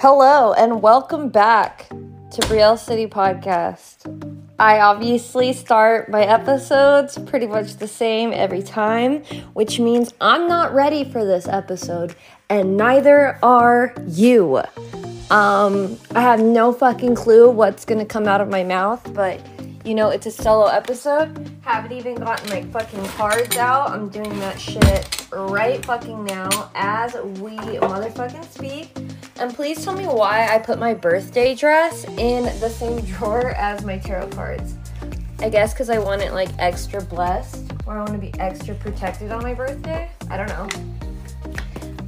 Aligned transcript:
Hello 0.00 0.52
and 0.52 0.80
welcome 0.80 1.28
back 1.28 1.88
to 1.88 2.40
Brielle 2.42 2.78
City 2.78 3.08
Podcast. 3.08 4.06
I 4.56 4.78
obviously 4.78 5.52
start 5.52 6.08
my 6.08 6.22
episodes 6.22 7.18
pretty 7.26 7.48
much 7.48 7.78
the 7.78 7.88
same 7.88 8.32
every 8.32 8.62
time, 8.62 9.24
which 9.54 9.80
means 9.80 10.14
I'm 10.20 10.46
not 10.46 10.72
ready 10.72 11.02
for 11.02 11.24
this 11.24 11.48
episode, 11.48 12.14
and 12.48 12.76
neither 12.76 13.40
are 13.42 13.92
you. 14.06 14.58
Um, 15.30 15.98
I 16.14 16.20
have 16.20 16.38
no 16.38 16.72
fucking 16.72 17.16
clue 17.16 17.50
what's 17.50 17.84
gonna 17.84 18.06
come 18.06 18.28
out 18.28 18.40
of 18.40 18.48
my 18.48 18.62
mouth, 18.62 19.12
but 19.14 19.40
you 19.84 19.96
know, 19.96 20.10
it's 20.10 20.26
a 20.26 20.30
solo 20.30 20.66
episode. 20.66 21.50
Haven't 21.62 21.90
even 21.90 22.14
gotten 22.14 22.50
like 22.50 22.70
fucking 22.70 23.04
cards 23.06 23.56
out. 23.56 23.90
I'm 23.90 24.10
doing 24.10 24.38
that 24.38 24.60
shit 24.60 25.26
right 25.32 25.84
fucking 25.84 26.24
now 26.24 26.70
as 26.76 27.14
we 27.40 27.56
motherfucking 27.56 28.48
speak. 28.52 28.94
And 29.38 29.54
please 29.54 29.84
tell 29.84 29.94
me 29.94 30.04
why 30.04 30.48
I 30.48 30.58
put 30.58 30.80
my 30.80 30.94
birthday 30.94 31.54
dress 31.54 32.04
in 32.16 32.44
the 32.60 32.68
same 32.68 33.00
drawer 33.04 33.50
as 33.50 33.84
my 33.84 33.98
tarot 33.98 34.28
cards. 34.30 34.74
I 35.38 35.48
guess 35.48 35.72
because 35.72 35.90
I 35.90 35.98
want 35.98 36.22
it 36.22 36.32
like 36.32 36.48
extra 36.58 37.00
blessed 37.00 37.72
or 37.86 37.94
I 37.94 37.98
want 37.98 38.12
to 38.12 38.18
be 38.18 38.32
extra 38.40 38.74
protected 38.74 39.30
on 39.30 39.42
my 39.44 39.54
birthday. 39.54 40.10
I 40.28 40.36
don't 40.36 40.48
know. 40.48 40.68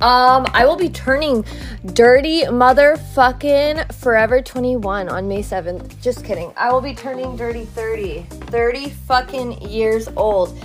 Um, 0.00 0.46
I 0.54 0.64
will 0.64 0.76
be 0.76 0.88
turning 0.88 1.44
dirty 1.92 2.42
motherfucking 2.42 3.94
forever 3.94 4.40
21 4.40 5.08
on 5.08 5.28
May 5.28 5.42
7th. 5.42 6.00
Just 6.00 6.24
kidding. 6.24 6.52
I 6.56 6.72
will 6.72 6.80
be 6.80 6.94
turning 6.94 7.36
dirty 7.36 7.66
30. 7.66 8.22
30 8.22 8.90
fucking 8.90 9.62
years 9.68 10.08
old. 10.16 10.58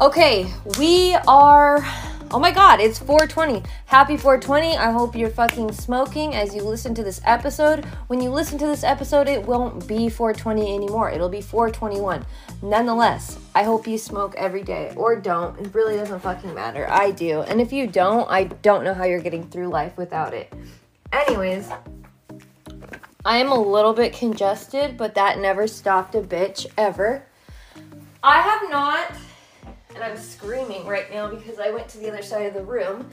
Okay, 0.00 0.50
we 0.78 1.14
are 1.28 1.86
Oh 2.34 2.40
my 2.40 2.50
god, 2.50 2.80
it's 2.80 2.98
420. 2.98 3.62
Happy 3.86 4.16
420. 4.16 4.76
I 4.76 4.90
hope 4.90 5.14
you're 5.14 5.30
fucking 5.30 5.70
smoking 5.70 6.34
as 6.34 6.52
you 6.52 6.64
listen 6.64 6.92
to 6.96 7.04
this 7.04 7.20
episode. 7.24 7.84
When 8.08 8.20
you 8.20 8.28
listen 8.30 8.58
to 8.58 8.66
this 8.66 8.82
episode, 8.82 9.28
it 9.28 9.46
won't 9.46 9.86
be 9.86 10.08
420 10.08 10.74
anymore. 10.74 11.12
It'll 11.12 11.28
be 11.28 11.40
421. 11.40 12.26
Nonetheless, 12.60 13.38
I 13.54 13.62
hope 13.62 13.86
you 13.86 13.96
smoke 13.98 14.34
every 14.36 14.64
day 14.64 14.92
or 14.96 15.14
don't. 15.14 15.56
It 15.60 15.72
really 15.72 15.94
doesn't 15.94 16.18
fucking 16.18 16.52
matter. 16.52 16.90
I 16.90 17.12
do. 17.12 17.42
And 17.42 17.60
if 17.60 17.72
you 17.72 17.86
don't, 17.86 18.28
I 18.28 18.46
don't 18.46 18.82
know 18.82 18.94
how 18.94 19.04
you're 19.04 19.22
getting 19.22 19.48
through 19.48 19.68
life 19.68 19.96
without 19.96 20.34
it. 20.34 20.52
Anyways, 21.12 21.70
I 23.24 23.36
am 23.36 23.52
a 23.52 23.60
little 23.60 23.92
bit 23.92 24.12
congested, 24.12 24.96
but 24.96 25.14
that 25.14 25.38
never 25.38 25.68
stopped 25.68 26.16
a 26.16 26.20
bitch 26.20 26.66
ever. 26.76 27.26
I 28.24 28.40
have 28.40 28.68
not 28.72 29.12
and 29.94 30.02
I'm 30.02 30.16
screaming 30.16 30.86
right 30.86 31.10
now 31.12 31.28
because 31.28 31.58
I 31.58 31.70
went 31.70 31.88
to 31.90 31.98
the 31.98 32.08
other 32.08 32.22
side 32.22 32.46
of 32.46 32.54
the 32.54 32.64
room 32.64 33.08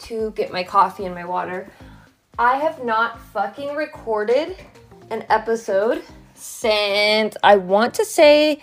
to 0.00 0.30
get 0.32 0.52
my 0.52 0.62
coffee 0.62 1.04
and 1.04 1.14
my 1.14 1.24
water. 1.24 1.70
I 2.38 2.56
have 2.56 2.84
not 2.84 3.20
fucking 3.20 3.74
recorded 3.74 4.56
an 5.10 5.24
episode 5.28 6.02
since 6.34 7.36
I 7.42 7.56
want 7.56 7.94
to 7.94 8.04
say 8.04 8.62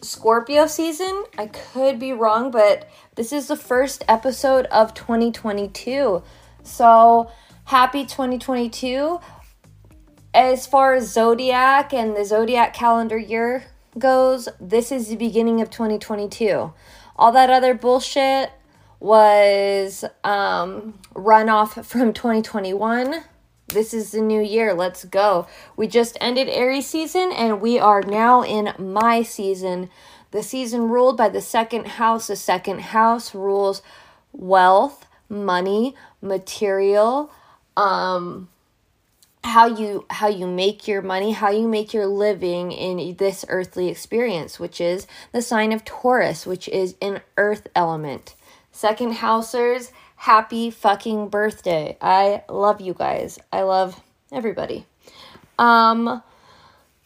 Scorpio 0.00 0.66
season. 0.66 1.24
I 1.36 1.46
could 1.46 1.98
be 1.98 2.12
wrong, 2.12 2.50
but 2.50 2.88
this 3.16 3.32
is 3.32 3.48
the 3.48 3.56
first 3.56 4.04
episode 4.08 4.66
of 4.66 4.94
2022. 4.94 6.22
So, 6.62 7.30
happy 7.64 8.04
2022. 8.04 9.20
As 10.34 10.66
far 10.66 10.94
as 10.94 11.12
zodiac 11.12 11.92
and 11.92 12.16
the 12.16 12.24
zodiac 12.24 12.74
calendar 12.74 13.18
year 13.18 13.64
goes, 13.98 14.48
this 14.60 14.90
is 14.90 15.08
the 15.08 15.16
beginning 15.16 15.60
of 15.60 15.70
2022. 15.70 16.72
All 17.16 17.32
that 17.32 17.50
other 17.50 17.74
bullshit 17.74 18.52
was 19.00 20.04
um, 20.24 20.98
runoff 21.14 21.84
from 21.84 22.12
2021. 22.12 23.22
This 23.68 23.92
is 23.92 24.12
the 24.12 24.20
new 24.20 24.40
year. 24.40 24.72
Let's 24.72 25.04
go. 25.04 25.46
We 25.76 25.88
just 25.88 26.16
ended 26.20 26.48
Aries 26.48 26.86
season 26.86 27.32
and 27.32 27.60
we 27.60 27.78
are 27.78 28.02
now 28.02 28.42
in 28.42 28.72
my 28.78 29.22
season. 29.22 29.90
The 30.30 30.42
season 30.42 30.88
ruled 30.88 31.16
by 31.16 31.28
the 31.28 31.40
second 31.40 31.86
house. 31.86 32.28
The 32.28 32.36
second 32.36 32.80
house 32.80 33.34
rules 33.34 33.82
wealth, 34.32 35.06
money, 35.28 35.94
material, 36.22 37.30
um, 37.76 38.48
how 39.44 39.66
you 39.66 40.06
how 40.10 40.28
you 40.28 40.46
make 40.46 40.88
your 40.88 41.02
money, 41.02 41.32
how 41.32 41.50
you 41.50 41.68
make 41.68 41.94
your 41.94 42.06
living 42.06 42.72
in 42.72 43.16
this 43.16 43.44
earthly 43.48 43.88
experience, 43.88 44.58
which 44.58 44.80
is 44.80 45.06
the 45.32 45.42
sign 45.42 45.72
of 45.72 45.84
Taurus, 45.84 46.46
which 46.46 46.68
is 46.68 46.96
an 47.00 47.20
earth 47.36 47.68
element. 47.74 48.34
Second 48.72 49.14
housers, 49.14 49.92
happy 50.16 50.70
fucking 50.70 51.28
birthday. 51.28 51.96
I 52.00 52.42
love 52.48 52.80
you 52.80 52.94
guys. 52.94 53.38
I 53.52 53.62
love 53.62 54.00
everybody. 54.32 54.86
Um 55.58 56.22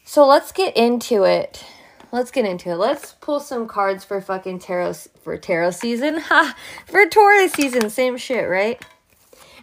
so 0.05 0.27
let's 0.27 0.53
get 0.53 0.77
into 0.77 1.25
it. 1.25 1.65
Let's 2.11 2.31
get 2.31 2.45
into 2.45 2.71
it. 2.71 2.77
Let's 2.77 3.13
pull 3.13 3.41
some 3.41 3.67
cards 3.67 4.05
for 4.05 4.21
fucking 4.21 4.59
tarot 4.59 4.95
for 5.23 5.37
tarot 5.39 5.71
season. 5.71 6.19
Ha. 6.21 6.57
for 6.87 7.07
Taurus 7.07 7.53
season, 7.53 7.89
same 7.89 8.17
shit, 8.17 8.49
right? 8.49 8.83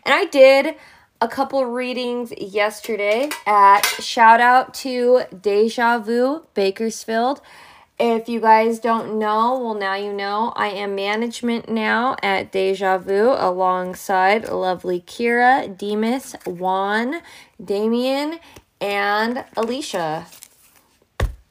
And 0.06 0.14
I 0.14 0.26
did 0.26 0.76
a 1.22 1.28
couple 1.28 1.66
readings 1.66 2.32
yesterday 2.38 3.30
at 3.46 3.82
shout 4.00 4.40
out 4.40 4.74
to 4.74 5.24
Deja 5.42 6.00
Vu 6.00 6.46
Bakersfield. 6.54 7.42
If 8.00 8.30
you 8.30 8.40
guys 8.40 8.80
don't 8.80 9.20
know, 9.20 9.60
well, 9.60 9.74
now 9.74 9.96
you 9.96 10.14
know. 10.14 10.54
I 10.56 10.70
am 10.70 10.96
management 10.96 11.68
now 11.68 12.16
at 12.24 12.54
Deja 12.54 12.98
Vu 12.98 13.36
alongside 13.38 14.48
lovely 14.48 15.02
Kira, 15.02 15.78
Demas, 15.78 16.38
Juan, 16.46 17.22
Damien, 17.62 18.40
and 18.80 19.44
Alicia. 19.58 20.28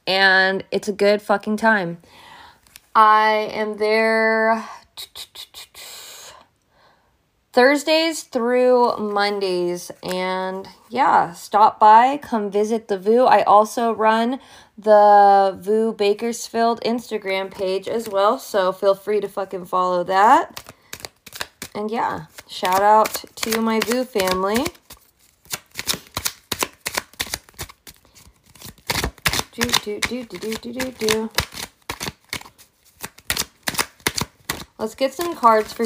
And 0.07 0.63
it's 0.71 0.87
a 0.87 0.93
good 0.93 1.21
fucking 1.21 1.57
time. 1.57 1.99
I 2.95 3.51
am 3.53 3.77
there. 3.77 4.67
Thursdays 7.59 8.23
through 8.23 8.95
Mondays. 8.95 9.91
And 10.01 10.65
yeah, 10.89 11.33
stop 11.33 11.77
by, 11.77 12.15
come 12.15 12.49
visit 12.49 12.87
the 12.87 12.97
VU. 12.97 13.25
I 13.25 13.41
also 13.41 13.91
run 13.91 14.39
the 14.77 15.57
VU 15.59 15.91
Bakersfield 15.91 16.79
Instagram 16.85 17.51
page 17.51 17.89
as 17.89 18.07
well, 18.07 18.39
so 18.39 18.71
feel 18.71 18.95
free 18.95 19.19
to 19.19 19.27
fucking 19.27 19.65
follow 19.65 20.05
that. 20.05 20.73
And 21.75 21.91
yeah, 21.91 22.27
shout 22.47 22.81
out 22.81 23.25
to 23.35 23.59
my 23.59 23.81
VU 23.81 24.05
family. 24.05 24.65
Do, 29.51 29.63
do, 29.83 29.99
do, 29.99 30.23
do, 30.23 30.53
do, 30.53 30.73
do, 30.73 30.91
do. 30.91 31.29
Let's 34.77 34.95
get 34.95 35.13
some 35.13 35.35
cards 35.35 35.73
for 35.73 35.85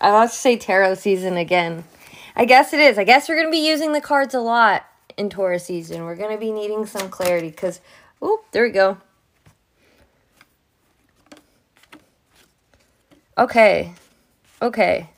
I 0.00 0.12
want 0.12 0.30
to 0.30 0.36
say 0.36 0.56
tarot 0.56 0.94
season 0.94 1.36
again. 1.36 1.84
I 2.34 2.44
guess 2.44 2.72
it 2.72 2.80
is. 2.80 2.98
I 2.98 3.04
guess 3.04 3.28
we're 3.28 3.36
going 3.36 3.48
to 3.48 3.50
be 3.50 3.66
using 3.66 3.92
the 3.92 4.00
cards 4.00 4.34
a 4.34 4.40
lot 4.40 4.84
in 5.16 5.30
Taurus 5.30 5.64
season. 5.64 6.04
We're 6.04 6.16
going 6.16 6.32
to 6.32 6.40
be 6.40 6.52
needing 6.52 6.84
some 6.84 7.08
clarity 7.08 7.48
because, 7.48 7.80
oh, 8.20 8.42
there 8.52 8.62
we 8.62 8.70
go. 8.70 8.98
Okay. 13.38 13.94
Okay. 14.60 15.10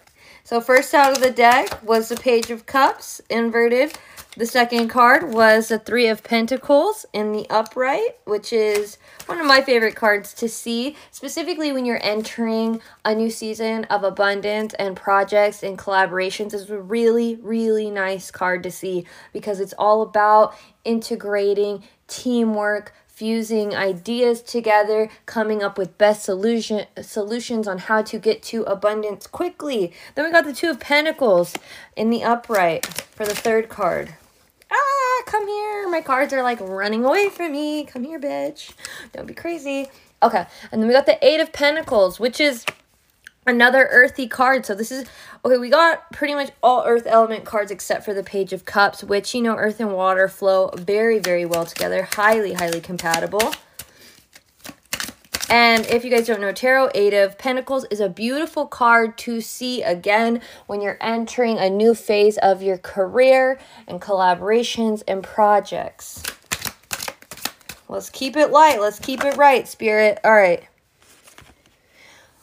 So 0.44 0.60
first 0.60 0.94
out 0.94 1.12
of 1.12 1.22
the 1.22 1.30
deck 1.30 1.82
was 1.82 2.08
the 2.08 2.16
Page 2.16 2.50
of 2.50 2.66
Cups 2.66 3.20
inverted 3.28 3.98
the 4.38 4.46
second 4.46 4.86
card 4.86 5.34
was 5.34 5.66
the 5.66 5.80
Three 5.80 6.06
of 6.06 6.22
Pentacles 6.22 7.04
in 7.12 7.32
the 7.32 7.44
upright, 7.50 8.18
which 8.24 8.52
is 8.52 8.96
one 9.26 9.40
of 9.40 9.46
my 9.46 9.60
favorite 9.60 9.96
cards 9.96 10.32
to 10.34 10.48
see, 10.48 10.94
specifically 11.10 11.72
when 11.72 11.84
you're 11.84 11.98
entering 12.04 12.80
a 13.04 13.16
new 13.16 13.30
season 13.30 13.82
of 13.86 14.04
abundance 14.04 14.74
and 14.74 14.96
projects 14.96 15.64
and 15.64 15.76
collaborations. 15.76 16.54
It's 16.54 16.70
a 16.70 16.78
really, 16.78 17.34
really 17.42 17.90
nice 17.90 18.30
card 18.30 18.62
to 18.62 18.70
see 18.70 19.04
because 19.32 19.58
it's 19.58 19.74
all 19.76 20.02
about 20.02 20.54
integrating 20.84 21.82
teamwork, 22.06 22.94
fusing 23.08 23.74
ideas 23.74 24.40
together, 24.40 25.10
coming 25.26 25.64
up 25.64 25.76
with 25.76 25.98
best 25.98 26.22
solution 26.22 26.86
solutions 27.02 27.66
on 27.66 27.78
how 27.78 28.02
to 28.02 28.20
get 28.20 28.44
to 28.44 28.62
abundance 28.62 29.26
quickly. 29.26 29.92
Then 30.14 30.26
we 30.26 30.30
got 30.30 30.44
the 30.44 30.52
Two 30.52 30.70
of 30.70 30.78
Pentacles 30.78 31.54
in 31.96 32.10
the 32.10 32.22
upright 32.22 32.86
for 32.86 33.26
the 33.26 33.34
third 33.34 33.68
card 33.68 34.14
come 35.26 35.46
here. 35.46 35.88
My 35.88 36.00
cards 36.00 36.32
are 36.32 36.42
like 36.42 36.60
running 36.60 37.04
away 37.04 37.28
from 37.28 37.52
me. 37.52 37.84
Come 37.84 38.04
here, 38.04 38.20
bitch. 38.20 38.72
Don't 39.12 39.26
be 39.26 39.34
crazy. 39.34 39.88
Okay, 40.22 40.46
and 40.72 40.82
then 40.82 40.88
we 40.88 40.94
got 40.94 41.06
the 41.06 41.24
Eight 41.24 41.40
of 41.40 41.52
Pentacles, 41.52 42.18
which 42.18 42.40
is 42.40 42.64
another 43.46 43.88
earthy 43.90 44.26
card. 44.26 44.66
So 44.66 44.74
this 44.74 44.90
is, 44.90 45.06
okay, 45.44 45.58
we 45.58 45.70
got 45.70 46.10
pretty 46.12 46.34
much 46.34 46.50
all 46.62 46.84
earth 46.86 47.06
element 47.06 47.44
cards 47.44 47.70
except 47.70 48.04
for 48.04 48.14
the 48.14 48.22
Page 48.22 48.52
of 48.52 48.64
Cups, 48.64 49.02
which, 49.02 49.34
you 49.34 49.42
know, 49.42 49.56
earth 49.56 49.80
and 49.80 49.92
water 49.92 50.28
flow 50.28 50.70
very, 50.76 51.18
very 51.18 51.46
well 51.46 51.64
together. 51.64 52.08
Highly, 52.14 52.54
highly 52.54 52.80
compatible. 52.80 53.52
And 55.50 55.86
if 55.86 56.04
you 56.04 56.10
guys 56.10 56.26
don't 56.26 56.40
know 56.40 56.52
tarot, 56.52 56.90
Eight 56.94 57.14
of 57.14 57.38
Pentacles 57.38 57.86
is 57.90 58.00
a 58.00 58.08
beautiful 58.08 58.66
card 58.66 59.16
to 59.18 59.40
see 59.40 59.82
again 59.82 60.42
when 60.66 60.82
you're 60.82 60.98
entering 61.00 61.58
a 61.58 61.70
new 61.70 61.94
phase 61.94 62.36
of 62.38 62.62
your 62.62 62.76
career 62.76 63.58
and 63.86 64.00
collaborations 64.00 65.02
and 65.08 65.24
projects. 65.24 66.22
Let's 67.88 68.10
keep 68.10 68.36
it 68.36 68.50
light. 68.50 68.80
Let's 68.80 68.98
keep 68.98 69.24
it 69.24 69.36
right, 69.38 69.66
Spirit. 69.66 70.18
All 70.22 70.34
right. 70.34 70.64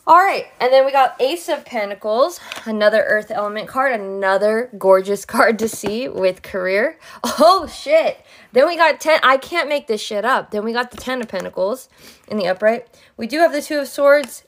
All 0.08 0.18
right, 0.18 0.46
and 0.60 0.72
then 0.72 0.86
we 0.86 0.92
got 0.92 1.20
Ace 1.20 1.50
of 1.50 1.66
Pentacles, 1.66 2.40
another 2.66 3.04
Earth 3.08 3.32
Element 3.32 3.68
card, 3.68 4.00
another 4.00 4.70
gorgeous 4.78 5.26
card 5.26 5.58
to 5.58 5.68
see 5.68 6.08
with 6.08 6.44
career. 6.44 7.00
Oh, 7.24 7.66
shit. 7.66 8.24
Then 8.52 8.68
we 8.68 8.78
got 8.78 9.00
10. 9.00 9.22
I 9.24 9.38
can't 9.38 9.68
make 9.68 9.88
this 9.88 10.02
shit 10.02 10.24
up. 10.24 10.52
Then 10.52 10.64
we 10.64 10.74
got 10.74 10.92
the 10.92 10.98
10 10.98 11.24
of 11.24 11.28
Pentacles 11.28 11.90
in 12.28 12.38
the 12.38 12.48
upright. 12.48 12.86
We 13.18 13.26
do 13.26 13.40
have 13.40 13.52
the 13.52 13.64
Two 13.64 13.80
of 13.80 13.88
Swords 13.88 14.44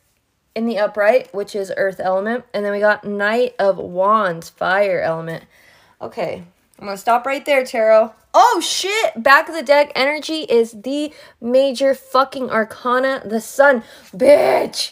in 0.53 0.67
the 0.67 0.77
upright, 0.77 1.33
which 1.33 1.55
is 1.55 1.73
Earth 1.75 1.99
Element. 1.99 2.45
And 2.53 2.63
then 2.63 2.71
we 2.71 2.79
got 2.79 3.03
Knight 3.03 3.55
of 3.57 3.77
Wands, 3.77 4.51
Fire 4.51 5.01
Element. 5.01 5.45
Okay, 5.99 6.43
I'm 6.77 6.85
going 6.85 6.95
to 6.95 7.01
stop 7.01 7.25
right 7.25 7.43
there, 7.43 7.65
Tarot. 7.65 8.13
Oh, 8.35 8.61
shit! 8.63 9.23
Back 9.23 9.49
of 9.49 9.55
the 9.55 9.63
deck 9.63 9.91
energy 9.95 10.41
is 10.41 10.83
the 10.83 11.11
major 11.41 11.95
fucking 11.95 12.51
arcana, 12.51 13.23
the 13.25 13.41
sun. 13.41 13.81
Bitch! 14.15 14.91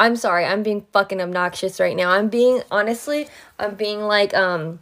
I'm 0.00 0.16
sorry, 0.16 0.46
I'm 0.46 0.62
being 0.62 0.86
fucking 0.92 1.20
obnoxious 1.20 1.78
right 1.78 1.94
now. 1.94 2.10
I'm 2.10 2.30
being 2.30 2.62
honestly, 2.70 3.28
I'm 3.58 3.74
being 3.74 4.00
like 4.00 4.32
um 4.32 4.80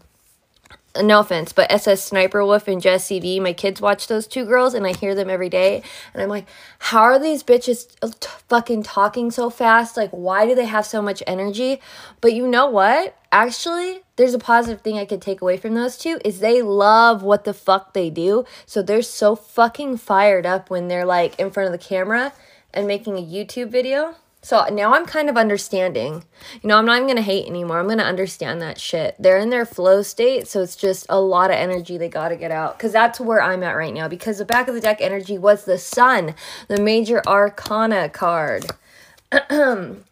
no 1.02 1.20
offense, 1.20 1.52
but 1.52 1.70
SS 1.70 2.02
Sniper 2.02 2.44
Wolf 2.44 2.68
and 2.68 2.80
Jessie 2.80 3.18
V, 3.20 3.40
my 3.40 3.52
kids 3.52 3.80
watch 3.80 4.06
those 4.06 4.26
two 4.28 4.44
girls 4.44 4.74
and 4.74 4.86
I 4.86 4.92
hear 4.92 5.14
them 5.14 5.28
every 5.28 5.48
day. 5.48 5.82
And 6.14 6.22
I'm 6.22 6.28
like, 6.28 6.46
how 6.78 7.02
are 7.02 7.18
these 7.18 7.42
bitches 7.42 7.88
t- 8.20 8.28
fucking 8.48 8.84
talking 8.84 9.30
so 9.30 9.50
fast? 9.50 9.96
Like, 9.96 10.10
why 10.10 10.46
do 10.46 10.54
they 10.54 10.66
have 10.66 10.86
so 10.86 11.02
much 11.02 11.22
energy? 11.26 11.80
But 12.20 12.32
you 12.32 12.46
know 12.48 12.66
what? 12.66 13.16
Actually, 13.30 14.02
there's 14.16 14.34
a 14.34 14.38
positive 14.38 14.82
thing 14.82 14.98
I 14.98 15.04
could 15.04 15.22
take 15.22 15.40
away 15.40 15.56
from 15.56 15.74
those 15.74 15.98
two 15.98 16.20
is 16.24 16.40
they 16.40 16.62
love 16.62 17.22
what 17.22 17.44
the 17.44 17.54
fuck 17.54 17.92
they 17.92 18.08
do. 18.08 18.44
So 18.66 18.82
they're 18.82 19.02
so 19.02 19.36
fucking 19.36 19.98
fired 19.98 20.46
up 20.46 20.70
when 20.70 20.88
they're 20.88 21.04
like 21.04 21.38
in 21.38 21.50
front 21.50 21.66
of 21.66 21.72
the 21.72 21.84
camera 21.84 22.32
and 22.72 22.86
making 22.86 23.18
a 23.18 23.22
YouTube 23.22 23.70
video. 23.70 24.16
So 24.40 24.64
now 24.66 24.94
I'm 24.94 25.04
kind 25.04 25.28
of 25.28 25.36
understanding. 25.36 26.24
You 26.62 26.68
know, 26.68 26.78
I'm 26.78 26.86
not 26.86 26.96
even 26.96 27.06
going 27.06 27.16
to 27.16 27.22
hate 27.22 27.46
anymore. 27.46 27.80
I'm 27.80 27.86
going 27.86 27.98
to 27.98 28.04
understand 28.04 28.62
that 28.62 28.80
shit. 28.80 29.16
They're 29.18 29.38
in 29.38 29.50
their 29.50 29.66
flow 29.66 30.02
state, 30.02 30.46
so 30.46 30.62
it's 30.62 30.76
just 30.76 31.06
a 31.08 31.20
lot 31.20 31.50
of 31.50 31.56
energy 31.56 31.98
they 31.98 32.08
got 32.08 32.28
to 32.28 32.36
get 32.36 32.50
out. 32.50 32.78
Because 32.78 32.92
that's 32.92 33.18
where 33.20 33.42
I'm 33.42 33.62
at 33.62 33.76
right 33.76 33.92
now. 33.92 34.08
Because 34.08 34.38
the 34.38 34.44
back 34.44 34.68
of 34.68 34.74
the 34.74 34.80
deck 34.80 34.98
energy 35.00 35.38
was 35.38 35.64
the 35.64 35.78
sun, 35.78 36.34
the 36.68 36.80
major 36.80 37.20
arcana 37.26 38.08
card. 38.08 38.66
and 39.50 40.04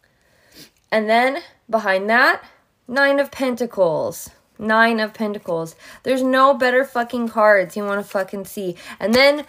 then 0.90 1.43
behind 1.70 2.11
that, 2.11 2.43
Nine 2.88 3.19
of 3.19 3.32
Pentacles. 3.32 4.31
Nine 4.58 5.00
of 5.00 5.12
Pentacles. 5.12 5.75
There's 6.05 6.23
no 6.23 6.55
better 6.55 6.84
fucking 6.84 7.28
cards 7.28 7.76
you 7.76 7.84
want 7.84 8.00
to 8.00 8.08
fucking 8.08 8.44
see. 8.44 8.76
And 9.00 9.12
then 9.12 9.44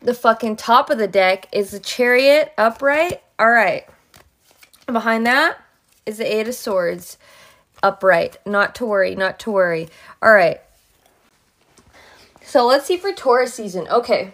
the 0.00 0.14
fucking 0.14 0.56
top 0.56 0.88
of 0.88 0.96
the 0.96 1.06
deck 1.06 1.46
is 1.52 1.72
the 1.72 1.78
Chariot 1.78 2.52
upright. 2.56 3.22
All 3.38 3.50
right. 3.50 3.86
Behind 4.86 5.26
that 5.26 5.58
is 6.06 6.18
the 6.18 6.34
Eight 6.34 6.48
of 6.48 6.54
Swords 6.54 7.18
upright. 7.82 8.38
Not 8.46 8.74
to 8.76 8.86
worry, 8.86 9.14
not 9.14 9.38
to 9.40 9.50
worry. 9.50 9.88
All 10.22 10.32
right. 10.32 10.60
So 12.42 12.66
let's 12.66 12.86
see 12.86 12.96
for 12.96 13.12
Taurus 13.12 13.54
season. 13.54 13.86
Okay. 13.88 14.32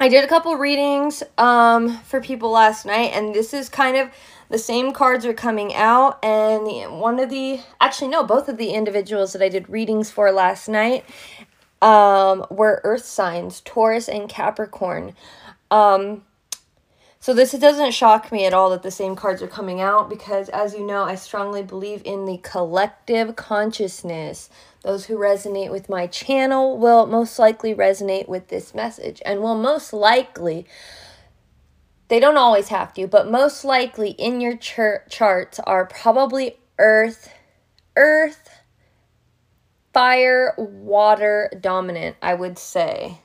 I 0.00 0.08
did 0.08 0.22
a 0.22 0.28
couple 0.28 0.54
readings 0.54 1.24
um, 1.36 1.98
for 1.98 2.20
people 2.20 2.52
last 2.52 2.86
night, 2.86 3.10
and 3.12 3.34
this 3.34 3.52
is 3.52 3.68
kind 3.68 3.96
of 3.96 4.08
the 4.48 4.58
same 4.58 4.92
cards 4.92 5.26
are 5.26 5.34
coming 5.34 5.74
out. 5.74 6.24
And 6.24 6.64
the, 6.64 6.84
one 6.84 7.18
of 7.18 7.30
the, 7.30 7.60
actually, 7.80 8.08
no, 8.08 8.22
both 8.22 8.48
of 8.48 8.58
the 8.58 8.70
individuals 8.70 9.32
that 9.32 9.42
I 9.42 9.48
did 9.48 9.68
readings 9.68 10.08
for 10.08 10.30
last 10.30 10.68
night 10.68 11.04
um, 11.82 12.46
were 12.48 12.80
earth 12.84 13.04
signs, 13.04 13.60
Taurus 13.60 14.08
and 14.08 14.28
Capricorn. 14.28 15.14
Um, 15.72 16.22
so 17.20 17.34
this 17.34 17.52
doesn't 17.52 17.92
shock 17.92 18.30
me 18.30 18.46
at 18.46 18.54
all 18.54 18.70
that 18.70 18.82
the 18.82 18.90
same 18.90 19.16
cards 19.16 19.42
are 19.42 19.48
coming 19.48 19.80
out 19.80 20.08
because 20.08 20.48
as 20.50 20.74
you 20.74 20.86
know, 20.86 21.02
I 21.02 21.16
strongly 21.16 21.62
believe 21.62 22.02
in 22.04 22.26
the 22.26 22.38
collective 22.38 23.34
consciousness. 23.34 24.48
Those 24.82 25.06
who 25.06 25.18
resonate 25.18 25.72
with 25.72 25.88
my 25.88 26.06
channel 26.06 26.78
will 26.78 27.06
most 27.06 27.38
likely 27.38 27.74
resonate 27.74 28.28
with 28.28 28.48
this 28.48 28.72
message 28.72 29.20
and 29.26 29.40
will 29.40 29.56
most 29.56 29.92
likely 29.92 30.66
they 32.06 32.20
don't 32.20 32.38
always 32.38 32.68
have 32.68 32.94
to, 32.94 33.06
but 33.06 33.30
most 33.30 33.64
likely 33.64 34.10
in 34.12 34.40
your 34.40 34.56
char- 34.56 35.04
charts 35.10 35.60
are 35.60 35.86
probably 35.86 36.58
earth 36.78 37.30
earth 37.96 38.48
fire 39.92 40.54
water 40.56 41.50
dominant, 41.60 42.16
I 42.22 42.34
would 42.34 42.58
say. 42.58 43.18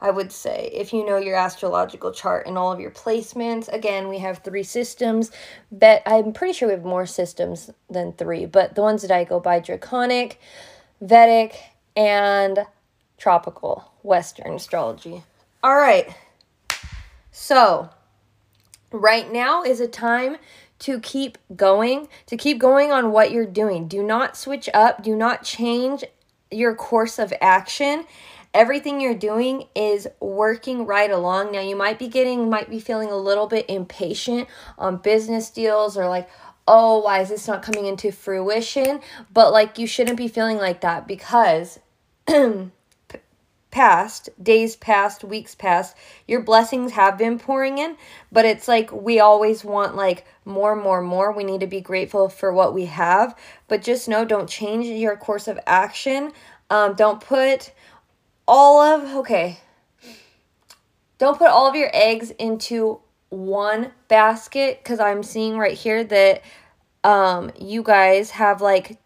I 0.00 0.10
would 0.10 0.30
say, 0.30 0.70
if 0.72 0.92
you 0.92 1.06
know 1.06 1.16
your 1.16 1.36
astrological 1.36 2.12
chart 2.12 2.46
and 2.46 2.58
all 2.58 2.70
of 2.70 2.80
your 2.80 2.90
placements. 2.90 3.72
Again, 3.72 4.08
we 4.08 4.18
have 4.18 4.38
three 4.38 4.62
systems. 4.62 5.30
but 5.72 6.02
I'm 6.06 6.32
pretty 6.32 6.52
sure 6.52 6.68
we 6.68 6.74
have 6.74 6.84
more 6.84 7.06
systems 7.06 7.70
than 7.88 8.12
three, 8.12 8.46
but 8.46 8.74
the 8.74 8.82
ones 8.82 9.02
that 9.02 9.10
I 9.10 9.24
go 9.24 9.40
by 9.40 9.60
Draconic, 9.60 10.38
Vedic, 11.00 11.56
and 11.96 12.66
Tropical 13.16 13.90
Western 14.02 14.54
astrology. 14.54 15.22
All 15.62 15.76
right. 15.76 16.14
So, 17.30 17.90
right 18.92 19.30
now 19.32 19.62
is 19.62 19.80
a 19.80 19.88
time 19.88 20.36
to 20.80 21.00
keep 21.00 21.38
going, 21.54 22.08
to 22.26 22.36
keep 22.36 22.58
going 22.58 22.92
on 22.92 23.10
what 23.10 23.30
you're 23.30 23.46
doing. 23.46 23.88
Do 23.88 24.02
not 24.02 24.36
switch 24.36 24.68
up, 24.74 25.02
do 25.02 25.16
not 25.16 25.42
change 25.42 26.04
your 26.50 26.74
course 26.74 27.18
of 27.18 27.32
action 27.40 28.04
everything 28.56 29.00
you're 29.00 29.14
doing 29.14 29.68
is 29.74 30.08
working 30.18 30.86
right 30.86 31.10
along. 31.10 31.52
Now, 31.52 31.60
you 31.60 31.76
might 31.76 31.98
be 31.98 32.08
getting, 32.08 32.48
might 32.48 32.70
be 32.70 32.80
feeling 32.80 33.10
a 33.10 33.16
little 33.16 33.46
bit 33.46 33.66
impatient 33.68 34.48
on 34.78 34.96
business 34.96 35.50
deals 35.50 35.96
or 35.96 36.08
like, 36.08 36.28
oh, 36.66 37.00
why 37.00 37.20
is 37.20 37.28
this 37.28 37.46
not 37.46 37.62
coming 37.62 37.84
into 37.84 38.10
fruition? 38.10 39.00
But 39.32 39.52
like, 39.52 39.78
you 39.78 39.86
shouldn't 39.86 40.16
be 40.16 40.28
feeling 40.28 40.56
like 40.56 40.80
that 40.80 41.06
because. 41.06 41.78
past, 43.76 44.30
days 44.42 44.74
past, 44.74 45.22
weeks 45.22 45.54
past, 45.54 45.94
your 46.26 46.40
blessings 46.40 46.92
have 46.92 47.18
been 47.18 47.38
pouring 47.38 47.76
in, 47.76 47.94
but 48.32 48.46
it's 48.46 48.66
like 48.66 48.90
we 48.90 49.20
always 49.20 49.62
want 49.62 49.94
like 49.94 50.24
more, 50.46 50.74
more, 50.74 51.02
more. 51.02 51.30
We 51.30 51.44
need 51.44 51.60
to 51.60 51.66
be 51.66 51.82
grateful 51.82 52.30
for 52.30 52.54
what 52.54 52.72
we 52.72 52.86
have, 52.86 53.36
but 53.68 53.82
just 53.82 54.08
know 54.08 54.24
don't 54.24 54.48
change 54.48 54.86
your 54.86 55.14
course 55.14 55.46
of 55.46 55.60
action. 55.66 56.32
Um, 56.70 56.94
don't 56.94 57.20
put 57.20 57.72
all 58.46 58.80
of, 58.80 59.16
okay, 59.16 59.58
don't 61.18 61.38
put 61.38 61.48
all 61.48 61.68
of 61.68 61.74
your 61.74 61.90
eggs 61.92 62.30
into 62.32 63.00
one 63.28 63.92
basket 64.08 64.80
because 64.82 65.00
I'm 65.00 65.22
seeing 65.22 65.58
right 65.58 65.76
here 65.76 66.04
that 66.04 66.42
um, 67.02 67.50
you 67.58 67.82
guys 67.82 68.30
have 68.32 68.60
like 68.60 68.98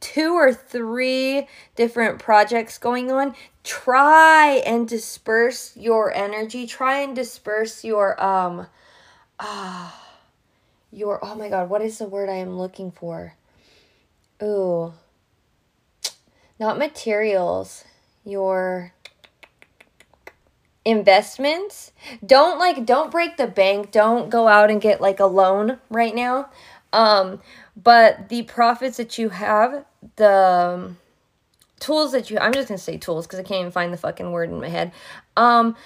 two 0.00 0.34
or 0.34 0.52
three 0.52 1.46
different 1.76 2.18
projects 2.18 2.78
going 2.78 3.10
on. 3.10 3.34
Try 3.64 4.62
and 4.64 4.88
disperse 4.88 5.76
your 5.76 6.12
energy. 6.12 6.66
Try 6.66 7.00
and 7.00 7.14
disperse 7.14 7.84
your 7.84 8.22
um 8.22 8.66
ah 9.40 10.08
your 10.90 11.18
oh 11.22 11.34
my 11.34 11.48
god, 11.48 11.68
what 11.68 11.82
is 11.82 11.98
the 11.98 12.06
word 12.06 12.28
I 12.28 12.36
am 12.36 12.56
looking 12.56 12.90
for? 12.90 13.34
Ooh. 14.42 14.94
Not 16.58 16.78
materials 16.78 17.84
your 18.28 18.92
investments. 20.84 21.92
Don't 22.24 22.58
like 22.58 22.86
don't 22.86 23.10
break 23.10 23.36
the 23.36 23.46
bank. 23.46 23.90
Don't 23.90 24.30
go 24.30 24.48
out 24.48 24.70
and 24.70 24.80
get 24.80 25.00
like 25.00 25.20
a 25.20 25.26
loan 25.26 25.78
right 25.90 26.14
now. 26.14 26.48
Um 26.92 27.40
but 27.76 28.28
the 28.28 28.42
profits 28.42 28.96
that 28.96 29.18
you 29.18 29.28
have 29.28 29.84
the 30.16 30.28
um, 30.28 30.96
tools 31.78 32.12
that 32.12 32.28
you 32.30 32.38
i'm 32.38 32.52
just 32.52 32.66
gonna 32.68 32.78
say 32.78 32.96
tools 32.96 33.26
because 33.26 33.38
i 33.38 33.42
can't 33.42 33.60
even 33.60 33.70
find 33.70 33.92
the 33.92 33.96
fucking 33.96 34.32
word 34.32 34.50
in 34.50 34.60
my 34.60 34.68
head. 34.68 34.92
Um 35.36 35.76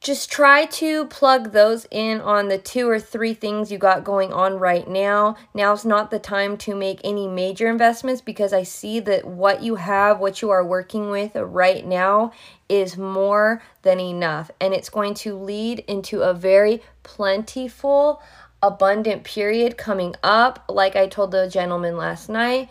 just 0.00 0.32
try 0.32 0.64
to 0.64 1.04
plug 1.06 1.52
those 1.52 1.86
in 1.90 2.22
on 2.22 2.48
the 2.48 2.56
two 2.56 2.88
or 2.88 2.98
three 2.98 3.34
things 3.34 3.70
you 3.70 3.76
got 3.76 4.02
going 4.02 4.32
on 4.32 4.54
right 4.54 4.88
now. 4.88 5.36
Now's 5.52 5.84
not 5.84 6.10
the 6.10 6.18
time 6.18 6.56
to 6.58 6.74
make 6.74 7.02
any 7.04 7.28
major 7.28 7.68
investments 7.68 8.22
because 8.22 8.54
I 8.54 8.62
see 8.62 9.00
that 9.00 9.26
what 9.26 9.62
you 9.62 9.74
have, 9.74 10.18
what 10.18 10.40
you 10.40 10.48
are 10.48 10.64
working 10.64 11.10
with 11.10 11.36
right 11.36 11.84
now 11.84 12.32
is 12.66 12.96
more 12.96 13.62
than 13.82 14.00
enough. 14.00 14.50
And 14.58 14.72
it's 14.72 14.88
going 14.88 15.12
to 15.14 15.36
lead 15.36 15.80
into 15.80 16.22
a 16.22 16.32
very 16.32 16.82
plentiful, 17.02 18.22
abundant 18.62 19.24
period 19.24 19.76
coming 19.76 20.14
up. 20.22 20.64
Like 20.70 20.96
I 20.96 21.08
told 21.08 21.30
the 21.30 21.46
gentleman 21.46 21.98
last 21.98 22.30
night, 22.30 22.70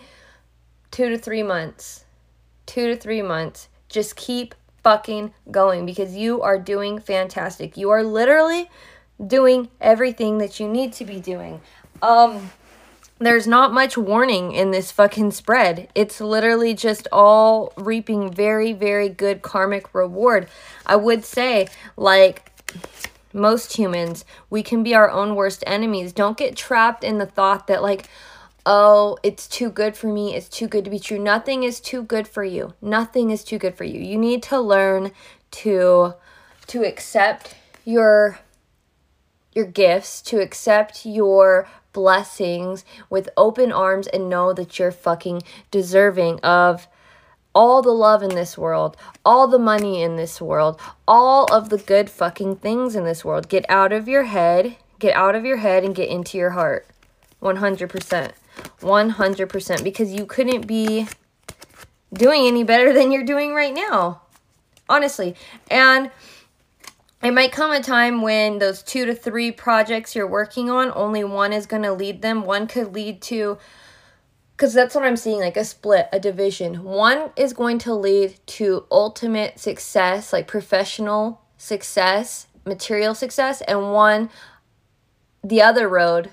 two 0.90 1.10
to 1.10 1.18
three 1.18 1.44
months. 1.44 2.06
Two 2.66 2.88
to 2.88 2.96
three 2.96 3.22
months. 3.22 3.70
Just 3.88 4.16
keep 4.16 4.56
fucking 4.84 5.34
going 5.52 5.86
because 5.86 6.16
you 6.16 6.42
are 6.42 6.60
doing 6.60 7.00
fantastic. 7.00 7.78
You 7.78 7.90
are 7.90 8.04
literally 8.04 8.70
doing 9.26 9.70
everything 9.82 10.38
that 10.38 10.60
you 10.60 10.68
need 10.68 10.94
to 10.94 11.06
be 11.06 11.20
doing. 11.20 11.62
Um, 12.02 12.52
there's 13.20 13.48
not 13.48 13.74
much 13.74 13.98
warning 13.98 14.54
in 14.54 14.72
this 14.72 14.92
fucking 14.92 15.32
spread. 15.32 15.90
It's 15.94 16.22
literally 16.22 16.74
just 16.74 17.08
all 17.12 17.74
reaping 17.76 18.32
very, 18.32 18.72
very 18.72 19.10
good 19.10 19.42
karmic 19.42 19.94
reward. 19.94 20.48
I 20.86 20.96
would 20.96 21.26
say, 21.26 21.68
like 21.98 22.50
most 23.34 23.76
humans, 23.76 24.24
we 24.50 24.64
can 24.64 24.84
be 24.84 24.96
our 24.96 25.10
own 25.10 25.36
worst 25.36 25.64
enemies. 25.68 26.14
Don't 26.14 26.38
get 26.38 26.56
trapped 26.56 27.04
in 27.04 27.18
the 27.18 27.26
thought 27.26 27.68
that, 27.68 27.84
like, 27.84 28.08
oh, 28.70 29.18
it's 29.24 29.48
too 29.48 29.72
good 29.72 29.98
for 29.98 30.08
me, 30.08 30.36
it's 30.36 30.48
too 30.48 30.68
good 30.68 30.86
to 30.86 30.92
be 30.92 31.00
true. 31.00 31.18
Nothing 31.18 31.64
is 31.64 31.80
too 31.82 32.04
good 32.04 32.28
for 32.28 32.44
you. 32.44 32.76
Nothing 32.82 33.32
is 33.32 33.44
too 33.44 33.58
good 33.58 33.74
for 33.74 33.84
you. 33.84 34.00
You 34.00 34.18
need 34.18 34.44
to 34.44 34.60
learn 34.60 35.12
to 35.52 36.14
to 36.68 36.84
accept 36.84 37.56
your 37.84 38.40
your 39.54 39.66
gifts, 39.66 40.22
to 40.22 40.40
accept 40.40 41.04
your 41.04 41.68
blessings 41.92 42.86
with 43.10 43.28
open 43.36 43.72
arms 43.72 44.06
and 44.06 44.30
know 44.30 44.54
that 44.54 44.78
you're 44.78 44.92
fucking 44.92 45.42
deserving 45.72 46.40
of 46.42 46.88
all 47.56 47.82
the 47.82 47.90
love 47.90 48.22
in 48.22 48.36
this 48.36 48.56
world, 48.56 48.96
all 49.26 49.48
the 49.48 49.58
money 49.58 50.04
in 50.04 50.16
this 50.16 50.40
world, 50.40 50.80
all 51.08 51.52
of 51.52 51.70
the 51.70 51.80
good 51.80 52.08
fucking 52.08 52.58
things 52.58 52.96
in 52.96 53.04
this 53.04 53.26
world. 53.26 53.50
Get 53.50 53.66
out 53.68 53.92
of 53.92 54.08
your 54.08 54.26
head, 54.26 54.76
get 55.00 55.16
out 55.16 55.34
of 55.34 55.44
your 55.44 55.58
head 55.58 55.84
and 55.84 55.96
get 55.96 56.08
into 56.08 56.38
your 56.38 56.52
heart. 56.52 56.86
100%. 57.42 58.34
100% 58.82 59.84
because 59.84 60.12
you 60.12 60.26
couldn't 60.26 60.68
be 60.68 61.08
doing 62.14 62.48
any 62.48 62.64
better 62.64 62.94
than 62.94 63.12
you're 63.12 63.24
doing 63.24 63.54
right 63.54 63.74
now. 63.74 64.22
Honestly. 64.88 65.36
And 65.70 66.10
it 67.22 67.32
might 67.32 67.52
come 67.52 67.72
a 67.72 67.84
time 67.84 68.22
when 68.22 68.60
those 68.60 68.82
two 68.82 69.06
to 69.06 69.14
three 69.14 69.52
projects 69.52 70.16
you're 70.16 70.28
working 70.28 70.70
on, 70.70 70.92
only 70.96 71.24
one 71.24 71.52
is 71.52 71.66
going 71.66 71.84
to 71.84 71.92
lead 71.92 72.22
them. 72.22 72.44
One 72.44 72.66
could 72.66 72.96
lead 72.96 73.22
to, 73.24 73.58
because 74.56 74.74
that's 74.74 74.96
what 74.96 75.04
I'm 75.04 75.18
seeing 75.18 75.40
like 75.40 75.58
a 75.58 75.66
split, 75.66 76.08
a 76.14 76.20
division. 76.20 76.84
One 76.84 77.32
is 77.36 77.52
going 77.52 77.80
to 77.80 77.94
lead 77.94 78.40
to 78.48 78.86
ultimate 78.90 79.60
success, 79.60 80.32
like 80.32 80.48
professional 80.48 81.42
success, 81.58 82.48
material 82.66 83.14
success, 83.14 83.62
and 83.62 83.92
one, 83.92 84.30
the 85.44 85.62
other 85.62 85.90
road, 85.90 86.32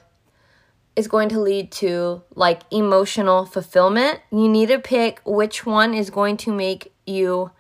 is 0.97 1.07
going 1.07 1.29
to 1.29 1.41
lead 1.41 1.71
to 1.71 2.23
like 2.35 2.63
emotional 2.71 3.45
fulfillment. 3.45 4.21
You 4.33 4.49
need 4.49 4.69
to 4.69 4.79
pick 4.79 5.21
which 5.25 5.65
one 5.65 5.95
is 5.95 6.11
going 6.11 6.39
to 6.39 6.53
make 6.53 6.93
you 7.07 7.51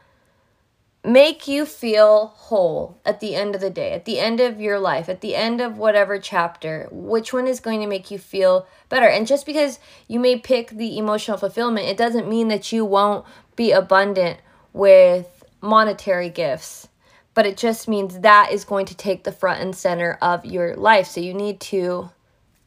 make 1.04 1.46
you 1.46 1.64
feel 1.64 2.26
whole 2.26 3.00
at 3.04 3.20
the 3.20 3.36
end 3.36 3.54
of 3.54 3.60
the 3.60 3.70
day, 3.70 3.92
at 3.92 4.06
the 4.06 4.18
end 4.18 4.40
of 4.40 4.60
your 4.60 4.78
life, 4.80 5.08
at 5.08 5.20
the 5.20 5.36
end 5.36 5.60
of 5.60 5.78
whatever 5.78 6.18
chapter, 6.18 6.88
which 6.90 7.32
one 7.32 7.46
is 7.46 7.60
going 7.60 7.80
to 7.80 7.86
make 7.86 8.10
you 8.10 8.18
feel 8.18 8.66
better? 8.88 9.06
And 9.06 9.24
just 9.24 9.46
because 9.46 9.78
you 10.08 10.18
may 10.18 10.36
pick 10.36 10.70
the 10.70 10.98
emotional 10.98 11.38
fulfillment, 11.38 11.86
it 11.86 11.96
doesn't 11.96 12.28
mean 12.28 12.48
that 12.48 12.72
you 12.72 12.84
won't 12.84 13.24
be 13.54 13.70
abundant 13.70 14.40
with 14.72 15.44
monetary 15.60 16.28
gifts. 16.28 16.88
But 17.34 17.46
it 17.46 17.56
just 17.56 17.86
means 17.86 18.20
that 18.20 18.50
is 18.50 18.64
going 18.64 18.86
to 18.86 18.96
take 18.96 19.22
the 19.22 19.30
front 19.30 19.60
and 19.60 19.76
center 19.76 20.18
of 20.20 20.44
your 20.44 20.74
life. 20.74 21.06
So 21.06 21.20
you 21.20 21.34
need 21.34 21.60
to 21.60 22.10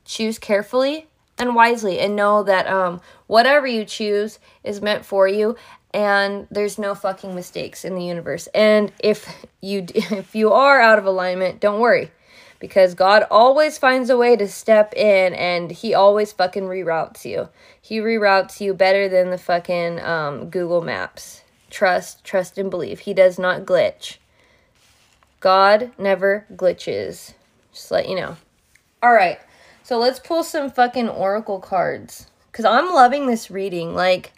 choose 0.10 0.39
carefully 0.39 1.06
and 1.38 1.56
wisely 1.56 2.00
and 2.00 2.16
know 2.16 2.44
that 2.44 2.68
um, 2.68 3.00
whatever 3.28 3.68
you 3.68 3.86
choose 3.86 4.39
is 4.63 4.82
meant 4.82 5.06
for 5.06 5.28
you 5.28 5.56
and 5.94 6.48
there's 6.51 6.78
no 6.78 6.96
fucking 6.96 7.34
mistakes 7.34 7.86
in 7.86 7.96
the 7.96 8.04
universe. 8.04 8.48
And 8.54 8.92
if 9.00 9.46
you 9.62 9.86
if 9.96 10.36
you 10.36 10.51
are 10.51 10.82
out 10.82 11.00
of 11.00 11.06
alignment, 11.06 11.60
don't 11.60 11.80
worry 11.80 12.12
because 12.60 12.94
God 12.94 13.25
always 13.32 13.78
finds 13.78 14.10
a 14.10 14.18
way 14.18 14.36
to 14.36 14.48
step 14.48 14.94
in 14.96 15.34
and 15.34 15.72
he 15.72 15.94
always 15.94 16.34
fucking 16.34 16.63
reroutes 16.63 17.24
you. 17.24 17.48
He 17.82 18.00
reroutes 18.00 18.60
you 18.60 18.74
better 18.74 19.08
than 19.08 19.30
the 19.30 19.38
fucking 19.38 20.01
um, 20.01 20.50
Google 20.50 20.82
Maps. 20.82 21.44
Trust, 21.70 22.24
trust 22.24 22.58
and 22.58 22.70
believe. 22.70 23.01
He 23.01 23.13
does 23.13 23.39
not 23.39 23.62
glitch. 23.62 24.18
God 25.39 25.92
never 25.98 26.46
glitches. 26.54 27.34
Just 27.72 27.92
let 27.92 28.10
you 28.10 28.16
know. 28.16 28.36
All 29.01 29.13
right. 29.13 29.39
So 29.89 29.98
let's 29.98 30.19
pull 30.19 30.43
some 30.43 30.69
fucking 30.69 31.10
oracle 31.10 31.60
cards 31.60 32.27
cuz 32.51 32.63
I'm 32.63 32.93
loving 32.93 33.25
this 33.25 33.50
reading. 33.50 33.96
Like 33.96 34.34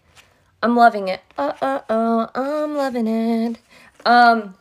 I'm 0.63 0.77
loving 0.77 1.09
it. 1.09 1.19
Uh 1.37 1.51
uh 1.61 1.81
oh, 1.89 2.29
I'm 2.33 2.73
loving 2.77 3.05
it. 3.05 3.57
Um, 4.05 4.55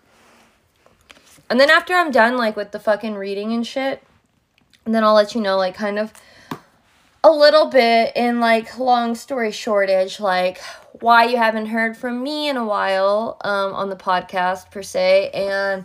and 1.49 1.61
then 1.61 1.71
after 1.71 1.95
I'm 1.95 2.11
done, 2.11 2.37
like 2.37 2.57
with 2.57 2.73
the 2.73 2.81
fucking 2.81 3.15
reading 3.15 3.53
and 3.53 3.65
shit, 3.65 4.03
and 4.85 4.93
then 4.93 5.05
I'll 5.05 5.15
let 5.15 5.33
you 5.33 5.41
know, 5.41 5.57
like, 5.57 5.77
kind 5.77 5.97
of 5.97 6.13
a 7.23 7.31
little 7.31 7.67
bit 7.67 8.17
in 8.17 8.41
like 8.41 8.77
long 8.77 9.15
story 9.15 9.53
shortage, 9.53 10.19
like 10.19 10.61
why 10.99 11.23
you 11.23 11.37
haven't 11.37 11.67
heard 11.67 11.97
from 11.97 12.21
me 12.21 12.49
in 12.49 12.57
a 12.57 12.65
while 12.65 13.37
um, 13.43 13.75
on 13.75 13.91
the 13.91 13.97
podcast 13.97 14.73
per 14.73 14.83
se, 14.83 15.31
and 15.35 15.85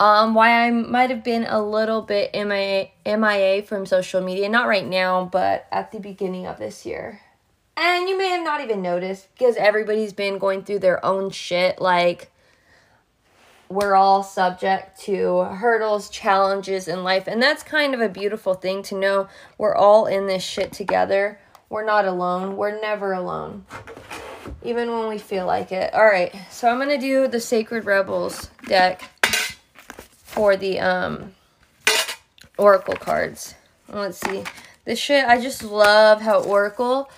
um, 0.00 0.34
why 0.34 0.66
I 0.66 0.70
might 0.70 1.10
have 1.10 1.22
been 1.22 1.44
a 1.44 1.62
little 1.62 2.02
bit 2.02 2.34
MIA, 2.34 2.88
MIA 3.06 3.62
from 3.62 3.86
social 3.86 4.20
media. 4.20 4.48
Not 4.48 4.66
right 4.66 4.86
now, 4.86 5.24
but 5.24 5.66
at 5.70 5.92
the 5.92 6.00
beginning 6.00 6.46
of 6.46 6.58
this 6.58 6.84
year. 6.84 7.20
And 7.76 8.08
you 8.08 8.16
may 8.16 8.28
have 8.28 8.44
not 8.44 8.60
even 8.60 8.82
noticed 8.82 9.28
because 9.34 9.56
everybody's 9.56 10.12
been 10.12 10.38
going 10.38 10.64
through 10.64 10.78
their 10.80 11.04
own 11.04 11.30
shit. 11.30 11.80
Like, 11.80 12.30
we're 13.68 13.94
all 13.94 14.22
subject 14.22 15.00
to 15.02 15.44
hurdles, 15.44 16.08
challenges 16.08 16.86
in 16.86 17.02
life. 17.02 17.26
And 17.26 17.42
that's 17.42 17.62
kind 17.62 17.94
of 17.94 18.00
a 18.00 18.08
beautiful 18.08 18.54
thing 18.54 18.82
to 18.84 18.94
know 18.94 19.28
we're 19.58 19.74
all 19.74 20.06
in 20.06 20.26
this 20.26 20.44
shit 20.44 20.72
together. 20.72 21.40
We're 21.68 21.84
not 21.84 22.04
alone. 22.04 22.56
We're 22.56 22.80
never 22.80 23.12
alone. 23.12 23.66
Even 24.62 24.90
when 24.90 25.08
we 25.08 25.18
feel 25.18 25.46
like 25.46 25.72
it. 25.72 25.92
All 25.92 26.04
right. 26.04 26.32
So 26.50 26.68
I'm 26.68 26.76
going 26.76 26.88
to 26.90 26.98
do 26.98 27.26
the 27.26 27.40
Sacred 27.40 27.84
Rebels 27.84 28.50
deck 28.66 29.02
for 30.34 30.56
the 30.56 30.80
um 30.80 31.32
Oracle 32.58 32.96
cards. 32.96 33.54
Let's 33.88 34.18
see. 34.18 34.42
This 34.84 34.98
shit, 34.98 35.24
I 35.24 35.40
just 35.40 35.62
love 35.62 36.20
how 36.20 36.42
Oracle 36.42 37.08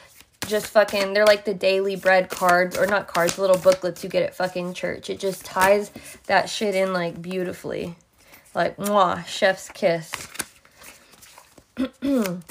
just 0.47 0.67
fucking 0.67 1.13
they're 1.15 1.25
like 1.27 1.45
the 1.45 1.55
daily 1.55 1.97
bread 1.97 2.29
cards 2.29 2.79
or 2.79 2.87
not 2.87 3.09
cards 3.09 3.37
little 3.39 3.57
booklets 3.57 4.05
you 4.05 4.11
get 4.11 4.23
at 4.23 4.35
fucking 4.35 4.75
church. 4.75 5.11
It 5.11 5.19
just 5.19 5.45
ties 5.45 5.91
that 6.27 6.49
shit 6.51 6.75
in 6.75 6.93
like 6.93 7.21
beautifully. 7.21 7.97
Like 8.55 8.77
mwah 8.77 9.27
chef's 9.27 9.71
kiss. 9.71 10.13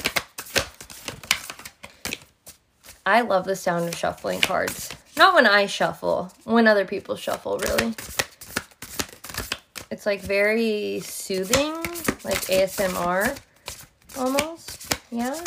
I 3.05 3.21
love 3.21 3.45
the 3.45 3.55
sound 3.55 3.87
of 3.87 3.95
shuffling 3.95 4.41
cards. 4.41 4.89
Not 5.15 5.35
when 5.35 5.45
I 5.45 5.67
shuffle 5.67 6.33
when 6.43 6.67
other 6.67 6.85
people 6.85 7.15
shuffle 7.15 7.59
really 7.59 7.93
it's 9.95 10.05
like 10.05 10.21
very 10.21 10.99
soothing 10.99 11.73
like 12.23 12.41
ASMR 12.51 13.37
almost 14.17 14.99
yeah 15.09 15.41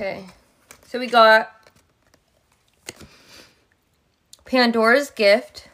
Okay. 0.00 0.26
So 0.86 1.00
we 1.00 1.08
got 1.08 1.50
Pandora's 4.44 5.10
gift. 5.10 5.68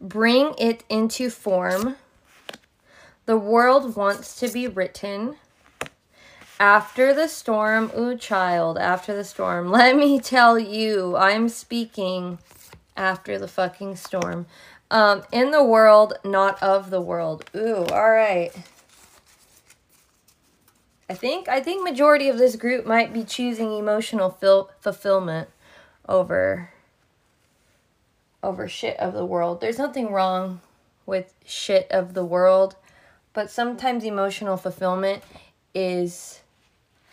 Bring 0.00 0.54
it 0.56 0.84
into 0.88 1.28
form. 1.28 1.96
The 3.26 3.36
world 3.36 3.94
wants 3.94 4.40
to 4.40 4.48
be 4.48 4.66
written. 4.66 5.36
After 6.58 7.12
the 7.12 7.28
storm, 7.28 7.90
ooh, 7.96 8.16
child, 8.16 8.78
after 8.78 9.14
the 9.14 9.24
storm. 9.24 9.70
Let 9.70 9.96
me 9.96 10.18
tell 10.20 10.58
you, 10.58 11.16
I'm 11.16 11.48
speaking 11.48 12.38
after 12.96 13.38
the 13.38 13.48
fucking 13.48 13.96
storm. 13.96 14.46
Um, 14.90 15.24
in 15.32 15.50
the 15.50 15.64
world, 15.64 16.14
not 16.24 16.62
of 16.62 16.90
the 16.90 17.00
world. 17.00 17.50
Ooh, 17.54 17.84
all 17.86 18.10
right. 18.10 18.52
I 21.08 21.14
think 21.14 21.48
I 21.48 21.60
think 21.60 21.84
majority 21.84 22.28
of 22.28 22.38
this 22.38 22.56
group 22.56 22.86
might 22.86 23.12
be 23.12 23.22
choosing 23.22 23.76
emotional 23.76 24.30
fil- 24.30 24.70
fulfillment 24.80 25.48
over 26.08 26.70
over 28.42 28.66
shit 28.68 28.96
of 28.98 29.12
the 29.12 29.24
world. 29.24 29.60
There's 29.60 29.78
nothing 29.78 30.10
wrong 30.10 30.60
with 31.04 31.34
shit 31.44 31.86
of 31.90 32.14
the 32.14 32.24
world, 32.24 32.76
but 33.32 33.50
sometimes 33.50 34.04
emotional 34.04 34.56
fulfillment 34.56 35.22
is 35.74 36.40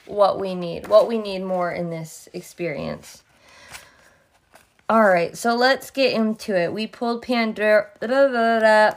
what 0.06 0.40
we 0.40 0.56
need. 0.56 0.88
What 0.88 1.08
we 1.08 1.18
need 1.18 1.44
more 1.44 1.72
in 1.72 1.90
this 1.90 2.28
experience. 2.34 3.24
All 4.90 5.04
right, 5.06 5.36
so 5.38 5.56
let's 5.56 5.90
get 5.92 6.14
into 6.14 6.56
it. 6.60 6.74
We 6.74 6.88
pulled 6.88 7.22
Pandora, 7.22 7.88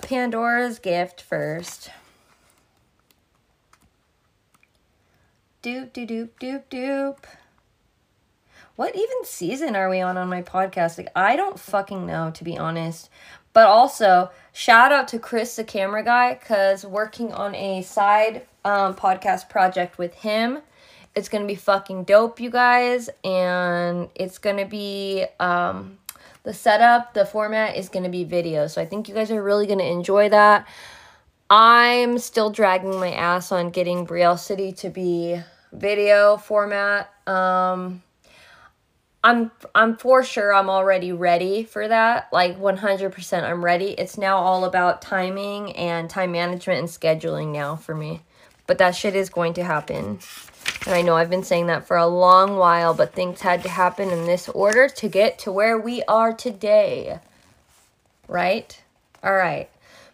Pandora's 0.02 0.78
gift 0.78 1.22
first. 1.22 1.90
Doop, 5.62 5.92
doop, 5.92 6.08
doop, 6.08 6.28
doop, 6.40 6.62
doop. 6.70 7.16
what 8.76 8.94
even 8.94 9.24
season 9.24 9.74
are 9.74 9.88
we 9.88 10.00
on 10.00 10.16
on 10.16 10.28
my 10.28 10.42
podcast? 10.42 10.98
Like, 10.98 11.10
I 11.16 11.34
don't 11.34 11.58
fucking 11.58 12.06
know, 12.06 12.30
to 12.32 12.44
be 12.44 12.58
honest. 12.58 13.08
But 13.52 13.66
also, 13.66 14.30
shout 14.52 14.92
out 14.92 15.08
to 15.08 15.18
Chris, 15.18 15.56
the 15.56 15.64
camera 15.64 16.02
guy, 16.04 16.34
because 16.34 16.84
working 16.84 17.32
on 17.32 17.54
a 17.54 17.82
side 17.82 18.46
um, 18.64 18.94
podcast 18.94 19.48
project 19.48 19.96
with 19.98 20.14
him. 20.14 20.58
It's 21.16 21.30
gonna 21.30 21.46
be 21.46 21.54
fucking 21.54 22.04
dope, 22.04 22.38
you 22.38 22.50
guys, 22.50 23.08
and 23.24 24.08
it's 24.14 24.38
gonna 24.38 24.66
be 24.66 25.24
um, 25.40 25.98
the 26.42 26.52
setup, 26.52 27.14
the 27.14 27.24
format 27.24 27.76
is 27.76 27.88
gonna 27.88 28.10
be 28.10 28.22
video. 28.22 28.66
So 28.66 28.82
I 28.82 28.86
think 28.86 29.08
you 29.08 29.14
guys 29.14 29.30
are 29.30 29.42
really 29.42 29.66
gonna 29.66 29.84
enjoy 29.84 30.28
that. 30.28 30.68
I'm 31.48 32.18
still 32.18 32.50
dragging 32.50 33.00
my 33.00 33.12
ass 33.12 33.50
on 33.50 33.70
getting 33.70 34.06
Brielle 34.06 34.38
City 34.38 34.72
to 34.72 34.90
be 34.90 35.40
video 35.72 36.36
format. 36.36 37.10
Um, 37.26 38.02
I'm 39.24 39.50
I'm 39.74 39.96
for 39.96 40.22
sure 40.22 40.54
I'm 40.54 40.70
already 40.70 41.12
ready 41.12 41.64
for 41.64 41.88
that. 41.88 42.28
Like 42.32 42.60
100% 42.60 43.42
I'm 43.42 43.64
ready. 43.64 43.86
It's 43.86 44.16
now 44.16 44.36
all 44.36 44.64
about 44.64 45.02
timing 45.02 45.74
and 45.74 46.08
time 46.08 46.32
management 46.32 46.78
and 46.78 46.88
scheduling 46.88 47.52
now 47.52 47.74
for 47.74 47.94
me. 47.94 48.22
But 48.66 48.78
that 48.78 48.94
shit 48.94 49.16
is 49.16 49.28
going 49.28 49.54
to 49.54 49.64
happen. 49.64 50.20
And 50.86 50.94
I 50.94 51.02
know 51.02 51.16
I've 51.16 51.30
been 51.30 51.42
saying 51.42 51.66
that 51.66 51.86
for 51.86 51.96
a 51.96 52.06
long 52.06 52.56
while, 52.56 52.94
but 52.94 53.12
things 53.12 53.40
had 53.40 53.64
to 53.64 53.68
happen 53.68 54.10
in 54.10 54.24
this 54.24 54.48
order 54.48 54.88
to 54.88 55.08
get 55.08 55.36
to 55.40 55.50
where 55.50 55.76
we 55.76 56.04
are 56.04 56.32
today. 56.32 57.18
Right? 58.28 58.80
All 59.22 59.34
right. 59.34 59.68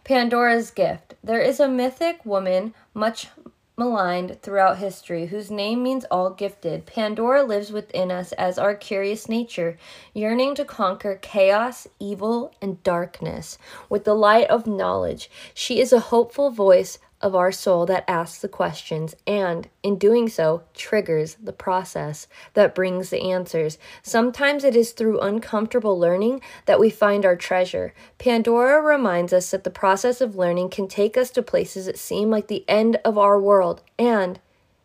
Pandora's 0.04 0.70
gift. 0.70 1.14
There 1.22 1.42
is 1.42 1.60
a 1.60 1.68
mythic 1.68 2.24
woman, 2.24 2.72
much 2.94 3.28
maligned 3.76 4.40
throughout 4.42 4.78
history, 4.78 5.26
whose 5.26 5.50
name 5.50 5.82
means 5.82 6.06
all 6.10 6.30
gifted. 6.30 6.86
Pandora 6.86 7.42
lives 7.42 7.70
within 7.70 8.10
us 8.10 8.32
as 8.32 8.58
our 8.58 8.74
curious 8.74 9.28
nature, 9.28 9.76
yearning 10.14 10.54
to 10.54 10.64
conquer 10.64 11.18
chaos, 11.20 11.86
evil, 11.98 12.54
and 12.62 12.82
darkness 12.82 13.58
with 13.88 14.04
the 14.04 14.14
light 14.14 14.48
of 14.48 14.66
knowledge. 14.66 15.30
She 15.52 15.80
is 15.80 15.92
a 15.92 16.00
hopeful 16.00 16.50
voice 16.50 16.98
of 17.22 17.34
our 17.34 17.52
soul 17.52 17.86
that 17.86 18.04
asks 18.08 18.40
the 18.40 18.48
questions 18.48 19.14
and, 19.26 19.68
in 19.82 19.96
doing 19.96 20.28
so, 20.28 20.62
triggers 20.74 21.36
the 21.42 21.52
process 21.52 22.26
that 22.54 22.74
brings 22.74 23.10
the 23.10 23.30
answers. 23.30 23.78
Sometimes 24.02 24.64
it 24.64 24.74
is 24.74 24.92
through 24.92 25.20
uncomfortable 25.20 25.98
learning 25.98 26.40
that 26.66 26.80
we 26.80 26.90
find 26.90 27.24
our 27.24 27.36
treasure. 27.36 27.94
Pandora 28.18 28.82
reminds 28.82 29.32
us 29.32 29.50
that 29.52 29.64
the 29.64 29.70
process 29.70 30.20
of 30.20 30.36
learning 30.36 30.70
can 30.70 30.88
take 30.88 31.16
us 31.16 31.30
to 31.30 31.42
places 31.42 31.86
that 31.86 31.98
seem 31.98 32.30
like 32.30 32.48
the 32.48 32.68
end 32.68 32.98
of 33.04 33.16
our 33.16 33.40
world, 33.40 33.82
and 33.98 34.40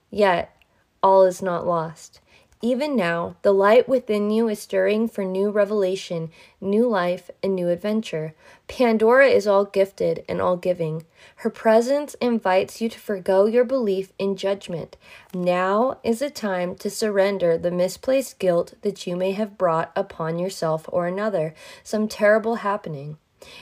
yet, 0.09 0.55
all 1.01 1.23
is 1.23 1.41
not 1.41 1.65
lost. 1.65 2.21
Even 2.61 2.95
now, 2.95 3.35
the 3.43 3.53
light 3.53 3.87
within 3.87 4.31
you 4.31 4.47
is 4.47 4.59
stirring 4.59 5.07
for 5.07 5.23
new 5.23 5.51
revelation, 5.51 6.31
new 6.59 6.87
life, 6.87 7.29
and 7.43 7.55
new 7.55 7.69
adventure. 7.69 8.33
Pandora 8.67 9.27
is 9.27 9.45
all 9.45 9.65
gifted 9.65 10.25
and 10.27 10.41
all 10.41 10.57
giving. 10.57 11.05
Her 11.37 11.51
presence 11.51 12.15
invites 12.15 12.81
you 12.81 12.89
to 12.89 12.99
forego 12.99 13.45
your 13.45 13.63
belief 13.63 14.11
in 14.17 14.35
judgment. 14.35 14.97
Now 15.35 15.99
is 16.03 16.19
the 16.19 16.31
time 16.31 16.73
to 16.77 16.89
surrender 16.89 17.59
the 17.59 17.69
misplaced 17.69 18.39
guilt 18.39 18.73
that 18.81 19.05
you 19.05 19.15
may 19.15 19.33
have 19.33 19.57
brought 19.57 19.91
upon 19.95 20.39
yourself 20.39 20.89
or 20.91 21.05
another, 21.05 21.53
some 21.83 22.07
terrible 22.07 22.55
happening. 22.55 23.17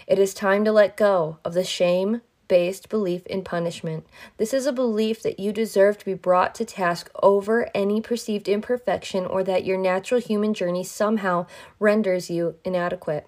It 0.08 0.20
is 0.20 0.34
time 0.34 0.64
to 0.64 0.72
let 0.72 0.96
go 0.96 1.40
of 1.44 1.54
the 1.54 1.66
shame, 1.66 2.22
based 2.48 2.90
belief 2.90 3.26
in 3.28 3.44
punishment. 3.44 4.06
This 4.38 4.54
is 4.54 4.66
a 4.66 4.72
belief 4.72 5.22
that 5.24 5.40
you 5.40 5.52
deserve 5.52 5.98
to 6.00 6.06
be 6.06 6.14
brought 6.14 6.56
to 6.56 6.66
task 6.66 7.10
over 7.22 7.70
any 7.74 8.02
perceived 8.02 8.48
imperfection 8.48 9.26
or 9.26 9.44
that 9.44 9.66
your 9.66 9.78
natural 9.78 10.22
human 10.22 10.54
journey 10.54 10.84
somehow 10.84 11.46
renders 11.80 12.30
you 12.30 12.56
inadequate. 12.64 13.28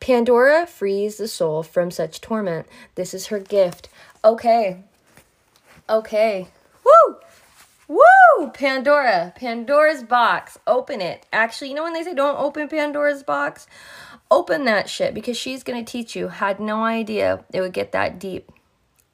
Pandora 0.00 0.66
frees 0.66 1.16
the 1.16 1.28
soul 1.28 1.62
from 1.62 1.90
such 1.90 2.20
torment. 2.20 2.66
This 2.94 3.12
is 3.12 3.26
her 3.26 3.38
gift. 3.38 3.88
Okay. 4.24 4.82
Okay. 5.88 6.48
Woo! 6.84 7.16
Woo! 7.88 8.50
Pandora. 8.50 9.32
Pandora's 9.36 10.02
box. 10.02 10.58
Open 10.66 11.00
it. 11.00 11.26
Actually, 11.32 11.68
you 11.68 11.74
know 11.74 11.82
when 11.82 11.94
they 11.94 12.02
say 12.02 12.14
don't 12.14 12.38
open 12.38 12.68
Pandora's 12.68 13.22
box? 13.22 13.66
Open 14.30 14.64
that 14.64 14.90
shit 14.90 15.14
because 15.14 15.36
she's 15.38 15.62
going 15.62 15.82
to 15.82 15.90
teach 15.90 16.14
you. 16.14 16.28
Had 16.28 16.60
no 16.60 16.84
idea 16.84 17.44
it 17.52 17.60
would 17.60 17.72
get 17.72 17.92
that 17.92 18.18
deep. 18.18 18.52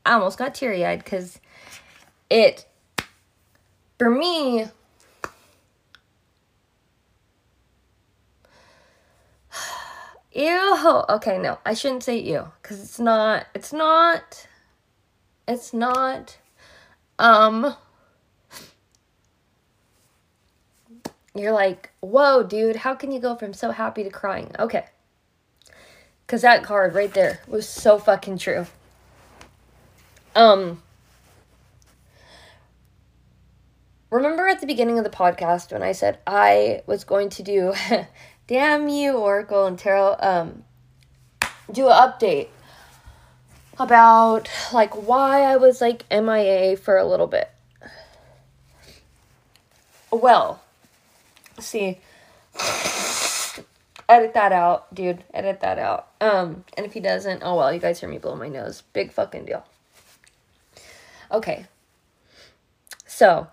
I 0.07 0.13
almost 0.15 0.39
got 0.39 0.55
teary 0.55 0.85
eyed 0.85 1.03
because 1.03 1.41
it, 2.29 2.67
for 3.99 4.11
me, 4.11 4.67
ew. 10.33 11.05
Okay, 11.09 11.39
no, 11.39 11.59
I 11.65 11.75
shouldn't 11.75 12.03
say 12.03 12.19
ew 12.19 12.53
because 12.63 12.81
it's 12.83 12.99
not, 12.99 13.47
it's 13.55 13.73
not, 13.73 14.47
it's 15.49 15.73
not, 15.73 16.37
um, 17.19 17.75
you're 21.35 21.53
like, 21.53 21.91
whoa, 22.01 22.43
dude, 22.43 22.77
how 22.77 22.95
can 22.95 23.11
you 23.11 23.21
go 23.21 23.35
from 23.37 23.55
so 23.55 23.71
happy 23.71 24.05
to 24.05 24.11
crying? 24.11 24.51
Okay. 24.59 24.85
Because 26.27 26.43
that 26.43 26.63
card 26.63 26.95
right 26.95 27.13
there 27.13 27.41
was 27.47 27.69
so 27.69 27.99
fucking 27.99 28.39
true. 28.39 28.67
Um, 30.35 30.83
remember 34.11 34.49
at 34.49 34.61
the 34.61 34.67
beginning 34.67 34.99
of 34.99 35.05
the 35.05 35.11
podcast 35.11 35.73
when 35.73 35.83
I 35.83 35.93
said 35.93 36.19
I 36.27 36.83
was 36.87 37.05
going 37.05 37.29
to 37.31 37.43
do, 37.43 37.75
damn 38.47 38.89
you, 38.89 39.17
Oracle 39.17 39.67
and 39.67 39.79
Tarot, 39.79 40.17
um, 40.19 40.65
do 41.73 41.89
an 41.89 41.93
update 41.93 42.49
about 43.79 44.49
like 44.73 44.95
why 44.95 45.43
I 45.43 45.57
was 45.57 45.81
like 45.81 46.05
MIA 46.11 46.77
for 46.77 46.97
a 46.97 47.05
little 47.05 47.27
bit. 47.27 47.51
Well, 50.11 50.63
see, 51.59 51.99
edit 54.09 54.35
that 54.35 54.53
out, 54.53 54.95
dude. 54.95 55.25
Edit 55.33 55.61
that 55.61 55.79
out. 55.79 56.09
Um, 56.21 56.65
and 56.77 56.87
if 56.87 56.93
he 56.93 57.01
doesn't, 57.01 57.43
oh 57.45 57.57
well, 57.57 57.73
you 57.73 57.81
guys 57.81 57.99
hear 58.01 58.09
me 58.09 58.19
blow 58.19 58.37
my 58.37 58.49
nose. 58.49 58.83
Big 58.93 59.13
fucking 59.13 59.45
deal. 59.45 59.65
Okay. 61.35 61.67
So, 63.07 63.49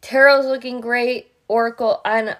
tarot's 0.00 0.46
looking 0.46 0.80
great. 0.80 1.32
Oracle, 1.48 2.00
and 2.04 2.36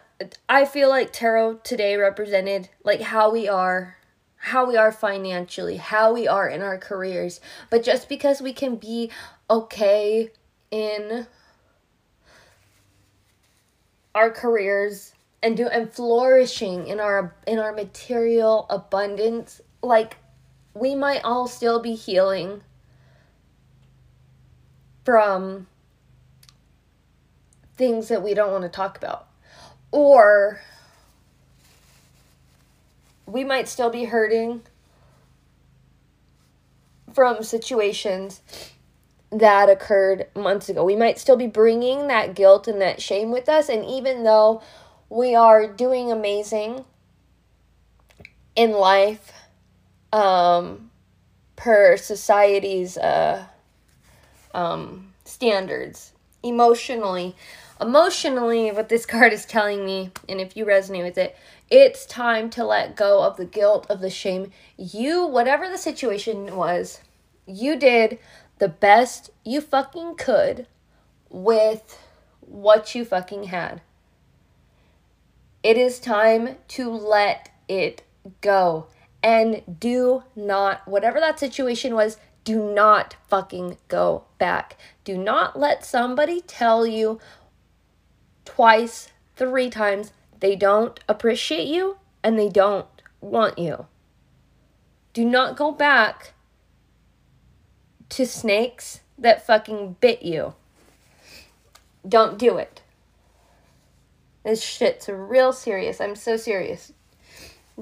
I 0.49 0.65
feel 0.65 0.89
like 0.89 1.13
tarot 1.13 1.61
today 1.65 1.97
represented 1.97 2.71
like 2.83 3.03
how 3.03 3.31
we 3.31 3.47
are, 3.47 3.97
how 4.37 4.67
we 4.67 4.77
are 4.77 4.91
financially, 4.91 5.77
how 5.77 6.15
we 6.15 6.27
are 6.27 6.49
in 6.49 6.63
our 6.63 6.79
careers. 6.79 7.41
But 7.69 7.83
just 7.83 8.09
because 8.09 8.41
we 8.41 8.55
can 8.55 8.77
be 8.77 9.11
okay 9.51 10.31
in 10.71 11.27
our 14.15 14.31
careers 14.31 15.13
and 15.43 15.59
do 15.59 15.69
and 15.69 15.93
flourishing 15.93 16.87
in 16.87 17.01
our 17.01 17.35
in 17.47 17.59
our 17.59 17.73
material 17.73 18.67
abundance, 18.71 19.61
like 19.83 20.17
we 20.73 20.95
might 20.95 21.23
all 21.23 21.47
still 21.49 21.81
be 21.81 21.95
healing 21.95 22.63
from 25.09 25.67
things 27.79 28.09
that 28.09 28.23
we 28.23 28.35
don't 28.35 28.53
want 28.53 28.63
to 28.63 28.69
talk 28.69 28.99
about. 28.99 29.27
Or 29.91 30.61
we 33.25 33.43
might 33.43 33.69
still 33.69 33.89
be 33.89 34.05
hurting 34.05 34.61
from 37.15 37.43
situations 37.43 38.43
that 39.33 39.71
occurred 39.71 40.27
months 40.37 40.69
ago. 40.69 40.85
We 40.85 40.95
might 40.95 41.19
still 41.19 41.39
be 41.39 41.47
bringing 41.47 42.09
that 42.09 42.35
guilt 42.35 42.69
and 42.69 42.79
that 42.83 43.01
shame 43.01 43.31
with 43.31 43.49
us. 43.49 43.71
And 43.71 43.87
even 43.87 44.25
though 44.25 44.61
we 45.09 45.35
are 45.35 45.67
doing 45.67 46.13
amazing 46.13 46.85
in 48.55 48.73
life, 48.73 49.33
um, 50.13 50.91
per 51.57 51.97
society's 51.97 52.99
uh, 52.99 53.47
um, 54.59 55.13
standards 55.25 56.13
emotionally. 56.43 57.37
Emotionally, 57.81 58.73
what 58.73 58.89
this 58.89 59.07
card 59.15 59.33
is 59.33 59.47
telling 59.47 59.85
me, 59.85 60.11
and 60.29 60.41
if 60.41 60.57
you 60.57 60.67
resonate 60.67 61.05
with 61.05 61.17
it, 61.17 61.37
it's 61.71 62.07
time 62.07 62.51
to 62.51 62.65
let 62.65 62.97
go 62.97 63.23
of 63.23 63.37
the 63.37 63.45
guilt, 63.45 63.87
of 63.89 64.01
the 64.01 64.11
shame. 64.11 64.51
You, 64.77 65.25
whatever 65.27 65.69
the 65.69 65.79
situation 65.79 66.57
was, 66.57 67.01
you 67.47 67.77
did 67.77 68.19
the 68.59 68.69
best 68.69 69.31
you 69.45 69.61
fucking 69.61 70.17
could 70.17 70.67
with 71.31 72.03
what 72.41 72.95
you 72.95 73.05
fucking 73.05 73.45
had. 73.45 73.81
It 75.63 75.77
is 75.77 76.01
time 76.01 76.57
to 76.69 76.91
let 76.91 77.51
it 77.69 78.03
go 78.41 78.87
and 79.23 79.63
do 79.79 80.25
not, 80.35 80.87
whatever 80.89 81.21
that 81.21 81.39
situation 81.39 81.95
was, 81.95 82.17
do 82.49 82.65
not 82.65 83.15
fucking 83.29 83.77
go 83.89 84.25
back. 84.39 84.79
Do 85.05 85.19
not 85.19 85.59
let 85.59 85.85
somebody 85.85 86.41
tell 86.41 86.87
you 86.87 87.21
twice, 88.47 89.11
three 89.37 89.69
times 89.69 90.13
They 90.41 90.57
don't 90.57 90.99
appreciate 91.07 91.69
you 91.69 91.99
and 92.25 92.39
they 92.39 92.49
don't 92.49 92.87
want 93.21 93.59
you. 93.59 93.85
Do 95.13 95.27
not 95.27 95.59
go 95.59 95.73
back 95.73 96.33
to 98.09 98.25
snakes 98.25 99.01
that 99.19 99.47
fucking 99.47 99.97
bit 100.01 100.23
you. 100.23 100.55
Don't 102.09 102.39
do 102.39 102.57
it. 102.57 102.81
This 104.43 104.63
shit's 104.63 105.11
real 105.11 105.53
serious. 105.53 106.01
I'm 106.01 106.17
so 106.17 106.39
serious. 106.39 106.95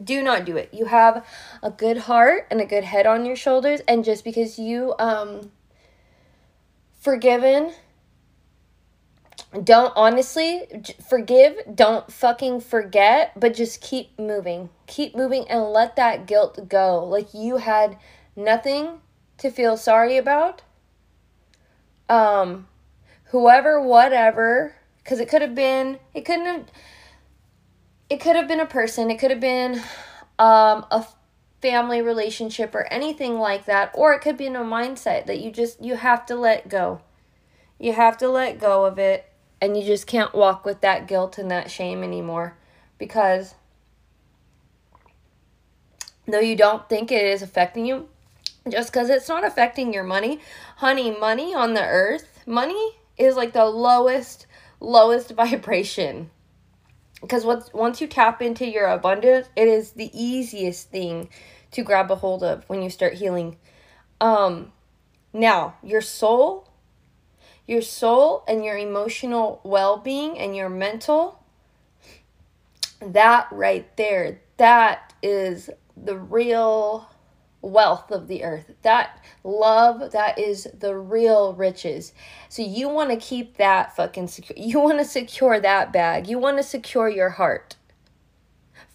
Do 0.02 0.22
not 0.22 0.44
do 0.44 0.56
it. 0.56 0.70
You 0.72 0.87
have 0.87 1.26
a 1.62 1.70
good 1.70 1.98
heart 1.98 2.46
and 2.50 2.61
a 2.61 2.66
good 2.66 2.85
head 2.85 3.06
on 3.06 3.24
your 3.24 3.37
shoulders, 3.37 3.80
and 3.88 4.04
just 4.04 4.24
because 4.24 4.59
you 4.59 4.94
um 4.98 5.50
forgiven 7.00 7.72
don't 9.62 9.92
honestly 9.96 10.64
forgive 11.09 11.56
don't 11.72 12.12
fucking 12.12 12.61
forget 12.61 13.32
but 13.38 13.54
just 13.54 13.80
keep 13.80 14.18
moving. 14.18 14.68
Keep 14.87 15.14
moving 15.14 15.48
and 15.48 15.62
let 15.72 15.96
that 15.96 16.26
guilt 16.26 16.68
go. 16.68 17.04
Like 17.04 17.32
you 17.32 17.59
had 17.59 17.96
nothing 18.35 19.00
to 19.38 19.50
feel 19.50 19.76
sorry 19.76 20.16
about. 20.16 20.62
Um 22.09 22.66
whoever 23.30 23.80
whatever 23.80 24.74
because 24.98 25.20
it 25.20 25.28
could 25.28 25.42
have 25.42 25.54
been 25.54 25.98
it 26.12 26.24
couldn't 26.24 26.46
have 26.46 26.64
it 28.09 28.21
could 28.21 28.37
have 28.37 28.49
been 28.49 28.61
a 28.61 28.66
person 28.66 29.11
it 29.11 29.19
could 29.19 29.31
have 29.31 29.40
been 29.40 29.75
um 30.38 30.85
a 30.90 31.07
family 31.62 32.03
relationship 32.03 32.75
or 32.75 32.85
anything 32.92 33.38
like 33.38 33.64
that 33.64 33.90
or 33.95 34.12
it 34.12 34.21
could 34.21 34.37
be 34.37 34.47
in 34.47 34.57
a 34.57 34.61
mindset 34.61 35.27
that 35.27 35.40
you 35.40 35.51
just 35.51 35.83
you 35.83 35.97
have 35.97 36.27
to 36.27 36.35
let 36.35 36.69
go. 36.69 37.01
You 37.79 37.92
have 37.92 38.16
to 38.19 38.29
let 38.29 38.61
go 38.61 38.85
of 38.85 38.99
it 38.99 39.31
and 39.61 39.77
you 39.77 39.85
just 39.85 40.07
can't 40.07 40.35
walk 40.35 40.64
with 40.64 40.81
that 40.83 41.09
guilt 41.09 41.38
and 41.38 41.51
that 41.51 41.71
shame 41.71 42.03
anymore 42.03 42.57
because 42.99 43.55
though 46.29 46.40
you 46.40 46.57
don't 46.57 46.88
think 46.88 47.11
it 47.11 47.25
is 47.25 47.42
affecting 47.42 47.87
you 47.87 48.09
just 48.69 48.92
because 48.92 49.11
it's 49.11 49.29
not 49.29 49.45
affecting 49.45 49.95
your 49.95 50.05
money. 50.05 50.40
Honey 50.77 51.11
money 51.11 51.55
on 51.55 51.75
the 51.75 51.85
earth 51.85 52.42
money 52.47 52.97
is 53.16 53.35
like 53.35 53.53
the 53.53 53.64
lowest 53.64 54.47
lowest 54.79 55.31
vibration 55.33 56.31
because 57.27 57.45
once 57.45 57.73
once 57.73 58.01
you 58.01 58.07
tap 58.07 58.41
into 58.41 58.67
your 58.67 58.87
abundance 58.87 59.49
it 59.57 59.67
is 59.67 59.93
the 59.93 60.11
easiest 60.12 60.91
thing 60.91 61.29
to 61.73 61.83
grab 61.83 62.11
a 62.11 62.15
hold 62.15 62.43
of 62.43 62.65
when 62.69 62.83
you 62.83 62.91
start 62.91 63.15
healing. 63.15 63.57
Um 64.21 64.73
now 65.33 65.75
your 65.83 66.01
soul 66.01 66.69
your 67.67 67.83
soul 67.83 68.45
and 68.47 68.65
your 68.65 68.79
emotional 68.79 69.61
well-being 69.65 70.39
and 70.39 70.55
your 70.55 70.69
mental 70.69 71.43
that 73.01 73.49
right 73.51 73.95
there 73.97 74.41
that 74.57 75.12
is 75.23 75.69
the 75.97 76.17
real 76.17 77.09
wealth 77.66 78.11
of 78.11 78.29
the 78.29 78.44
earth. 78.44 78.70
That 78.83 79.22
love, 79.44 80.12
that 80.12 80.38
is 80.38 80.68
the 80.79 80.96
real 80.96 81.55
riches. 81.55 82.12
So 82.48 82.62
you 82.62 82.88
want 82.88 83.11
to 83.11 83.16
keep 83.16 83.57
that 83.57 83.94
fucking 83.94 84.29
secure. 84.29 84.57
You 84.66 84.81
want 84.81 84.98
to 84.98 85.05
secure 85.05 85.61
that 85.61 85.92
bag. 85.92 86.29
You 86.29 86.38
want 86.38 86.57
to 86.57 86.62
secure 86.62 87.09
your 87.09 87.31
heart. 87.31 87.76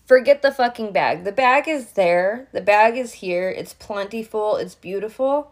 Forget 0.05 0.41
the 0.41 0.51
fucking 0.51 0.91
bag. 0.91 1.23
The 1.23 1.31
bag 1.31 1.67
is 1.67 1.93
there. 1.93 2.47
The 2.51 2.61
bag 2.61 2.97
is 2.97 3.13
here. 3.13 3.49
It's 3.49 3.73
plentiful. 3.73 4.57
It's 4.57 4.75
beautiful. 4.75 5.51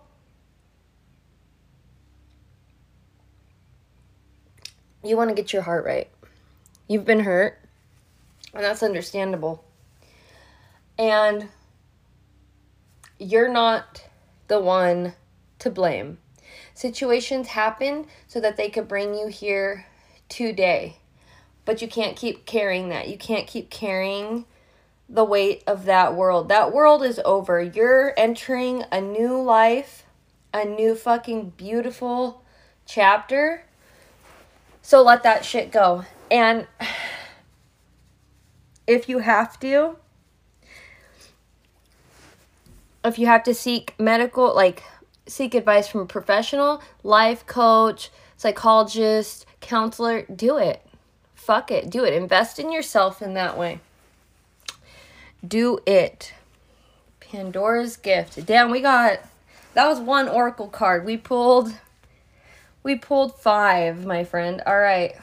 You 5.03 5.15
want 5.15 5.29
to 5.29 5.35
get 5.35 5.53
your 5.53 5.61
heart 5.61 5.85
right. 5.85 6.09
You've 6.89 7.05
been 7.05 7.21
hurt, 7.21 7.59
and 8.53 8.63
that's 8.63 8.83
understandable. 8.83 9.63
And 10.97 11.47
you're 13.19 13.51
not 13.51 14.05
the 14.47 14.59
one 14.59 15.13
to 15.59 15.69
blame. 15.69 16.17
Situations 16.73 17.49
happen 17.49 18.07
so 18.27 18.39
that 18.39 18.57
they 18.57 18.69
could 18.69 18.87
bring 18.87 19.13
you 19.13 19.27
here 19.27 19.85
today. 20.29 20.97
But 21.65 21.81
you 21.81 21.87
can't 21.87 22.15
keep 22.15 22.45
carrying 22.45 22.89
that. 22.89 23.09
You 23.09 23.17
can't 23.17 23.45
keep 23.45 23.69
carrying 23.69 24.45
the 25.09 25.25
weight 25.25 25.63
of 25.67 25.85
that 25.85 26.15
world. 26.15 26.47
That 26.47 26.71
world 26.71 27.03
is 27.03 27.19
over. 27.25 27.61
You're 27.61 28.13
entering 28.17 28.85
a 28.91 29.01
new 29.01 29.39
life, 29.41 30.05
a 30.53 30.63
new 30.63 30.95
fucking 30.95 31.53
beautiful 31.57 32.43
chapter. 32.85 33.65
So 34.81 35.03
let 35.03 35.23
that 35.23 35.43
shit 35.43 35.71
go. 35.71 36.05
And 36.31 36.67
if 38.87 39.09
you 39.09 39.19
have 39.19 39.59
to, 39.59 39.97
if 43.03 43.17
you 43.17 43.27
have 43.27 43.43
to 43.43 43.53
seek 43.53 43.93
medical, 43.99 44.53
like 44.53 44.83
seek 45.27 45.53
advice 45.53 45.87
from 45.87 46.01
a 46.01 46.05
professional, 46.05 46.81
life 47.03 47.45
coach, 47.45 48.09
psychologist, 48.37 49.45
counselor, 49.61 50.23
do 50.23 50.57
it. 50.57 50.85
Fuck 51.35 51.71
it. 51.71 51.89
Do 51.89 52.03
it. 52.03 52.13
Invest 52.13 52.59
in 52.59 52.71
yourself 52.71 53.21
in 53.21 53.33
that 53.33 53.57
way. 53.57 53.79
Do 55.45 55.79
it. 55.85 56.33
Pandora's 57.19 57.95
gift. 57.97 58.45
Damn, 58.45 58.71
we 58.71 58.81
got 58.81 59.19
that 59.73 59.87
was 59.87 59.99
one 59.99 60.27
oracle 60.27 60.67
card. 60.67 61.05
We 61.05 61.17
pulled 61.17 61.73
we 62.81 62.95
pulled 62.95 63.39
5, 63.39 64.05
my 64.05 64.23
friend. 64.23 64.61
All 64.65 64.79
right. 64.79 65.15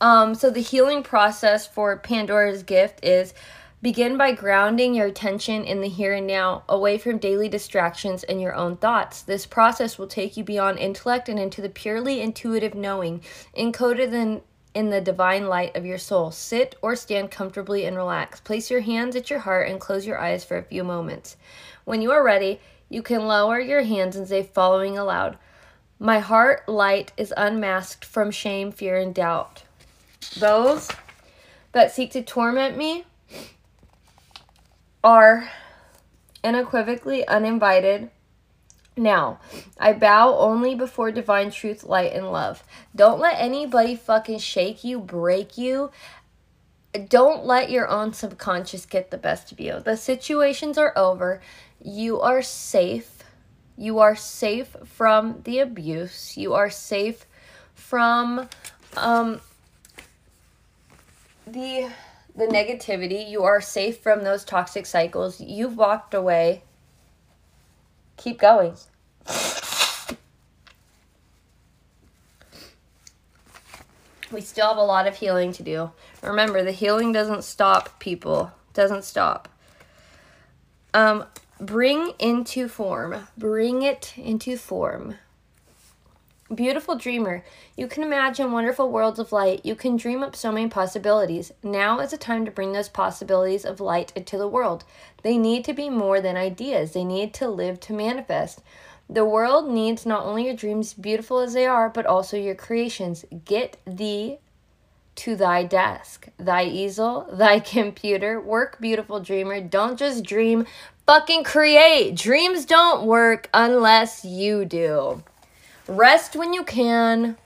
Um 0.00 0.34
so 0.34 0.50
the 0.50 0.60
healing 0.60 1.02
process 1.02 1.66
for 1.66 1.96
Pandora's 1.96 2.62
gift 2.62 3.04
is 3.04 3.34
Begin 3.82 4.18
by 4.18 4.32
grounding 4.32 4.94
your 4.94 5.06
attention 5.06 5.64
in 5.64 5.80
the 5.80 5.88
here 5.88 6.12
and 6.12 6.26
now, 6.26 6.64
away 6.68 6.98
from 6.98 7.16
daily 7.16 7.48
distractions 7.48 8.22
and 8.24 8.38
your 8.38 8.54
own 8.54 8.76
thoughts. 8.76 9.22
This 9.22 9.46
process 9.46 9.96
will 9.96 10.06
take 10.06 10.36
you 10.36 10.44
beyond 10.44 10.78
intellect 10.78 11.30
and 11.30 11.38
into 11.38 11.62
the 11.62 11.70
purely 11.70 12.20
intuitive 12.20 12.74
knowing, 12.74 13.22
encoded 13.56 14.12
in, 14.12 14.42
in 14.74 14.90
the 14.90 15.00
divine 15.00 15.46
light 15.46 15.74
of 15.74 15.86
your 15.86 15.96
soul. 15.96 16.30
Sit 16.30 16.74
or 16.82 16.94
stand 16.94 17.30
comfortably 17.30 17.86
and 17.86 17.96
relax. 17.96 18.40
Place 18.40 18.70
your 18.70 18.80
hands 18.80 19.16
at 19.16 19.30
your 19.30 19.38
heart 19.38 19.66
and 19.66 19.80
close 19.80 20.06
your 20.06 20.18
eyes 20.18 20.44
for 20.44 20.58
a 20.58 20.62
few 20.62 20.84
moments. 20.84 21.38
When 21.86 22.02
you 22.02 22.10
are 22.10 22.22
ready, 22.22 22.60
you 22.90 23.00
can 23.00 23.26
lower 23.26 23.58
your 23.58 23.82
hands 23.82 24.14
and 24.14 24.28
say, 24.28 24.42
following 24.42 24.98
aloud 24.98 25.38
My 25.98 26.18
heart 26.18 26.68
light 26.68 27.12
is 27.16 27.32
unmasked 27.34 28.04
from 28.04 28.30
shame, 28.30 28.72
fear, 28.72 28.98
and 28.98 29.14
doubt. 29.14 29.62
Those 30.36 30.90
that 31.72 31.92
seek 31.92 32.10
to 32.12 32.22
torment 32.22 32.76
me, 32.76 33.06
are 35.02 35.50
unequivocally 36.42 37.26
uninvited. 37.26 38.10
Now, 38.96 39.38
I 39.78 39.92
bow 39.92 40.36
only 40.36 40.74
before 40.74 41.10
divine 41.10 41.50
truth, 41.50 41.84
light, 41.84 42.12
and 42.12 42.30
love. 42.30 42.62
Don't 42.94 43.20
let 43.20 43.38
anybody 43.38 43.96
fucking 43.96 44.40
shake 44.40 44.84
you, 44.84 44.98
break 44.98 45.56
you. 45.56 45.90
Don't 47.08 47.46
let 47.46 47.70
your 47.70 47.88
own 47.88 48.12
subconscious 48.12 48.84
get 48.84 49.10
the 49.10 49.16
best 49.16 49.52
of 49.52 49.60
you. 49.60 49.80
The 49.80 49.96
situations 49.96 50.76
are 50.76 50.92
over. 50.96 51.40
You 51.82 52.20
are 52.20 52.42
safe. 52.42 53.22
You 53.76 54.00
are 54.00 54.16
safe 54.16 54.76
from 54.84 55.40
the 55.44 55.60
abuse. 55.60 56.36
You 56.36 56.52
are 56.52 56.68
safe 56.68 57.26
from 57.74 58.48
um, 58.96 59.40
the 61.46 61.90
the 62.34 62.46
negativity. 62.46 63.28
You 63.28 63.42
are 63.44 63.60
safe 63.60 63.98
from 63.98 64.24
those 64.24 64.44
toxic 64.44 64.86
cycles. 64.86 65.40
You've 65.40 65.76
walked 65.76 66.14
away. 66.14 66.62
Keep 68.16 68.38
going. 68.38 68.74
We 74.32 74.40
still 74.40 74.68
have 74.68 74.76
a 74.76 74.82
lot 74.82 75.08
of 75.08 75.16
healing 75.16 75.52
to 75.52 75.62
do. 75.62 75.90
Remember, 76.22 76.62
the 76.62 76.72
healing 76.72 77.12
doesn't 77.12 77.42
stop, 77.42 77.98
people. 77.98 78.52
Doesn't 78.74 79.04
stop. 79.04 79.48
Um, 80.94 81.24
bring 81.58 82.12
into 82.18 82.68
form. 82.68 83.26
Bring 83.36 83.82
it 83.82 84.14
into 84.16 84.56
form. 84.56 85.16
Beautiful 86.52 86.96
dreamer, 86.96 87.44
you 87.76 87.86
can 87.86 88.02
imagine 88.02 88.50
wonderful 88.50 88.90
worlds 88.90 89.20
of 89.20 89.30
light. 89.30 89.64
You 89.64 89.76
can 89.76 89.96
dream 89.96 90.24
up 90.24 90.34
so 90.34 90.50
many 90.50 90.68
possibilities. 90.68 91.52
Now 91.62 92.00
is 92.00 92.10
the 92.10 92.16
time 92.16 92.44
to 92.44 92.50
bring 92.50 92.72
those 92.72 92.88
possibilities 92.88 93.64
of 93.64 93.78
light 93.78 94.12
into 94.16 94.36
the 94.36 94.48
world. 94.48 94.82
They 95.22 95.38
need 95.38 95.64
to 95.66 95.72
be 95.72 95.88
more 95.88 96.20
than 96.20 96.36
ideas, 96.36 96.90
they 96.92 97.04
need 97.04 97.32
to 97.34 97.48
live 97.48 97.78
to 97.80 97.92
manifest. 97.92 98.62
The 99.08 99.24
world 99.24 99.70
needs 99.70 100.04
not 100.04 100.24
only 100.24 100.46
your 100.46 100.56
dreams, 100.56 100.92
beautiful 100.92 101.38
as 101.38 101.52
they 101.52 101.66
are, 101.66 101.88
but 101.88 102.04
also 102.04 102.36
your 102.36 102.56
creations. 102.56 103.24
Get 103.44 103.76
thee 103.86 104.38
to 105.16 105.36
thy 105.36 105.62
desk, 105.62 106.30
thy 106.36 106.64
easel, 106.64 107.28
thy 107.32 107.60
computer. 107.60 108.40
Work, 108.40 108.80
beautiful 108.80 109.20
dreamer. 109.20 109.60
Don't 109.60 109.96
just 109.96 110.24
dream, 110.24 110.66
fucking 111.06 111.44
create. 111.44 112.16
Dreams 112.16 112.64
don't 112.64 113.06
work 113.06 113.48
unless 113.54 114.24
you 114.24 114.64
do. 114.64 115.22
Rest 115.90 116.36
when 116.36 116.52
you 116.54 116.64
can. 116.64 117.36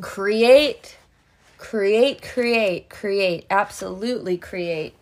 Create 0.00 0.96
Create, 1.58 2.20
create, 2.20 2.90
create. 2.90 3.46
Absolutely 3.48 4.36
create 4.36 4.94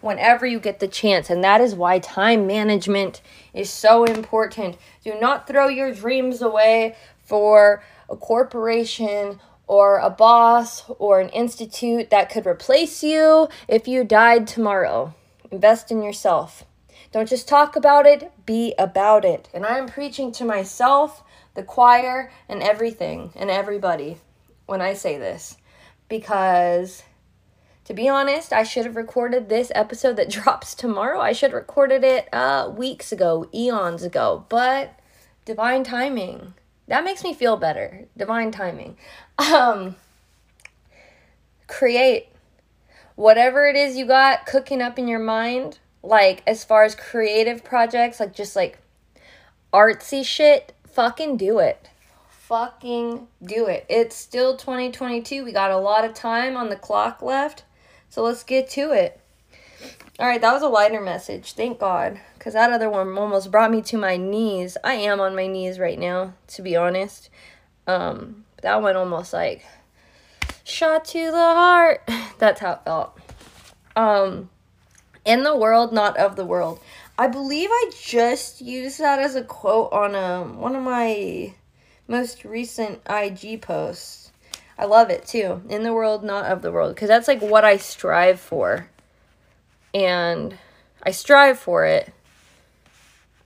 whenever 0.00 0.46
you 0.46 0.58
get 0.58 0.80
the 0.80 0.88
chance. 0.88 1.30
And 1.30 1.44
that 1.44 1.60
is 1.60 1.74
why 1.74 1.98
time 1.98 2.46
management 2.46 3.20
is 3.52 3.70
so 3.70 4.04
important. 4.04 4.78
Do 5.04 5.18
not 5.20 5.46
throw 5.46 5.68
your 5.68 5.92
dreams 5.94 6.40
away 6.40 6.96
for 7.24 7.84
a 8.08 8.16
corporation 8.16 9.38
or 9.66 9.98
a 9.98 10.10
boss 10.10 10.84
or 10.98 11.20
an 11.20 11.28
institute 11.28 12.10
that 12.10 12.30
could 12.30 12.46
replace 12.46 13.02
you 13.02 13.48
if 13.68 13.86
you 13.86 14.02
died 14.02 14.46
tomorrow. 14.46 15.14
Invest 15.50 15.90
in 15.90 16.02
yourself. 16.02 16.64
Don't 17.12 17.28
just 17.28 17.46
talk 17.46 17.76
about 17.76 18.06
it, 18.06 18.32
be 18.46 18.74
about 18.78 19.24
it. 19.24 19.48
And 19.52 19.66
I 19.66 19.76
am 19.76 19.86
preaching 19.86 20.32
to 20.32 20.44
myself, 20.44 21.22
the 21.54 21.62
choir, 21.62 22.30
and 22.48 22.62
everything 22.62 23.32
and 23.36 23.50
everybody 23.50 24.18
when 24.66 24.80
I 24.80 24.94
say 24.94 25.18
this. 25.18 25.56
Because 26.08 27.02
to 27.84 27.94
be 27.94 28.08
honest, 28.08 28.52
I 28.52 28.62
should 28.62 28.84
have 28.84 28.96
recorded 28.96 29.48
this 29.48 29.72
episode 29.74 30.16
that 30.16 30.30
drops 30.38 30.74
tomorrow. 30.74 31.20
I 31.20 31.32
should 31.32 31.50
have 31.50 31.60
recorded 31.60 32.04
it 32.04 32.28
uh, 32.32 32.72
weeks 32.76 33.12
ago, 33.12 33.48
eons 33.54 34.02
ago. 34.02 34.46
But 34.48 34.98
divine 35.44 35.84
timing. 35.84 36.54
That 36.88 37.04
makes 37.04 37.24
me 37.24 37.34
feel 37.34 37.56
better. 37.56 38.06
Divine 38.16 38.50
timing. 38.50 38.96
Um, 39.38 39.96
create 41.66 42.28
whatever 43.16 43.66
it 43.66 43.74
is 43.74 43.96
you 43.96 44.06
got 44.06 44.46
cooking 44.46 44.80
up 44.80 44.98
in 44.98 45.08
your 45.08 45.18
mind 45.18 45.78
like 46.02 46.42
as 46.46 46.64
far 46.64 46.84
as 46.84 46.94
creative 46.94 47.64
projects, 47.64 48.20
like 48.20 48.34
just 48.34 48.56
like 48.56 48.78
artsy 49.72 50.24
shit, 50.24 50.72
fucking 50.92 51.36
do 51.36 51.58
it. 51.58 51.88
Fucking 52.28 53.26
do 53.42 53.66
it. 53.66 53.86
It's 53.88 54.14
still 54.14 54.56
2022. 54.56 55.44
We 55.44 55.52
got 55.52 55.70
a 55.70 55.78
lot 55.78 56.04
of 56.04 56.14
time 56.14 56.56
on 56.56 56.68
the 56.68 56.76
clock 56.76 57.22
left. 57.22 57.64
So 58.08 58.22
let's 58.22 58.44
get 58.44 58.68
to 58.70 58.92
it. 58.92 59.18
All 60.18 60.26
right, 60.26 60.40
that 60.40 60.52
was 60.52 60.62
a 60.62 60.68
lighter 60.68 61.00
message. 61.00 61.54
Thank 61.54 61.78
God. 61.78 62.20
Because 62.34 62.52
that 62.52 62.72
other 62.72 62.90
one 62.90 63.16
almost 63.16 63.50
brought 63.50 63.70
me 63.70 63.80
to 63.82 63.96
my 63.96 64.16
knees. 64.16 64.76
I 64.84 64.94
am 64.94 65.20
on 65.20 65.34
my 65.34 65.46
knees 65.46 65.78
right 65.78 65.98
now, 65.98 66.34
to 66.48 66.62
be 66.62 66.76
honest. 66.76 67.30
Um, 67.86 68.44
that 68.62 68.82
one 68.82 68.96
almost 68.96 69.32
like 69.32 69.64
shot 70.64 71.06
to 71.06 71.30
the 71.30 71.36
heart. 71.36 72.08
That's 72.38 72.60
how 72.60 72.72
it 72.72 72.80
felt. 72.84 73.18
Um, 73.96 74.50
in 75.24 75.42
the 75.42 75.56
world, 75.56 75.92
not 75.92 76.16
of 76.16 76.36
the 76.36 76.44
world. 76.44 76.80
I 77.18 77.28
believe 77.28 77.68
I 77.70 77.90
just 78.00 78.60
used 78.60 78.98
that 78.98 79.18
as 79.18 79.34
a 79.34 79.44
quote 79.44 79.92
on 79.92 80.14
um, 80.14 80.58
one 80.58 80.74
of 80.74 80.82
my 80.82 81.54
most 82.08 82.44
recent 82.44 83.00
IG 83.08 83.60
posts. 83.60 84.32
I 84.78 84.86
love 84.86 85.10
it 85.10 85.26
too. 85.26 85.62
In 85.68 85.82
the 85.82 85.92
world, 85.92 86.24
not 86.24 86.46
of 86.46 86.62
the 86.62 86.72
world. 86.72 86.94
Because 86.94 87.08
that's 87.08 87.28
like 87.28 87.42
what 87.42 87.64
I 87.64 87.76
strive 87.76 88.40
for. 88.40 88.88
And 89.94 90.56
I 91.02 91.10
strive 91.10 91.58
for 91.58 91.84
it. 91.84 92.12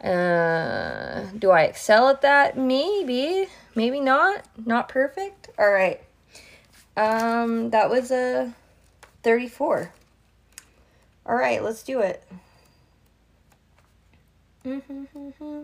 Uh, 0.00 1.24
do 1.37 1.50
I 1.50 1.62
excel 1.62 2.09
at 2.09 2.22
that? 2.22 2.57
Maybe. 2.57 3.48
Maybe 3.74 4.00
not. 4.00 4.44
Not 4.64 4.88
perfect. 4.88 5.48
All 5.59 5.70
right. 5.70 6.00
Um, 6.96 7.70
that 7.70 7.90
was 7.90 8.11
a 8.11 8.55
34. 9.22 9.92
All 11.26 11.35
right, 11.35 11.62
let's 11.62 11.83
do 11.83 12.00
it. 12.00 12.22
Mm-hmm. 14.66 15.62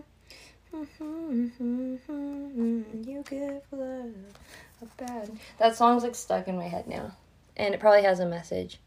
You 3.03 3.23
give 3.29 3.61
love 3.71 4.13
a 4.81 4.85
bad. 4.97 5.37
That 5.59 5.75
song's 5.75 6.03
like 6.03 6.15
stuck 6.15 6.47
in 6.47 6.55
my 6.55 6.69
head 6.69 6.87
now, 6.87 7.11
and 7.57 7.73
it 7.73 7.81
probably 7.81 8.03
has 8.03 8.21
a 8.21 8.25
message. 8.25 8.79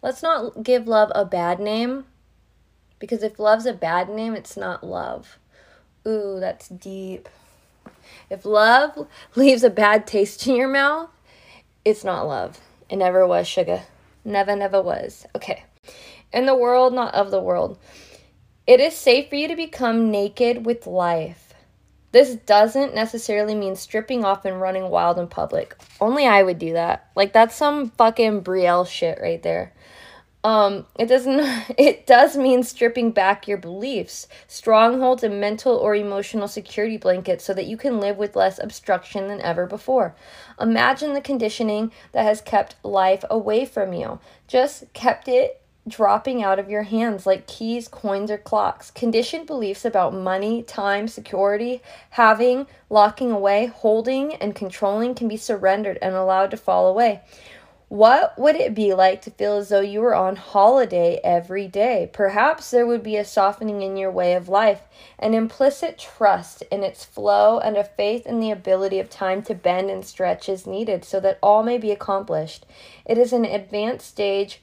Let's 0.00 0.22
not 0.22 0.62
give 0.62 0.86
love 0.86 1.10
a 1.12 1.24
bad 1.24 1.58
name, 1.58 2.04
because 3.00 3.24
if 3.24 3.40
love's 3.40 3.66
a 3.66 3.72
bad 3.72 4.08
name, 4.08 4.34
it's 4.34 4.56
not 4.56 4.84
love. 4.84 5.40
Ooh, 6.06 6.38
that's 6.38 6.68
deep. 6.68 7.28
If 8.30 8.44
love 8.44 9.08
leaves 9.34 9.64
a 9.64 9.70
bad 9.70 10.06
taste 10.06 10.46
in 10.46 10.54
your 10.54 10.68
mouth, 10.68 11.10
it's 11.84 12.04
not 12.04 12.28
love. 12.28 12.60
It 12.88 12.96
never 12.96 13.26
was, 13.26 13.48
sugar. 13.48 13.82
Never, 14.24 14.54
never 14.54 14.80
was. 14.80 15.26
Okay 15.34 15.64
in 16.34 16.46
the 16.46 16.54
world, 16.54 16.92
not 16.92 17.14
of 17.14 17.30
the 17.30 17.40
world. 17.40 17.78
It 18.66 18.80
is 18.80 18.96
safe 18.96 19.28
for 19.28 19.34
you 19.34 19.48
to 19.48 19.56
become 19.56 20.10
naked 20.10 20.64
with 20.64 20.86
life. 20.86 21.52
This 22.12 22.34
doesn't 22.34 22.94
necessarily 22.94 23.54
mean 23.54 23.76
stripping 23.76 24.24
off 24.24 24.46
and 24.46 24.58
running 24.58 24.88
wild 24.88 25.18
in 25.18 25.26
public. 25.26 25.76
Only 26.00 26.26
I 26.26 26.42
would 26.42 26.58
do 26.58 26.72
that. 26.72 27.10
Like 27.14 27.34
that's 27.34 27.54
some 27.54 27.90
fucking 27.90 28.42
Brielle 28.42 28.86
shit 28.86 29.18
right 29.20 29.42
there. 29.42 29.74
Um, 30.44 30.86
it 30.98 31.06
doesn't 31.06 31.40
it 31.78 32.06
does 32.06 32.38
mean 32.38 32.62
stripping 32.62 33.10
back 33.10 33.46
your 33.46 33.58
beliefs, 33.58 34.28
strongholds 34.46 35.22
and 35.22 35.40
mental 35.40 35.76
or 35.76 35.94
emotional 35.94 36.48
security 36.48 36.96
blankets 36.96 37.44
so 37.44 37.52
that 37.52 37.66
you 37.66 37.76
can 37.76 38.00
live 38.00 38.16
with 38.16 38.34
less 38.34 38.58
obstruction 38.58 39.28
than 39.28 39.42
ever 39.42 39.66
before. 39.66 40.14
Imagine 40.58 41.12
the 41.12 41.20
conditioning 41.20 41.92
that 42.12 42.24
has 42.24 42.40
kept 42.40 42.76
life 42.82 43.24
away 43.28 43.66
from 43.66 43.92
you. 43.92 44.20
Just 44.48 44.90
kept 44.94 45.28
it 45.28 45.60
dropping 45.86 46.42
out 46.42 46.58
of 46.58 46.70
your 46.70 46.82
hands 46.82 47.26
like 47.26 47.46
keys, 47.46 47.88
coins, 47.88 48.30
or 48.30 48.38
clocks. 48.38 48.90
Conditioned 48.90 49.46
beliefs 49.46 49.84
about 49.84 50.14
money, 50.14 50.62
time, 50.62 51.08
security, 51.08 51.82
having, 52.10 52.66
locking 52.88 53.30
away, 53.30 53.66
holding, 53.66 54.34
and 54.36 54.54
controlling 54.54 55.14
can 55.14 55.28
be 55.28 55.36
surrendered 55.36 55.98
and 56.00 56.14
allowed 56.14 56.50
to 56.50 56.56
fall 56.56 56.88
away. 56.88 57.20
What 57.88 58.38
would 58.38 58.56
it 58.56 58.74
be 58.74 58.94
like 58.94 59.22
to 59.22 59.30
feel 59.30 59.58
as 59.58 59.68
though 59.68 59.80
you 59.80 60.00
were 60.00 60.14
on 60.14 60.36
holiday 60.36 61.20
every 61.22 61.68
day? 61.68 62.08
Perhaps 62.12 62.70
there 62.70 62.86
would 62.86 63.02
be 63.02 63.16
a 63.16 63.24
softening 63.24 63.82
in 63.82 63.96
your 63.96 64.10
way 64.10 64.34
of 64.34 64.48
life, 64.48 64.80
an 65.18 65.34
implicit 65.34 65.98
trust 65.98 66.62
in 66.72 66.82
its 66.82 67.04
flow, 67.04 67.58
and 67.58 67.76
a 67.76 67.84
faith 67.84 68.26
in 68.26 68.40
the 68.40 68.50
ability 68.50 68.98
of 68.98 69.10
time 69.10 69.42
to 69.42 69.54
bend 69.54 69.90
and 69.90 70.04
stretch 70.04 70.48
as 70.48 70.66
needed 70.66 71.04
so 71.04 71.20
that 71.20 71.38
all 71.42 71.62
may 71.62 71.76
be 71.76 71.92
accomplished. 71.92 72.64
It 73.04 73.18
is 73.18 73.34
an 73.34 73.44
advanced 73.44 74.08
stage 74.08 74.62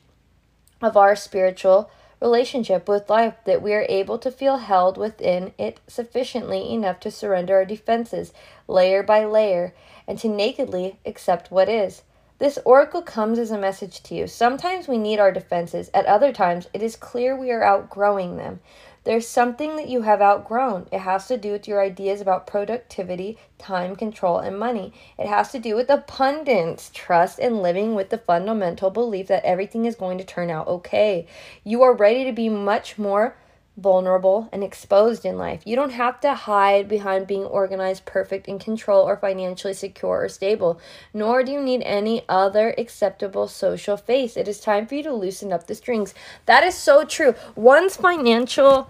of 0.81 0.97
our 0.97 1.15
spiritual 1.15 1.89
relationship 2.21 2.87
with 2.87 3.09
life 3.09 3.35
that 3.45 3.61
we 3.61 3.73
are 3.73 3.85
able 3.89 4.17
to 4.19 4.31
feel 4.31 4.57
held 4.57 4.97
within 4.97 5.53
it 5.57 5.79
sufficiently 5.87 6.71
enough 6.71 6.99
to 6.99 7.09
surrender 7.09 7.55
our 7.55 7.65
defenses 7.65 8.31
layer 8.67 9.01
by 9.01 9.25
layer 9.25 9.73
and 10.07 10.19
to 10.19 10.27
nakedly 10.27 10.99
accept 11.05 11.51
what 11.51 11.67
is. 11.67 12.03
This 12.37 12.57
oracle 12.65 13.03
comes 13.03 13.37
as 13.37 13.51
a 13.51 13.57
message 13.57 14.01
to 14.03 14.15
you. 14.15 14.25
Sometimes 14.25 14.87
we 14.87 14.97
need 14.97 15.19
our 15.19 15.31
defenses, 15.31 15.91
at 15.93 16.07
other 16.07 16.33
times, 16.33 16.67
it 16.73 16.81
is 16.81 16.95
clear 16.95 17.35
we 17.35 17.51
are 17.51 17.63
outgrowing 17.63 18.37
them. 18.37 18.61
There's 19.03 19.27
something 19.27 19.77
that 19.77 19.89
you 19.89 20.03
have 20.03 20.21
outgrown. 20.21 20.87
It 20.91 20.99
has 20.99 21.27
to 21.27 21.37
do 21.37 21.51
with 21.51 21.67
your 21.67 21.81
ideas 21.81 22.21
about 22.21 22.45
productivity, 22.45 23.39
time 23.57 23.95
control, 23.95 24.37
and 24.37 24.59
money. 24.59 24.93
It 25.17 25.27
has 25.27 25.51
to 25.53 25.59
do 25.59 25.75
with 25.75 25.89
abundance, 25.89 26.91
trust, 26.93 27.39
and 27.39 27.63
living 27.63 27.95
with 27.95 28.09
the 28.09 28.19
fundamental 28.19 28.91
belief 28.91 29.27
that 29.27 29.43
everything 29.43 29.85
is 29.85 29.95
going 29.95 30.19
to 30.19 30.23
turn 30.23 30.51
out 30.51 30.67
okay. 30.67 31.25
You 31.63 31.81
are 31.81 31.95
ready 31.95 32.25
to 32.25 32.31
be 32.31 32.47
much 32.47 32.99
more 32.99 33.35
vulnerable, 33.77 34.49
and 34.51 34.63
exposed 34.63 35.25
in 35.25 35.37
life. 35.37 35.61
You 35.65 35.75
don't 35.75 35.91
have 35.91 36.19
to 36.21 36.33
hide 36.33 36.87
behind 36.87 37.27
being 37.27 37.45
organized, 37.45 38.05
perfect, 38.05 38.47
in 38.47 38.59
control, 38.59 39.07
or 39.07 39.17
financially 39.17 39.73
secure 39.73 40.23
or 40.23 40.29
stable, 40.29 40.79
nor 41.13 41.43
do 41.43 41.51
you 41.51 41.61
need 41.61 41.81
any 41.83 42.23
other 42.27 42.75
acceptable 42.77 43.47
social 43.47 43.97
face. 43.97 44.35
It 44.37 44.47
is 44.47 44.59
time 44.59 44.87
for 44.87 44.95
you 44.95 45.03
to 45.03 45.13
loosen 45.13 45.53
up 45.53 45.67
the 45.67 45.75
strings. 45.75 46.13
That 46.45 46.63
is 46.63 46.75
so 46.75 47.05
true. 47.05 47.35
One's 47.55 47.95
financial 47.95 48.89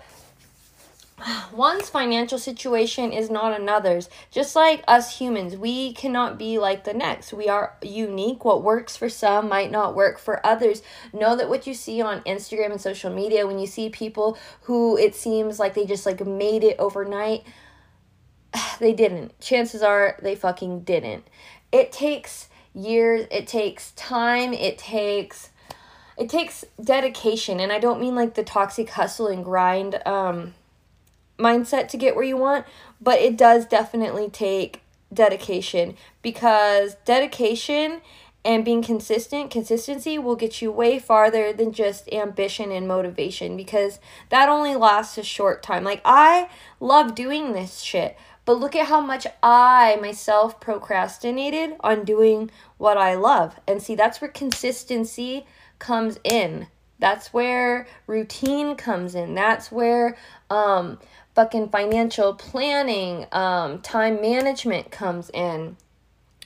one's 1.52 1.90
financial 1.90 2.38
situation 2.38 3.12
is 3.12 3.30
not 3.30 3.60
another's. 3.60 4.10
Just 4.30 4.56
like 4.56 4.84
us 4.88 5.18
humans, 5.18 5.56
we 5.56 5.94
cannot 5.94 6.38
be 6.38 6.58
like 6.58 6.84
the 6.84 6.94
next. 6.94 7.34
We 7.34 7.48
are 7.48 7.76
unique. 7.82 8.46
What 8.46 8.64
works 8.64 8.96
for 8.96 9.10
some 9.10 9.50
might 9.50 9.72
not 9.72 9.96
work 9.96 10.20
for 10.20 10.46
others. 10.46 10.82
Know 11.14 11.36
that 11.36 11.50
what 11.50 11.68
you 11.68 11.74
see 11.74 12.02
on 12.02 12.22
Instagram 12.22 12.72
and 12.72 12.82
social 12.82 13.14
media, 13.14 13.48
when 13.48 13.60
you 13.60 13.68
see 13.68 13.90
people 13.90 14.38
who 14.62 14.98
it 14.98 15.16
seems 15.16 15.60
like 15.60 15.74
they 15.74 15.86
just 15.86 16.06
like 16.06 16.26
made 16.26 16.64
it 16.64 16.78
overnight, 16.80 17.44
they 18.80 18.94
didn't. 18.94 19.40
Chances 19.40 19.82
are 19.82 20.18
they 20.22 20.36
fucking 20.36 20.82
didn't. 20.82 21.28
It 21.72 21.92
takes 21.92 22.50
years, 22.74 23.28
it 23.32 23.48
takes 23.48 23.92
time, 23.92 24.54
it 24.54 24.78
takes 24.78 25.50
it 26.18 26.30
takes 26.30 26.66
dedication 26.84 27.60
and 27.60 27.72
I 27.72 27.80
don't 27.80 28.00
mean 28.00 28.16
like 28.16 28.36
the 28.36 28.44
toxic 28.44 28.90
hustle 28.90 29.28
and 29.28 29.44
grind 29.44 30.00
um 30.06 30.54
mindset 31.42 31.88
to 31.90 31.98
get 31.98 32.16
where 32.16 32.24
you 32.26 32.38
want, 32.38 32.66
but 33.02 33.20
it 33.20 33.36
does 33.38 33.66
definitely 33.66 34.30
take 34.30 34.82
dedication 35.14 35.96
because 36.22 36.96
dedication 37.06 38.02
and 38.44 38.66
being 38.66 38.82
consistent, 38.82 39.52
consistency 39.52 40.18
will 40.18 40.36
get 40.36 40.62
you 40.62 40.72
way 40.72 40.98
farther 40.98 41.54
than 41.54 41.72
just 41.72 42.12
ambition 42.12 42.72
and 42.72 42.88
motivation 42.88 43.56
because 43.56 44.00
that 44.30 44.50
only 44.50 44.76
lasts 44.76 45.18
a 45.18 45.24
short 45.24 45.62
time. 45.62 45.84
Like, 45.84 46.02
I 46.06 46.50
love 46.80 47.14
doing 47.14 47.54
this 47.54 47.82
shit, 47.82 48.18
But 48.46 48.60
look 48.60 48.76
at 48.76 48.88
how 48.88 49.02
much 49.02 49.28
I 49.44 49.98
myself 50.02 50.60
procrastinated 50.60 51.76
on 51.82 52.04
doing 52.04 52.50
what 52.78 52.98
I 52.98 53.16
love. 53.16 53.60
And 53.68 53.82
see, 53.82 53.96
that's 53.96 54.20
where 54.20 54.32
consistency 54.32 55.46
comes 55.80 56.18
in. 56.24 56.68
That's 57.00 57.34
where 57.34 57.88
routine 58.08 58.76
comes 58.76 59.16
in. 59.16 59.34
That's 59.36 59.72
where 59.72 60.18
um 60.50 61.00
fucking 61.36 61.70
financial 61.70 62.34
planning, 62.34 63.26
um 63.32 63.82
time 63.82 64.22
management 64.22 64.92
comes 64.92 65.30
in. 65.32 65.78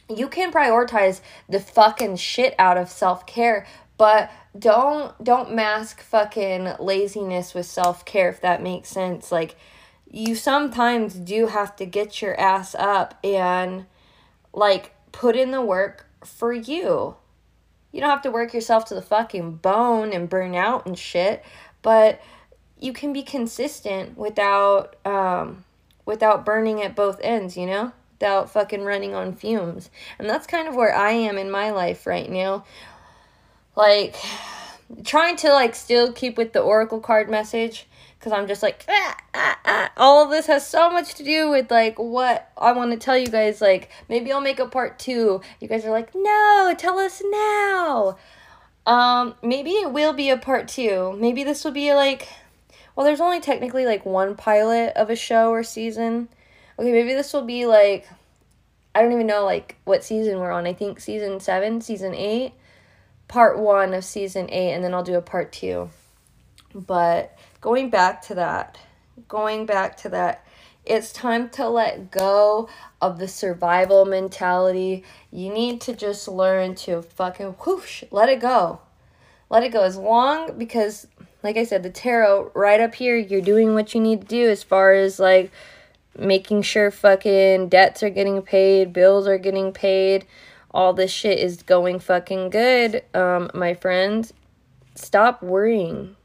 You 0.10 0.28
can 0.28 0.52
prioritize 0.52 1.22
the 1.50 1.60
fucking 1.60 2.18
shit 2.18 2.54
out 2.60 2.78
of 2.78 2.90
self-care, 2.90 3.66
but 3.98 4.32
don't 4.58 5.22
don't 5.24 5.54
mask 5.54 6.02
fucking 6.02 6.74
laziness 6.80 7.54
with 7.54 7.66
self-care 7.66 8.30
if 8.30 8.42
that 8.42 8.62
makes 8.62 8.90
sense. 8.90 9.32
Like 9.32 9.56
you 10.10 10.36
sometimes 10.36 11.14
do 11.16 11.48
have 11.48 11.76
to 11.76 11.86
get 11.86 12.22
your 12.22 12.40
ass 12.40 12.76
up 12.76 13.20
and 13.24 13.86
like 14.54 14.94
put 15.12 15.36
in 15.36 15.52
the 15.52 15.62
work 15.62 16.06
for 16.24 16.54
you. 16.54 17.16
You 17.92 18.02
don't 18.02 18.10
have 18.10 18.22
to 18.24 18.32
work 18.32 18.54
yourself 18.54 18.86
to 18.86 18.96
the 18.96 19.02
fucking 19.02 19.56
bone 19.58 20.12
and 20.12 20.30
burn 20.30 20.56
out 20.56 20.86
and 20.86 20.98
shit, 20.98 21.44
but 21.82 22.22
you 22.80 22.94
can 22.94 23.14
be 23.14 23.24
consistent 23.24 24.18
without 24.18 24.96
um 25.06 25.64
without 26.06 26.46
burning 26.46 26.82
at 26.82 26.96
both 26.96 27.20
ends, 27.22 27.58
you 27.58 27.66
know? 27.66 27.92
Without 28.20 28.50
fucking 28.50 28.84
running 28.84 29.14
on 29.14 29.34
fumes. 29.34 29.90
And 30.20 30.30
that's 30.30 30.48
kind 30.48 30.68
of 30.68 30.76
where 30.76 30.96
I 30.96 31.12
am 31.12 31.38
in 31.38 31.52
my 31.52 31.72
life 31.72 32.06
right 32.06 32.30
now. 32.30 32.64
Like 33.76 34.16
trying 35.04 35.36
to 35.38 35.52
like 35.52 35.76
still 35.76 36.14
keep 36.14 36.38
with 36.38 36.54
the 36.54 36.60
oracle 36.60 37.00
card 37.00 37.30
message 37.30 37.88
because 38.26 38.32
I'm 38.32 38.48
just 38.48 38.64
like, 38.64 38.86
ah, 38.88 39.18
ah, 39.34 39.60
ah. 39.66 39.92
all 39.98 40.24
of 40.24 40.32
this 40.32 40.48
has 40.48 40.66
so 40.66 40.90
much 40.90 41.14
to 41.16 41.24
do 41.24 41.50
with 41.50 41.70
like 41.70 42.00
what 42.00 42.52
I 42.58 42.72
want 42.72 42.92
to 42.92 42.98
tell 42.98 43.18
you 43.18 43.28
guys. 43.28 43.62
Like, 43.62 43.90
maybe 44.10 44.32
I'll 44.32 44.42
make 44.42 44.60
a 44.60 44.68
part 44.68 44.98
two. 44.98 45.42
You 45.60 45.68
guys 45.68 45.86
are 45.86 45.92
like, 45.92 46.16
no, 46.16 46.74
tell 46.78 46.98
us 46.98 47.22
now. 47.30 48.18
Um, 48.86 49.36
maybe 49.44 49.72
it 49.72 49.92
will 49.92 50.14
be 50.14 50.30
a 50.30 50.38
part 50.38 50.68
two. 50.68 51.16
Maybe 51.20 51.44
this 51.44 51.64
will 51.64 51.72
be 51.72 51.94
like, 51.94 52.28
well, 52.96 53.06
there's 53.06 53.22
only 53.22 53.42
technically 53.42 53.86
like 53.86 54.06
one 54.06 54.36
pilot 54.36 54.94
of 54.96 55.10
a 55.10 55.16
show 55.16 55.52
or 55.52 55.64
season. 55.64 56.30
Okay, 56.80 56.92
maybe 56.92 57.14
this 57.14 57.34
will 57.34 57.46
be 57.46 57.66
like, 57.66 58.08
I 58.94 59.02
don't 59.02 59.12
even 59.12 59.28
know 59.28 59.44
like 59.44 59.76
what 59.84 60.04
season 60.04 60.40
we're 60.40 60.52
on. 60.52 60.66
I 60.66 60.74
think 60.74 61.00
season 61.00 61.40
seven, 61.40 61.82
season 61.82 62.16
eight, 62.16 62.54
part 63.28 63.60
one 63.60 63.94
of 63.94 64.06
season 64.06 64.50
eight, 64.50 64.74
and 64.74 64.84
then 64.84 64.94
I'll 64.94 65.04
do 65.04 65.16
a 65.16 65.22
part 65.22 65.52
two. 65.52 65.90
But 66.74 67.38
going 67.62 67.90
back 67.90 68.22
to 68.24 68.36
that, 68.36 68.78
going 69.28 69.66
back 69.66 69.98
to 69.98 70.10
that, 70.10 70.46
it's 70.86 71.12
time 71.12 71.50
to 71.52 71.68
let 71.68 72.12
go 72.12 72.70
of 73.02 73.18
the 73.18 73.28
survival 73.28 74.06
mentality. 74.06 75.04
You 75.32 75.52
need 75.52 75.82
to 75.82 75.96
just 75.96 76.28
learn 76.28 76.76
to 76.76 77.02
fucking 77.02 77.56
whoosh, 77.66 78.04
let 78.12 78.30
it 78.30 78.40
go. 78.40 78.80
Let 79.50 79.64
it 79.64 79.72
go 79.74 79.84
as 79.84 79.98
long 79.98 80.58
because 80.58 81.08
like 81.46 81.58
I 81.58 81.64
said, 81.64 81.84
the 81.84 81.90
tarot 81.90 82.52
right 82.54 82.82
up 82.82 82.96
here, 82.96 83.16
you're 83.16 83.40
doing 83.40 83.74
what 83.74 83.94
you 83.94 84.02
need 84.02 84.22
to 84.22 84.28
do 84.28 84.50
as 84.50 84.64
far 84.64 84.94
as 84.94 85.20
like 85.20 85.52
making 86.18 86.64
sure 86.64 86.92
fucking 86.92 87.70
debts 87.70 88.04
are 88.04 88.10
getting 88.10 88.42
paid, 88.42 88.92
bills 88.92 89.28
are 89.28 89.38
getting 89.38 89.72
paid, 89.72 90.26
all 90.72 90.92
this 90.92 91.12
shit 91.12 91.40
is 91.40 91.64
going 91.64 92.00
fucking 92.00 92.50
good, 92.50 93.04
um, 93.14 93.50
my 93.54 93.74
friends. 93.74 94.34
Stop 94.96 95.44
worrying 95.44 96.16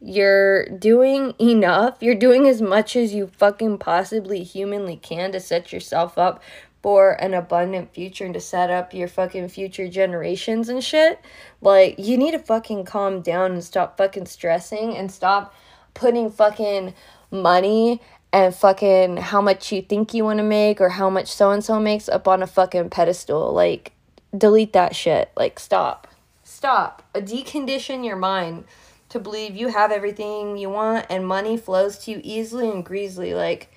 you're 0.00 0.66
doing 0.70 1.34
enough. 1.38 1.98
You're 2.00 2.14
doing 2.14 2.48
as 2.48 2.62
much 2.62 2.96
as 2.96 3.12
you 3.12 3.26
fucking 3.26 3.78
possibly 3.78 4.42
humanly 4.42 4.96
can 4.96 5.32
to 5.32 5.40
set 5.40 5.72
yourself 5.72 6.16
up 6.16 6.42
for 6.82 7.12
an 7.22 7.34
abundant 7.34 7.92
future 7.92 8.24
and 8.24 8.34
to 8.34 8.40
set 8.40 8.70
up 8.70 8.94
your 8.94 9.08
fucking 9.08 9.48
future 9.48 9.88
generations 9.88 10.68
and 10.68 10.82
shit. 10.82 11.20
Like, 11.60 11.96
you 11.98 12.16
need 12.16 12.32
to 12.32 12.38
fucking 12.38 12.84
calm 12.84 13.20
down 13.20 13.52
and 13.52 13.64
stop 13.64 13.98
fucking 13.98 14.26
stressing 14.26 14.96
and 14.96 15.10
stop 15.10 15.54
putting 15.92 16.30
fucking 16.30 16.94
money 17.30 18.00
and 18.32 18.54
fucking 18.54 19.18
how 19.18 19.40
much 19.40 19.72
you 19.72 19.82
think 19.82 20.14
you 20.14 20.24
want 20.24 20.38
to 20.38 20.44
make 20.44 20.80
or 20.80 20.90
how 20.90 21.10
much 21.10 21.28
so 21.28 21.50
and 21.50 21.64
so 21.64 21.78
makes 21.78 22.08
up 22.08 22.26
on 22.26 22.42
a 22.42 22.46
fucking 22.46 22.88
pedestal. 22.90 23.52
Like, 23.52 23.92
delete 24.36 24.72
that 24.72 24.94
shit. 24.94 25.30
Like, 25.36 25.58
stop. 25.58 26.06
Stop. 26.44 27.02
Decondition 27.14 28.04
your 28.04 28.16
mind 28.16 28.64
to 29.10 29.18
believe 29.18 29.56
you 29.56 29.68
have 29.68 29.90
everything 29.90 30.56
you 30.56 30.70
want 30.70 31.04
and 31.10 31.26
money 31.26 31.56
flows 31.56 31.98
to 31.98 32.12
you 32.12 32.20
easily 32.22 32.70
and 32.70 32.84
greasily. 32.84 33.34
Like, 33.34 33.70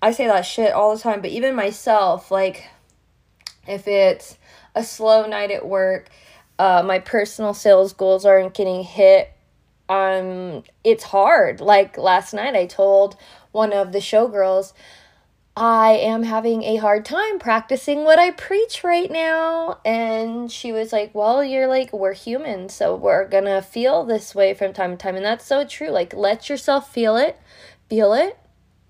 I 0.00 0.12
say 0.12 0.26
that 0.26 0.42
shit 0.42 0.72
all 0.72 0.94
the 0.94 1.02
time, 1.02 1.20
but 1.20 1.30
even 1.30 1.54
myself, 1.54 2.30
like, 2.30 2.68
if 3.66 3.88
it's 3.88 4.38
a 4.74 4.84
slow 4.84 5.26
night 5.26 5.50
at 5.50 5.66
work, 5.66 6.08
uh, 6.58 6.82
my 6.84 6.98
personal 6.98 7.54
sales 7.54 7.92
goals 7.92 8.24
aren't 8.24 8.54
getting 8.54 8.82
hit, 8.82 9.32
um, 9.88 10.62
it's 10.84 11.04
hard. 11.04 11.60
Like, 11.60 11.98
last 11.98 12.32
night 12.32 12.54
I 12.54 12.66
told 12.66 13.16
one 13.52 13.72
of 13.72 13.92
the 13.92 13.98
showgirls, 13.98 14.72
I 15.56 15.94
am 15.94 16.22
having 16.22 16.62
a 16.62 16.76
hard 16.76 17.04
time 17.04 17.40
practicing 17.40 18.04
what 18.04 18.20
I 18.20 18.30
preach 18.30 18.84
right 18.84 19.10
now. 19.10 19.80
And 19.84 20.52
she 20.52 20.70
was 20.70 20.92
like, 20.92 21.12
Well, 21.16 21.42
you're 21.42 21.66
like, 21.66 21.92
we're 21.92 22.12
human, 22.12 22.68
so 22.68 22.94
we're 22.94 23.26
gonna 23.26 23.60
feel 23.60 24.04
this 24.04 24.36
way 24.36 24.54
from 24.54 24.72
time 24.72 24.92
to 24.92 24.96
time. 24.96 25.16
And 25.16 25.24
that's 25.24 25.44
so 25.44 25.64
true. 25.64 25.88
Like, 25.88 26.14
let 26.14 26.48
yourself 26.48 26.92
feel 26.92 27.16
it, 27.16 27.40
feel 27.88 28.12
it. 28.12 28.38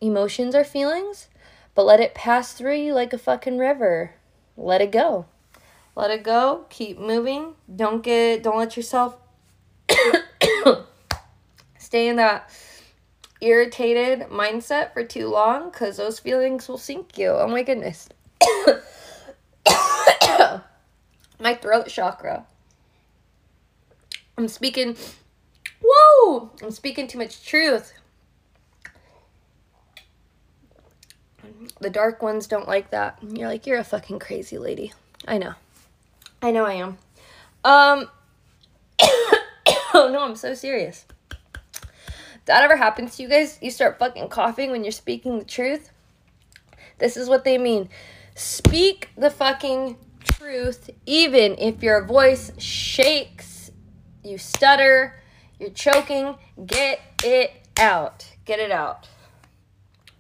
Emotions 0.01 0.55
are 0.55 0.65
feelings, 0.65 1.29
but 1.75 1.85
let 1.85 2.01
it 2.01 2.15
pass 2.15 2.53
through 2.53 2.77
you 2.77 2.95
like 2.95 3.13
a 3.13 3.19
fucking 3.19 3.59
river. 3.59 4.15
Let 4.57 4.81
it 4.81 4.93
go. 4.93 5.27
Let 5.97 6.11
it 6.11 6.23
go. 6.23 6.67
Keep 6.71 6.99
moving. 7.01 7.55
Don't 7.75 8.03
get, 8.03 8.43
don't 8.43 8.59
let 8.59 8.77
yourself 8.77 9.17
stay 11.79 12.09
in 12.09 12.17
that 12.17 12.51
irritated 13.41 14.29
mindset 14.29 14.93
for 14.93 15.05
too 15.05 15.29
long 15.29 15.71
because 15.71 15.97
those 15.97 16.19
feelings 16.19 16.69
will 16.69 16.79
sink 16.79 17.19
you. 17.19 17.31
Oh 17.31 17.49
my 17.49 17.63
goodness. 17.63 18.09
my 21.41 21.55
throat 21.55 21.89
chakra. 21.89 22.47
I'm 24.37 24.49
speaking, 24.49 24.97
whoa! 25.85 26.51
I'm 26.63 26.71
speaking 26.71 27.09
too 27.09 27.19
much 27.19 27.45
truth. 27.45 27.93
The 31.81 31.91
dark 31.91 32.23
ones 32.23 32.47
don't 32.47 32.69
like 32.69 32.91
that. 32.91 33.19
You're 33.23 33.49
like, 33.49 33.67
you're 33.67 33.79
a 33.79 33.85
fucking 33.85 34.19
crazy 34.19 34.59
lady. 34.59 34.93
I 35.27 35.39
know. 35.39 35.55
I 36.43 36.51
know 36.51 36.65
I 36.65 36.75
am. 36.75 36.99
Um, 37.65 38.11
oh 39.95 40.09
no, 40.13 40.21
I'm 40.23 40.37
so 40.37 40.55
serious 40.55 41.07
that 42.49 42.63
ever 42.63 42.77
happens 42.77 43.15
to 43.15 43.23
you 43.23 43.29
guys, 43.29 43.59
you 43.61 43.71
start 43.71 43.99
fucking 43.99 44.29
coughing 44.31 44.71
when 44.71 44.83
you're 44.83 44.91
speaking 44.91 45.39
the 45.39 45.45
truth. 45.45 45.91
This 46.97 47.15
is 47.19 47.29
what 47.29 47.45
they 47.45 47.59
mean. 47.59 47.91
Speak 48.35 49.11
the 49.19 49.29
fucking 49.29 49.99
truth, 50.25 50.89
even 51.05 51.57
if 51.59 51.83
your 51.83 52.03
voice 52.07 52.51
shakes, 52.57 53.71
you 54.25 54.39
stutter, 54.39 55.21
you're 55.61 55.69
choking. 55.69 56.37
Get 56.65 57.01
it 57.23 57.53
out. 57.79 58.27
Get 58.47 58.61
it 58.61 58.71
out. 58.71 59.07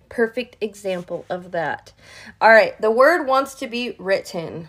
Perfect 0.09 0.57
example 0.61 1.25
of 1.29 1.51
that. 1.53 1.93
All 2.41 2.51
right, 2.51 2.81
the 2.81 2.91
word 2.91 3.27
wants 3.27 3.55
to 3.57 3.67
be 3.67 3.95
written. 3.99 4.69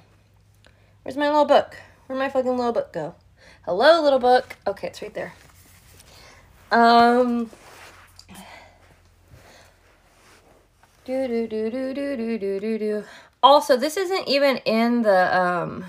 Where's 1.04 1.18
my 1.18 1.28
little 1.28 1.46
book? 1.46 1.78
Where'd 2.08 2.20
my 2.20 2.30
fucking 2.30 2.58
little 2.58 2.74
book 2.74 2.92
go? 2.92 3.16
Hello, 3.64 4.02
little 4.02 4.20
book. 4.20 4.58
Okay, 4.68 4.88
it's 4.88 5.02
right 5.02 5.14
there. 5.14 5.34
Um. 6.72 7.50
Do 11.06 11.28
do 11.28 11.48
do 11.48 11.72
do 11.72 11.94
do 11.94 12.18
do 12.18 12.38
do 12.38 12.60
do 12.60 12.78
do. 12.78 13.04
Also, 13.42 13.78
this 13.78 13.98
isn't 13.98 14.28
even 14.28 14.58
in 14.58 15.02
the 15.02 15.40
um. 15.40 15.86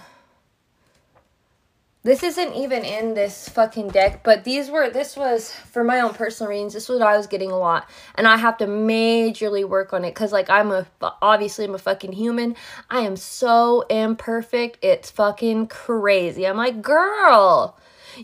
This 2.03 2.23
isn't 2.23 2.55
even 2.55 2.83
in 2.83 3.13
this 3.13 3.51
fucking 3.51 3.89
deck, 3.89 4.23
but 4.23 4.45
these 4.45 4.71
were, 4.71 4.89
this 4.89 5.19
was, 5.19 5.53
for 5.53 5.85
my 5.85 6.01
own 6.01 6.15
personal 6.15 6.49
reasons, 6.49 6.73
this 6.73 6.89
was 6.89 6.99
what 6.99 7.09
I 7.09 7.17
was 7.19 7.27
getting 7.27 7.51
a 7.51 7.59
lot. 7.59 7.91
And 8.15 8.27
I 8.27 8.39
have 8.39 8.57
to 8.59 8.67
majorly 8.67 9.69
work 9.69 9.93
on 9.93 10.07
it 10.07 10.15
because, 10.15 10.33
like, 10.33 10.49
I'm 10.49 10.71
a, 10.73 10.87
obviously, 11.21 11.67
I'm 11.67 11.75
a 11.75 11.79
fucking 11.79 12.13
human. 12.13 12.57
I 12.89 13.01
am 13.01 13.17
so 13.17 13.83
imperfect. 13.83 14.79
It's 14.81 15.11
fucking 15.11 15.67
crazy. 15.67 16.47
I'm 16.47 16.57
like, 16.57 16.81
girl, 16.81 17.77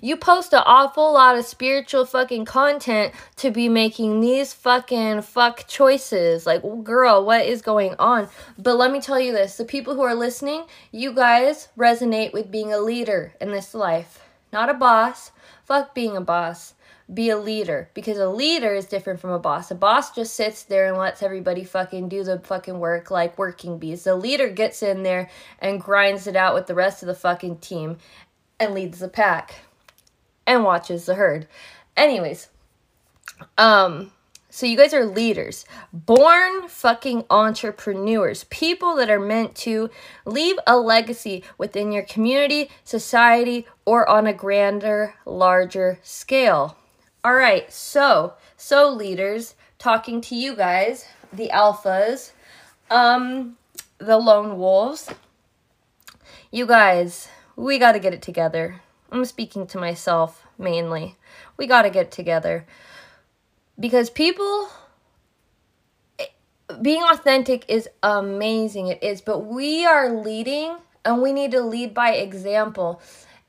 you 0.03 0.17
post 0.17 0.53
an 0.53 0.63
awful 0.67 1.13
lot 1.13 1.37
of 1.37 1.45
spiritual 1.45 2.05
fucking 2.05 2.45
content 2.45 3.13
to 3.37 3.51
be 3.51 3.69
making 3.69 4.21
these 4.21 4.53
fucking 4.53 5.23
fuck 5.23 5.67
choices. 5.69 6.47
Like, 6.47 6.63
girl, 6.83 7.25
what 7.25 7.47
is 7.47 7.63
going 7.63 7.95
on? 7.99 8.29
But 8.59 8.77
let 8.77 8.91
me 8.93 9.01
tell 9.01 9.21
you 9.21 9.33
this 9.33 9.57
the 9.57 9.65
people 9.65 9.95
who 9.95 10.03
are 10.03 10.15
listening, 10.15 10.65
you 10.93 11.13
guys 11.13 11.69
resonate 11.77 12.33
with 12.33 12.51
being 12.51 12.73
a 12.73 12.79
leader 12.79 13.35
in 13.41 13.51
this 13.53 13.75
life, 13.75 14.21
not 14.53 14.69
a 14.71 14.75
boss. 14.75 15.33
Fuck 15.65 15.95
being 15.95 16.17
a 16.17 16.21
boss. 16.21 16.75
be 17.13 17.31
a 17.31 17.39
leader 17.39 17.89
because 17.95 18.19
a 18.19 18.29
leader 18.29 18.75
is 18.75 18.87
different 18.87 19.21
from 19.21 19.31
a 19.31 19.39
boss. 19.39 19.71
A 19.71 19.75
boss 19.75 20.11
just 20.13 20.35
sits 20.35 20.65
there 20.65 20.87
and 20.87 20.97
lets 20.97 21.23
everybody 21.23 21.65
fucking 21.65 22.09
do 22.09 22.25
the 22.25 22.39
fucking 22.41 22.79
work 22.81 23.11
like 23.11 23.39
working 23.39 23.79
bees. 23.79 24.05
The 24.05 24.17
leader 24.17 24.49
gets 24.49 24.83
in 24.83 25.03
there 25.03 25.31
and 25.61 25.81
grinds 25.81 26.27
it 26.27 26.37
out 26.37 26.55
with 26.55 26.67
the 26.67 26.75
rest 26.75 27.03
of 27.03 27.07
the 27.07 27.15
fucking 27.15 27.59
team 27.59 27.99
and 28.59 28.75
leads 28.75 28.99
the 28.99 29.09
pack 29.09 29.61
and 30.47 30.65
watches 30.65 31.07
the 31.07 31.15
herd. 31.15 31.47
Anyways, 31.97 32.49
um 33.59 34.13
so 34.57 34.65
you 34.65 34.79
guys 34.79 34.95
are 34.95 35.05
leaders, 35.05 35.67
born 35.93 36.67
fucking 36.69 37.25
entrepreneurs, 37.29 38.45
people 38.45 38.97
that 38.97 39.11
are 39.11 39.21
meant 39.21 39.55
to 39.57 39.91
leave 40.25 40.57
a 40.67 40.79
legacy 40.79 41.45
within 41.59 41.93
your 41.93 42.05
community, 42.05 42.71
society, 42.83 43.67
or 43.85 44.09
on 44.09 44.27
a 44.27 44.33
grander, 44.33 45.15
larger 45.27 45.99
scale. 46.03 46.79
All 47.23 47.35
right, 47.35 47.71
so 47.71 48.33
so 48.57 48.89
leaders, 48.89 49.57
talking 49.79 50.23
to 50.23 50.35
you 50.35 50.57
guys, 50.57 51.05
the 51.31 51.51
alphas, 51.53 52.33
um, 52.91 53.59
the 53.99 54.17
lone 54.17 54.59
wolves. 54.59 55.11
You 56.51 56.65
guys, 56.65 57.29
we 57.57 57.79
got 57.79 57.93
to 57.93 57.99
get 57.99 58.15
it 58.15 58.23
together. 58.23 58.81
I'm 59.11 59.25
speaking 59.25 59.67
to 59.69 59.79
myself 59.79 60.47
mainly. 60.59 61.17
We 61.57 61.67
got 61.67 61.83
to 61.83 61.91
get 61.91 62.11
together. 62.11 62.67
Because 63.79 64.11
people 64.11 64.69
eh, 66.19 66.27
being 66.83 67.03
authentic 67.03 67.65
is 67.69 67.89
amazing 68.03 68.89
it 68.89 69.03
is 69.03 69.21
but 69.21 69.41
we 69.41 69.85
are 69.85 70.11
leading 70.11 70.77
and 71.05 71.23
we 71.23 71.33
need 71.33 71.53
to 71.53 71.61
lead 71.61 71.95
by 71.95 72.13
example. 72.13 73.01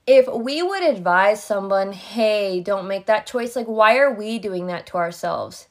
If 0.05 0.27
we 0.27 0.61
would 0.61 0.83
advise 0.83 1.43
someone 1.43 1.91
hey 1.93 2.61
don't 2.61 2.87
make 2.87 3.05
that 3.07 3.25
choice 3.25 3.55
like 3.55 3.67
why 3.67 3.97
are 3.97 4.13
we 4.13 4.39
doing 4.39 4.67
that 4.67 4.85
to 4.87 4.97
ourselves 4.97 5.67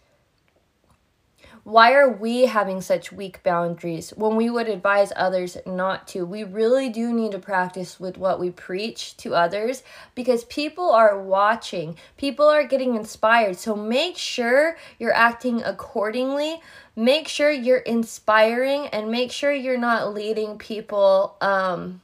why 1.66 1.94
are 1.94 2.08
we 2.08 2.42
having 2.42 2.80
such 2.80 3.10
weak 3.10 3.42
boundaries 3.42 4.10
when 4.10 4.36
we 4.36 4.48
would 4.48 4.68
advise 4.68 5.12
others 5.16 5.56
not 5.66 6.06
to? 6.06 6.24
We 6.24 6.44
really 6.44 6.88
do 6.88 7.12
need 7.12 7.32
to 7.32 7.40
practice 7.40 7.98
with 7.98 8.16
what 8.16 8.38
we 8.38 8.52
preach 8.52 9.16
to 9.16 9.34
others 9.34 9.82
because 10.14 10.44
people 10.44 10.92
are 10.92 11.20
watching, 11.20 11.96
people 12.16 12.46
are 12.46 12.62
getting 12.62 12.94
inspired. 12.94 13.56
So 13.56 13.74
make 13.74 14.16
sure 14.16 14.76
you're 15.00 15.12
acting 15.12 15.60
accordingly. 15.60 16.62
Make 16.94 17.26
sure 17.26 17.50
you're 17.50 17.78
inspiring 17.78 18.86
and 18.86 19.10
make 19.10 19.32
sure 19.32 19.52
you're 19.52 19.76
not 19.76 20.14
leading 20.14 20.58
people 20.58 21.36
um 21.40 22.00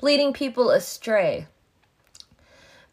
leading 0.00 0.32
people 0.32 0.70
astray. 0.70 1.48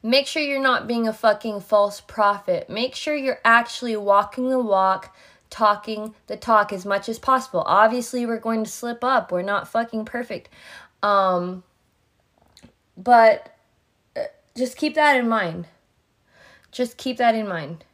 Make 0.02 0.26
sure 0.26 0.42
you're 0.42 0.60
not 0.60 0.88
being 0.88 1.08
a 1.08 1.14
fucking 1.14 1.62
false 1.62 2.02
prophet. 2.02 2.68
Make 2.68 2.96
sure 2.96 3.16
you're 3.16 3.40
actually 3.46 3.96
walking 3.96 4.50
the 4.50 4.60
walk 4.60 5.16
talking 5.54 6.16
the 6.26 6.36
talk 6.36 6.74
as 6.74 6.84
much 6.84 7.08
as 7.08 7.20
possible. 7.20 7.64
Obviously, 7.68 8.26
we're 8.26 8.40
going 8.40 8.64
to 8.64 8.70
slip 8.70 9.04
up. 9.04 9.32
We're 9.32 9.44
not 9.44 9.68
fucking 9.68 10.06
perfect. 10.06 10.50
Um, 11.04 11.64
but 12.98 13.56
uh, 14.18 14.22
just 14.58 14.78
keep 14.78 14.96
that 14.96 15.16
in 15.16 15.30
mind. 15.30 15.68
Just 16.72 16.98
keep 16.98 17.18
that 17.18 17.36
in 17.36 17.48
mind. 17.48 17.86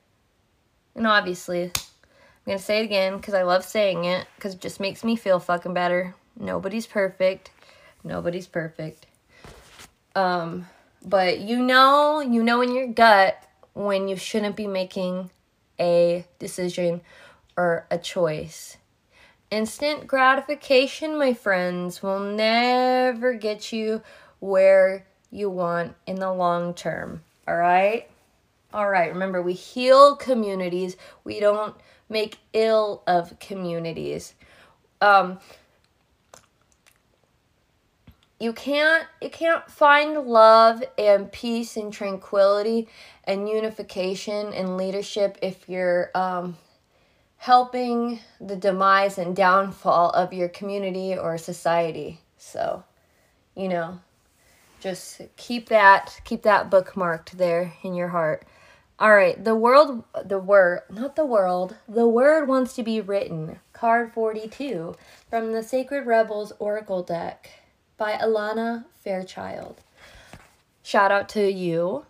And 0.96 1.06
obviously, 1.06 1.64
I'm 1.64 2.46
going 2.46 2.58
to 2.58 2.64
say 2.64 2.80
it 2.80 2.86
again 2.86 3.18
because 3.18 3.34
I 3.34 3.44
love 3.44 3.66
saying 3.66 4.06
it 4.06 4.26
because 4.38 4.54
it 4.54 4.62
just 4.62 4.80
makes 4.80 5.04
me 5.04 5.18
feel 5.18 5.42
fucking 5.42 5.74
better. 5.74 6.16
Nobody's 6.40 6.88
perfect. 6.88 7.52
Nobody's 8.06 8.48
perfect. 8.48 9.06
Um, 10.16 10.66
but 11.06 11.40
you 11.40 11.62
know, 11.62 12.22
you 12.22 12.42
know 12.42 12.62
in 12.62 12.74
your 12.74 12.88
gut 12.88 13.38
when 13.74 14.08
you 14.08 14.16
shouldn't 14.16 14.56
be 14.56 14.68
making 14.68 15.30
a 15.78 16.26
decision 16.40 17.02
or 17.60 17.86
a 17.92 17.98
choice. 17.98 18.78
Instant 19.52 20.08
gratification, 20.08 21.18
my 21.20 21.34
friends, 21.34 22.02
will 22.02 22.22
never 22.22 23.34
get 23.34 23.74
you 23.74 24.02
where 24.40 25.06
you 25.30 25.50
want 25.50 25.94
in 26.08 26.16
the 26.16 26.32
long 26.32 26.74
term. 26.74 27.22
All 27.46 27.58
right? 27.58 28.10
All 28.74 28.88
right, 28.88 29.12
remember, 29.12 29.42
we 29.42 29.54
heal 29.54 30.16
communities, 30.16 30.96
we 31.26 31.42
don't 31.42 31.76
make 32.08 32.38
ill 32.54 33.04
of 33.06 33.38
communities. 33.40 34.36
Um, 35.02 35.40
you 38.40 38.54
can't 38.54 39.06
you 39.22 39.30
can't 39.30 39.70
find 39.70 40.18
love 40.26 40.82
and 40.98 41.30
peace 41.30 41.76
and 41.76 41.92
tranquility 41.92 42.88
and 43.26 43.50
unification 43.50 44.54
and 44.54 44.78
leadership 44.78 45.38
if 45.42 45.68
you're 45.68 46.10
um, 46.16 46.56
helping 47.40 48.20
the 48.42 48.56
demise 48.56 49.18
and 49.18 49.34
downfall 49.34 50.10
of 50.10 50.34
your 50.34 50.50
community 50.50 51.18
or 51.18 51.38
society. 51.38 52.20
So, 52.38 52.84
you 53.56 53.70
know, 53.70 54.02
just 54.82 55.22
keep 55.38 55.70
that 55.70 56.20
keep 56.26 56.44
that 56.44 56.70
bookmarked 56.70 57.32
there 57.32 57.74
in 57.82 57.94
your 57.94 58.10
heart. 58.10 58.46
All 59.00 59.16
right, 59.16 59.42
the 59.42 59.56
world 59.56 60.04
the 60.24 60.38
word, 60.38 60.82
not 60.90 61.16
the 61.16 61.26
world, 61.26 61.78
the 61.88 62.08
word 62.08 62.48
wants 62.50 62.76
to 62.76 62.84
be 62.84 63.00
written. 63.00 63.60
Card 63.72 64.14
42 64.14 64.96
from 65.30 65.54
the 65.54 65.64
Sacred 65.64 66.06
Rebels 66.06 66.52
Oracle 66.60 67.04
deck 67.04 67.50
by 67.98 68.14
Alana 68.14 68.84
Fairchild. 69.02 69.80
Shout 70.84 71.12
out 71.12 71.30
to 71.30 71.50
you 71.50 72.06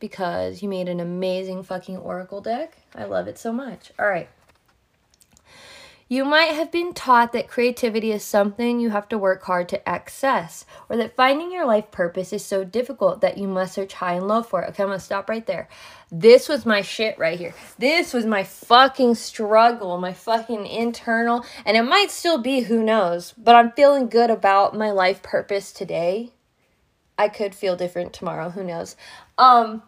because 0.00 0.62
you 0.62 0.68
made 0.70 0.88
an 0.88 1.00
amazing 1.00 1.62
fucking 1.62 1.98
oracle 1.98 2.40
deck. 2.40 2.78
I 2.94 3.04
love 3.04 3.28
it 3.28 3.38
so 3.38 3.52
much. 3.52 3.92
All 3.98 4.06
right. 4.06 4.30
You 6.12 6.26
might 6.26 6.52
have 6.52 6.70
been 6.70 6.92
taught 6.92 7.32
that 7.32 7.48
creativity 7.48 8.12
is 8.12 8.22
something 8.22 8.78
you 8.78 8.90
have 8.90 9.08
to 9.08 9.16
work 9.16 9.42
hard 9.44 9.70
to 9.70 9.88
access, 9.88 10.66
or 10.90 10.98
that 10.98 11.16
finding 11.16 11.50
your 11.50 11.64
life 11.64 11.90
purpose 11.90 12.34
is 12.34 12.44
so 12.44 12.64
difficult 12.64 13.22
that 13.22 13.38
you 13.38 13.48
must 13.48 13.72
search 13.72 13.94
high 13.94 14.12
and 14.16 14.28
low 14.28 14.42
for 14.42 14.60
it. 14.60 14.68
Okay, 14.68 14.82
I'm 14.82 14.90
gonna 14.90 15.00
stop 15.00 15.30
right 15.30 15.46
there. 15.46 15.70
This 16.10 16.50
was 16.50 16.66
my 16.66 16.82
shit 16.82 17.18
right 17.18 17.38
here. 17.38 17.54
This 17.78 18.12
was 18.12 18.26
my 18.26 18.44
fucking 18.44 19.14
struggle, 19.14 19.96
my 19.96 20.12
fucking 20.12 20.66
internal, 20.66 21.46
and 21.64 21.78
it 21.78 21.84
might 21.84 22.10
still 22.10 22.36
be, 22.36 22.60
who 22.60 22.82
knows, 22.82 23.32
but 23.38 23.54
I'm 23.54 23.72
feeling 23.72 24.10
good 24.10 24.28
about 24.28 24.76
my 24.76 24.90
life 24.90 25.22
purpose 25.22 25.72
today. 25.72 26.32
I 27.16 27.30
could 27.30 27.54
feel 27.54 27.74
different 27.74 28.12
tomorrow, 28.12 28.50
who 28.50 28.64
knows. 28.64 28.96
Um, 29.38 29.82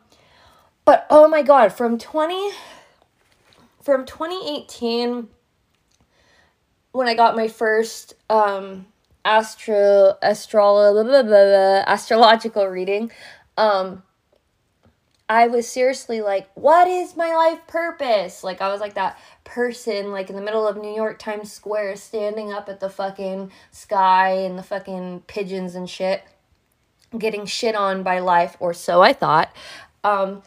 but 0.87 1.07
oh 1.11 1.29
my 1.29 1.43
god, 1.43 1.75
from 1.75 1.99
20 1.99 2.53
from 3.83 4.07
2018 4.07 5.29
when 6.95 7.09
I 7.09 7.15
got 7.15 7.35
my 7.35 7.49
first 7.49 8.15
um 8.31 8.87
astro 9.25 10.15
astrolo 10.23 11.85
astrological 11.87 12.67
reading, 12.67 13.11
um 13.59 14.05
I 15.29 15.49
was 15.49 15.67
seriously 15.67 16.21
like, 16.21 16.49
what 16.55 16.87
is 16.87 17.17
my 17.17 17.35
life 17.35 17.67
purpose? 17.67 18.45
Like 18.45 18.61
I 18.61 18.69
was 18.69 18.81
like 18.81 18.95
that 18.95 19.19
person 19.43 20.13
like 20.13 20.31
in 20.31 20.37
the 20.37 20.43
middle 20.43 20.69
of 20.69 20.77
New 20.77 20.95
York 20.95 21.19
Times 21.19 21.51
Square 21.51 21.97
standing 21.97 22.53
up 22.53 22.69
at 22.69 22.79
the 22.79 22.91
fucking 22.91 23.51
sky 23.73 24.31
and 24.31 24.57
the 24.57 24.63
fucking 24.63 25.25
pigeons 25.27 25.75
and 25.75 25.91
shit 25.91 26.23
getting 27.19 27.47
shit 27.47 27.75
on 27.75 28.05
by 28.05 28.21
life 28.21 28.57
or 28.61 28.73
so 28.73 29.03
I 29.03 29.13
thought. 29.13 29.53
Um 30.05 30.43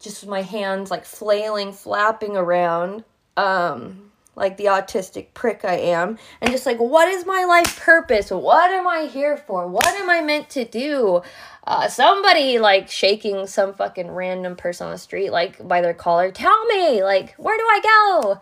just 0.00 0.22
with 0.22 0.30
my 0.30 0.42
hands 0.42 0.90
like 0.90 1.04
flailing, 1.04 1.74
flapping 1.74 2.34
around. 2.34 3.04
Um 3.36 4.11
like 4.34 4.56
the 4.56 4.64
autistic 4.64 5.34
prick 5.34 5.64
I 5.64 5.74
am, 5.74 6.18
and 6.40 6.50
just 6.50 6.64
like, 6.66 6.78
what 6.78 7.08
is 7.08 7.26
my 7.26 7.44
life 7.44 7.78
purpose? 7.78 8.30
What 8.30 8.70
am 8.70 8.88
I 8.88 9.06
here 9.06 9.36
for? 9.36 9.66
What 9.66 9.86
am 9.86 10.08
I 10.08 10.20
meant 10.20 10.48
to 10.50 10.64
do? 10.64 11.22
Uh, 11.66 11.88
somebody 11.88 12.58
like 12.58 12.88
shaking 12.88 13.46
some 13.46 13.74
fucking 13.74 14.10
random 14.10 14.56
person 14.56 14.86
on 14.86 14.92
the 14.92 14.98
street, 14.98 15.30
like 15.30 15.66
by 15.66 15.80
their 15.80 15.94
collar, 15.94 16.30
tell 16.30 16.64
me, 16.66 17.04
like, 17.04 17.34
where 17.34 17.56
do 17.56 17.64
I 17.64 17.80
go? 17.82 18.40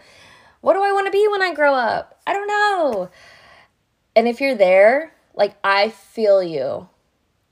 What 0.61 0.75
do 0.75 0.83
I 0.83 0.93
want 0.93 1.07
to 1.07 1.13
be 1.13 1.27
when 1.29 1.43
I 1.43 1.55
grow 1.55 1.75
up? 1.75 2.21
I 2.27 2.33
don't 2.33 2.47
know. 2.47 3.11
And 4.15 4.29
if 4.29 4.41
you're 4.41 4.55
there, 4.55 5.13
like, 5.35 5.57
I 5.65 5.91
feel 5.91 6.43
you. 6.43 6.89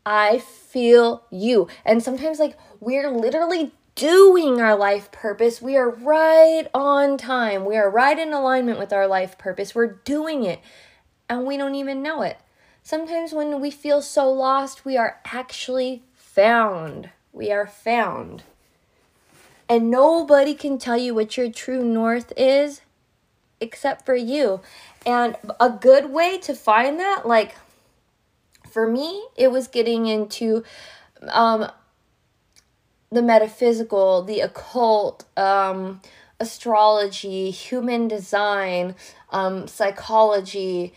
I 0.05 0.39
feel 0.39 1.24
you. 1.30 1.68
And 1.84 2.03
sometimes, 2.03 2.39
like, 2.39 2.57
we're 2.80 3.11
literally 3.11 3.72
doing 3.99 4.61
our 4.61 4.76
life 4.76 5.11
purpose. 5.11 5.61
We 5.61 5.76
are 5.76 5.90
right 5.90 6.66
on 6.72 7.18
time. 7.18 7.64
We 7.64 7.76
are 7.76 7.90
right 7.90 8.16
in 8.16 8.32
alignment 8.32 8.78
with 8.78 8.92
our 8.92 9.09
life 9.09 9.36
purpose. 9.36 9.74
We're 9.74 9.99
doing 10.05 10.44
it 10.44 10.61
and 11.28 11.44
we 11.44 11.57
don't 11.57 11.74
even 11.74 12.01
know 12.01 12.22
it. 12.22 12.38
Sometimes 12.84 13.32
when 13.32 13.61
we 13.61 13.72
feel 13.72 14.01
so 14.01 14.30
lost, 14.30 14.84
we 14.84 14.96
are 14.96 15.18
actually 15.24 16.05
found. 16.14 17.11
We 17.32 17.51
are 17.51 17.66
found. 17.66 18.44
And 19.68 19.90
nobody 19.90 20.55
can 20.55 20.78
tell 20.78 20.96
you 20.96 21.12
what 21.14 21.36
your 21.36 21.51
true 21.51 21.84
north 21.84 22.32
is 22.36 22.80
except 23.61 24.07
for 24.07 24.14
you. 24.14 24.61
And 25.05 25.36
a 25.59 25.70
good 25.70 26.11
way 26.11 26.38
to 26.38 26.55
find 26.55 27.01
that, 27.01 27.26
like 27.26 27.57
for 28.70 28.88
me, 28.88 29.26
it 29.36 29.51
was 29.51 29.66
getting 29.66 30.07
into 30.07 30.62
um, 31.28 31.68
the 33.11 33.22
metaphysical, 33.22 34.22
the 34.22 34.40
occult, 34.40 35.24
um, 35.36 36.00
astrology, 36.40 37.50
human 37.50 38.09
design, 38.09 38.94
um, 39.30 39.66
psychology, 39.66 40.92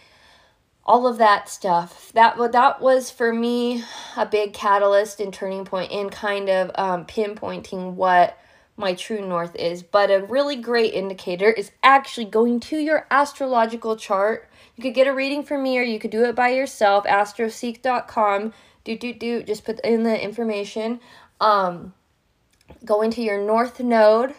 all 0.86 1.08
of 1.08 1.18
that 1.18 1.50
stuff. 1.50 2.12
That 2.14 2.38
that 2.52 2.82
was 2.82 3.12
for 3.12 3.34
me 3.34 3.84
a 4.18 4.26
big 4.26 4.54
catalyst 4.54 5.20
and 5.20 5.34
turning 5.34 5.66
point 5.66 5.92
in 5.92 6.10
kind 6.10 6.50
of 6.50 6.72
um, 6.76 7.06
pinpointing 7.06 7.94
what 7.94 8.38
my 8.78 8.94
true 8.94 9.26
north 9.26 9.56
is. 9.56 9.84
But 9.84 10.12
a 10.12 10.24
really 10.24 10.56
great 10.56 10.94
indicator 10.94 11.50
is 11.50 11.72
actually 11.84 12.26
going 12.26 12.60
to 12.62 12.78
your 12.78 13.08
astrological 13.12 13.96
chart. 13.96 14.50
You 14.76 14.84
could 14.84 14.96
get 14.96 15.08
a 15.08 15.14
reading 15.14 15.44
from 15.44 15.64
me 15.64 15.78
or 15.78 15.84
you 15.84 16.00
could 16.00 16.12
do 16.12 16.26
it 16.26 16.36
by 16.36 16.50
yourself. 16.50 17.06
Astroseek.com. 17.06 18.54
Do 18.84 18.98
do 18.98 19.14
do. 19.14 19.44
Just 19.44 19.64
put 19.64 19.80
in 19.82 20.04
the 20.04 20.22
information. 20.22 21.00
Um, 21.40 21.94
go 22.86 23.02
into 23.02 23.22
your 23.22 23.42
north 23.42 23.80
node 23.80 24.36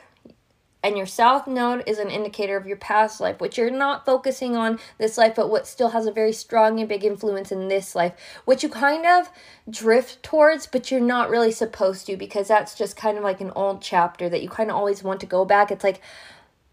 and 0.85 0.97
your 0.97 1.07
south 1.07 1.47
node 1.47 1.85
is 1.87 1.99
an 1.99 2.11
indicator 2.11 2.57
of 2.57 2.67
your 2.67 2.77
past 2.77 3.21
life, 3.21 3.41
which 3.41 3.57
you're 3.57 3.71
not 3.71 4.05
focusing 4.05 4.57
on 4.57 4.81
this 4.99 5.17
life, 5.17 5.35
but 5.37 5.49
what 5.49 5.67
still 5.67 5.91
has 5.91 6.07
a 6.07 6.13
very 6.13 6.33
strong 6.33 6.81
and 6.81 6.89
big 6.89 7.05
influence 7.05 7.53
in 7.53 7.69
this 7.69 7.95
life, 7.95 8.13
which 8.45 8.65
you 8.65 8.69
kind 8.69 9.07
of 9.07 9.31
drift 9.71 10.23
towards, 10.25 10.67
but 10.67 10.91
you're 10.91 11.01
not 11.01 11.31
really 11.31 11.53
supposed 11.53 12.07
to 12.07 12.17
because 12.17 12.49
that's 12.49 12.75
just 12.75 12.97
kind 12.97 13.17
of 13.17 13.23
like 13.23 13.41
an 13.41 13.53
old 13.55 13.81
chapter 13.81 14.29
that 14.29 14.43
you 14.43 14.49
kind 14.49 14.71
of 14.71 14.77
always 14.77 15.05
want 15.05 15.21
to 15.21 15.27
go 15.27 15.45
back. 15.45 15.71
It's 15.71 15.85
like, 15.85 16.01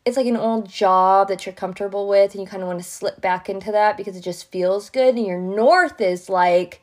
it's 0.06 0.18
like 0.18 0.26
an 0.26 0.38
old 0.38 0.68
job 0.68 1.28
that 1.28 1.46
you're 1.46 1.54
comfortable 1.54 2.08
with, 2.08 2.34
and 2.34 2.42
you 2.42 2.48
kind 2.48 2.64
of 2.64 2.68
want 2.68 2.80
to 2.80 2.90
slip 2.90 3.22
back 3.22 3.48
into 3.48 3.72
that 3.72 3.96
because 3.96 4.16
it 4.16 4.22
just 4.22 4.50
feels 4.52 4.90
good. 4.90 5.16
And 5.16 5.28
your 5.28 5.38
north 5.38 6.02
is 6.02 6.30
like, 6.30 6.82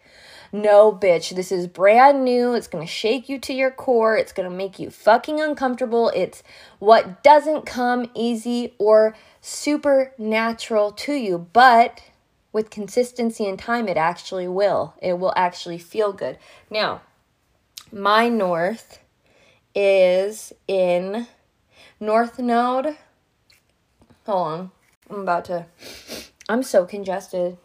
no, 0.63 0.91
bitch, 0.91 1.37
this 1.37 1.53
is 1.53 1.67
brand 1.67 2.25
new. 2.25 2.55
It's 2.55 2.67
gonna 2.67 2.87
shake 2.87 3.29
you 3.29 3.39
to 3.41 3.53
your 3.53 3.71
core. 3.71 4.17
It's 4.17 4.33
gonna 4.33 4.49
make 4.49 4.79
you 4.79 4.89
fucking 4.89 5.39
uncomfortable. 5.39 6.11
It's 6.15 6.43
what 6.79 7.23
doesn't 7.23 7.67
come 7.67 8.11
easy 8.15 8.75
or 8.79 9.15
supernatural 9.43 10.93
to 10.93 11.13
you, 11.13 11.47
but 11.53 12.03
with 12.55 12.71
consistency 12.71 13.47
and 13.47 13.59
time, 13.59 13.87
it 13.87 13.99
actually 13.99 14.49
will. 14.49 14.95
It 15.03 15.19
will 15.19 15.35
actually 15.37 15.77
feel 15.77 16.15
good. 16.15 16.39
Now, 16.71 17.03
my 17.93 18.31
north 18.31 19.01
is 19.75 20.55
in 20.67 21.27
North 22.01 22.39
Node. 22.39 22.97
Hold 24.25 24.49
on. 24.49 24.71
I'm 25.11 25.21
about 25.21 25.45
to. 25.47 25.67
I'm 26.49 26.63
so 26.63 26.87
congested. 26.87 27.59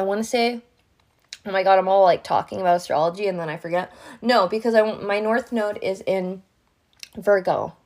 I 0.00 0.02
want 0.02 0.18
to 0.18 0.28
say, 0.28 0.62
oh 1.44 1.52
my 1.52 1.62
god, 1.62 1.78
I'm 1.78 1.88
all 1.88 2.02
like 2.04 2.24
talking 2.24 2.60
about 2.60 2.76
astrology 2.76 3.26
and 3.26 3.38
then 3.38 3.50
I 3.50 3.58
forget. 3.58 3.92
No, 4.22 4.48
because 4.48 4.74
I 4.74 4.82
my 4.94 5.20
north 5.20 5.52
node 5.52 5.78
is 5.82 6.02
in 6.06 6.42
Virgo. 7.16 7.76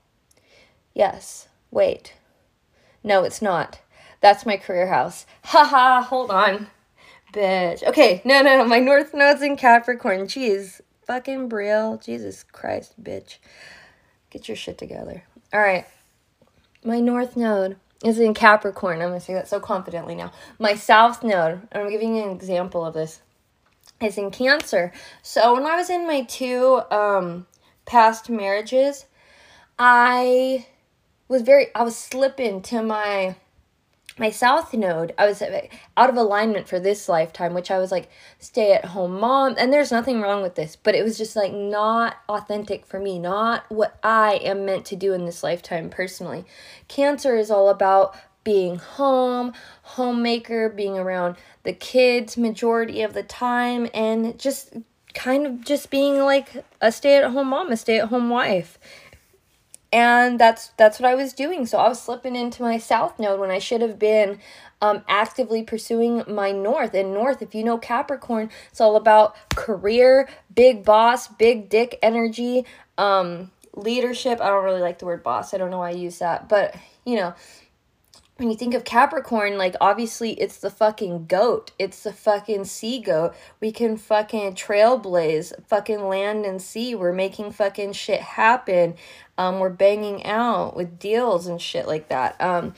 Yes. 0.95 1.49
Wait. 1.73 2.15
No, 3.03 3.25
it's 3.25 3.43
not. 3.43 3.81
That's 4.21 4.47
my 4.47 4.57
career 4.57 4.87
house. 4.87 5.27
Haha, 5.43 6.03
hold 6.03 6.31
on. 6.31 6.69
Bitch. 7.33 7.83
Okay, 7.83 8.23
no, 8.25 8.43
no, 8.43 8.59
no. 8.59 8.65
My 8.65 8.79
north 8.79 9.12
node's 9.12 9.43
in 9.43 9.57
Capricorn. 9.57 10.23
Jeez. 10.23 10.81
Fucking 11.05 11.51
Brielle. 11.51 12.03
Jesus 12.03 12.45
Christ, 12.45 13.03
bitch. 13.03 13.39
Get 14.31 14.49
your 14.49 14.57
shit 14.57 14.79
together. 14.79 15.25
All 15.53 15.61
right. 15.61 15.85
My 16.85 17.01
north 17.01 17.37
node 17.37 17.77
is 18.05 18.19
in 18.19 18.35
Capricorn. 18.35 19.01
I'm 19.01 19.09
going 19.09 19.19
to 19.19 19.25
say 19.25 19.35
that 19.35 19.49
so 19.49 19.59
confidently 19.59 20.15
now. 20.15 20.31
My 20.59 20.75
south 20.75 21.25
node, 21.25 21.67
I'm 21.73 21.91
giving 21.91 22.17
you 22.17 22.25
an 22.25 22.31
example 22.31 22.85
of 22.85 22.95
this, 22.95 23.21
is 24.01 24.19
in 24.19 24.31
Cancer. 24.31 24.93
So 25.23 25.55
when 25.55 25.65
I 25.65 25.77
was 25.77 25.89
in 25.89 26.07
my 26.07 26.23
two 26.23 26.83
um, 26.91 27.47
past 27.87 28.29
marriages, 28.29 29.07
I 29.79 30.67
was 31.29 31.43
very, 31.43 31.75
I 31.75 31.83
was 31.83 31.97
slipping 31.97 32.61
to 32.63 32.83
my 32.83 33.37
my 34.19 34.31
south 34.31 34.73
node 34.75 35.15
i 35.19 35.27
was 35.27 35.43
uh, 35.43 35.67
out 35.97 36.11
of 36.11 36.17
alignment 36.17 36.69
for 36.69 36.79
this 36.79 37.09
lifetime 37.09 37.55
which 37.55 37.71
i 37.71 37.79
was 37.79 37.91
like 37.91 38.09
stay 38.39 38.73
at 38.73 38.85
home 38.87 39.19
mom 39.19 39.55
and 39.59 39.73
there's 39.73 39.93
nothing 39.93 40.21
wrong 40.21 40.43
with 40.43 40.55
this 40.55 40.77
but 40.77 40.95
it 40.95 41.03
was 41.03 41.19
just 41.19 41.37
like 41.37 41.53
not 41.53 42.17
authentic 42.29 42.87
for 42.87 42.99
me 43.01 43.19
not 43.19 43.65
what 43.71 43.99
i 44.03 44.35
am 44.43 44.65
meant 44.65 44.85
to 44.85 44.97
do 44.97 45.12
in 45.12 45.25
this 45.25 45.43
lifetime 45.43 45.91
personally. 45.91 46.45
Cancer 46.89 47.37
is 47.37 47.51
all 47.51 47.69
about 47.69 48.15
being 48.43 48.77
home 48.77 49.53
homemaker 49.83 50.69
being 50.69 50.99
around 50.99 51.37
the 51.62 51.73
kids 51.73 52.37
majority 52.37 53.01
of 53.01 53.15
the 53.15 53.23
time 53.23 53.89
and 53.95 54.39
just 54.39 54.75
kind 55.15 55.47
of 55.47 55.65
just 55.65 55.91
being 55.91 56.19
like 56.19 56.65
a 56.83 56.93
stay 56.93 57.17
at 57.17 57.31
home 57.31 57.49
mom 57.49 57.73
a 57.73 57.77
stay 57.77 58.01
at 58.01 58.09
home 58.09 58.29
wife 58.29 58.79
and 59.95 60.41
that's 60.41 60.73
that's 60.77 60.99
what 60.99 61.09
I 61.09 61.15
was 61.15 61.33
doing. 61.33 61.67
So 61.67 61.79
I 61.79 61.89
was 61.89 62.03
slipping 62.03 62.35
into 62.35 62.63
my 62.63 62.79
south 62.79 63.21
node 63.21 63.39
when 63.39 63.53
I 63.53 63.61
should 63.61 63.81
have 63.81 63.97
been 63.97 64.41
um, 64.83 65.05
actively 65.09 65.63
pursuing 65.63 66.25
my 66.27 66.51
north. 66.51 66.95
And 66.95 67.15
north, 67.15 67.41
if 67.43 67.55
you 67.55 67.63
know 67.63 67.79
Capricorn, 67.79 68.51
it's 68.73 68.81
all 68.81 68.97
about 68.97 69.37
career, 69.55 70.29
big 70.53 70.85
boss, 70.85 71.29
big 71.29 71.69
dick 71.69 72.01
energy, 72.03 72.67
um, 72.99 73.53
leadership. 73.77 74.41
I 74.41 74.49
don't 74.49 74.65
really 74.65 74.83
like 74.83 74.99
the 74.99 75.07
word 75.07 75.23
boss. 75.23 75.55
I 75.55 75.59
don't 75.59 75.71
know 75.71 75.79
why 75.79 75.91
I 75.91 75.93
use 75.93 76.19
that, 76.19 76.49
but 76.49 76.75
you 77.05 77.15
know, 77.15 77.33
when 78.37 78.51
you 78.51 78.57
think 78.57 78.74
of 78.74 78.85
Capricorn, 78.85 79.57
like 79.57 79.76
obviously 79.80 80.32
it's 80.32 80.59
the 80.59 80.70
fucking 80.70 81.26
goat. 81.26 81.70
It's 81.78 82.03
the 82.03 82.12
fucking 82.12 82.64
sea 82.64 82.99
goat. 82.99 83.35
We 83.61 83.70
can 83.70 83.97
fucking 83.97 84.55
trailblaze, 84.55 85.53
fucking 85.66 86.09
land 86.09 86.45
and 86.45 86.61
sea. 86.61 86.97
We're 86.97 87.12
making 87.12 87.53
fucking 87.53 87.93
shit 87.93 88.20
happen. 88.20 88.97
Um, 89.39 89.61
we're 89.61 89.70
banging 89.70 90.24
out 90.26 90.76
with 90.76 90.99
deals 90.99 91.47
and 91.47 91.61
shit 91.62 91.87
like 91.87 92.09
that. 92.09 92.41
Um, 92.41 92.74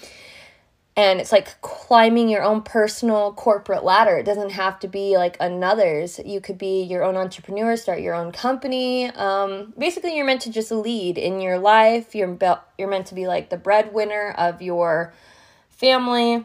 and 0.95 1.21
it's 1.21 1.33
like 1.33 1.61
climbing 1.61 2.29
your 2.29 2.43
own 2.43 2.63
personal 2.63 3.33
corporate 3.33 3.85
ladder. 3.85 4.17
It 4.17 4.25
doesn't 4.25 4.51
have 4.51 4.79
to 4.81 4.89
be 4.89 5.17
like 5.17 5.37
another's. 5.41 6.19
You 6.25 6.41
could 6.41 6.57
be 6.57 6.83
your 6.83 7.03
own 7.03 7.17
entrepreneur, 7.17 7.77
start 7.77 8.01
your 8.01 8.15
own 8.15 8.33
company. 8.33 9.07
Um, 9.11 9.75
basically, 9.79 10.17
you're 10.17 10.25
meant 10.25 10.41
to 10.43 10.51
just 10.51 10.71
lead 10.71 11.19
in 11.19 11.41
your 11.41 11.59
life. 11.59 12.15
You're 12.15 12.29
be- 12.29 12.63
you're 12.79 12.89
meant 12.89 13.07
to 13.07 13.15
be 13.15 13.27
like 13.27 13.51
the 13.51 13.59
breadwinner 13.59 14.35
of 14.39 14.63
your 14.63 15.13
family 15.77 16.45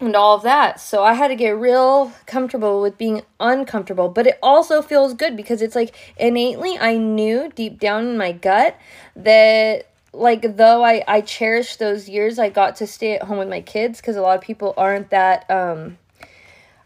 and 0.00 0.16
all 0.16 0.36
of 0.36 0.42
that. 0.42 0.80
So 0.80 1.04
I 1.04 1.14
had 1.14 1.28
to 1.28 1.36
get 1.36 1.50
real 1.50 2.12
comfortable 2.26 2.80
with 2.80 2.98
being 2.98 3.22
uncomfortable, 3.38 4.08
but 4.08 4.26
it 4.26 4.38
also 4.42 4.82
feels 4.82 5.14
good 5.14 5.36
because 5.36 5.62
it's 5.62 5.74
like 5.74 5.94
innately 6.16 6.78
I 6.78 6.96
knew 6.96 7.50
deep 7.54 7.78
down 7.78 8.06
in 8.06 8.18
my 8.18 8.32
gut 8.32 8.76
that 9.16 9.88
like 10.12 10.56
though 10.56 10.84
I 10.84 11.02
I 11.06 11.20
cherish 11.20 11.76
those 11.76 12.08
years 12.08 12.38
I 12.38 12.48
got 12.48 12.76
to 12.76 12.86
stay 12.86 13.16
at 13.16 13.22
home 13.24 13.38
with 13.38 13.48
my 13.48 13.60
kids 13.60 14.00
cuz 14.00 14.16
a 14.16 14.20
lot 14.20 14.36
of 14.36 14.42
people 14.42 14.74
aren't 14.76 15.10
that 15.10 15.50
um 15.50 15.98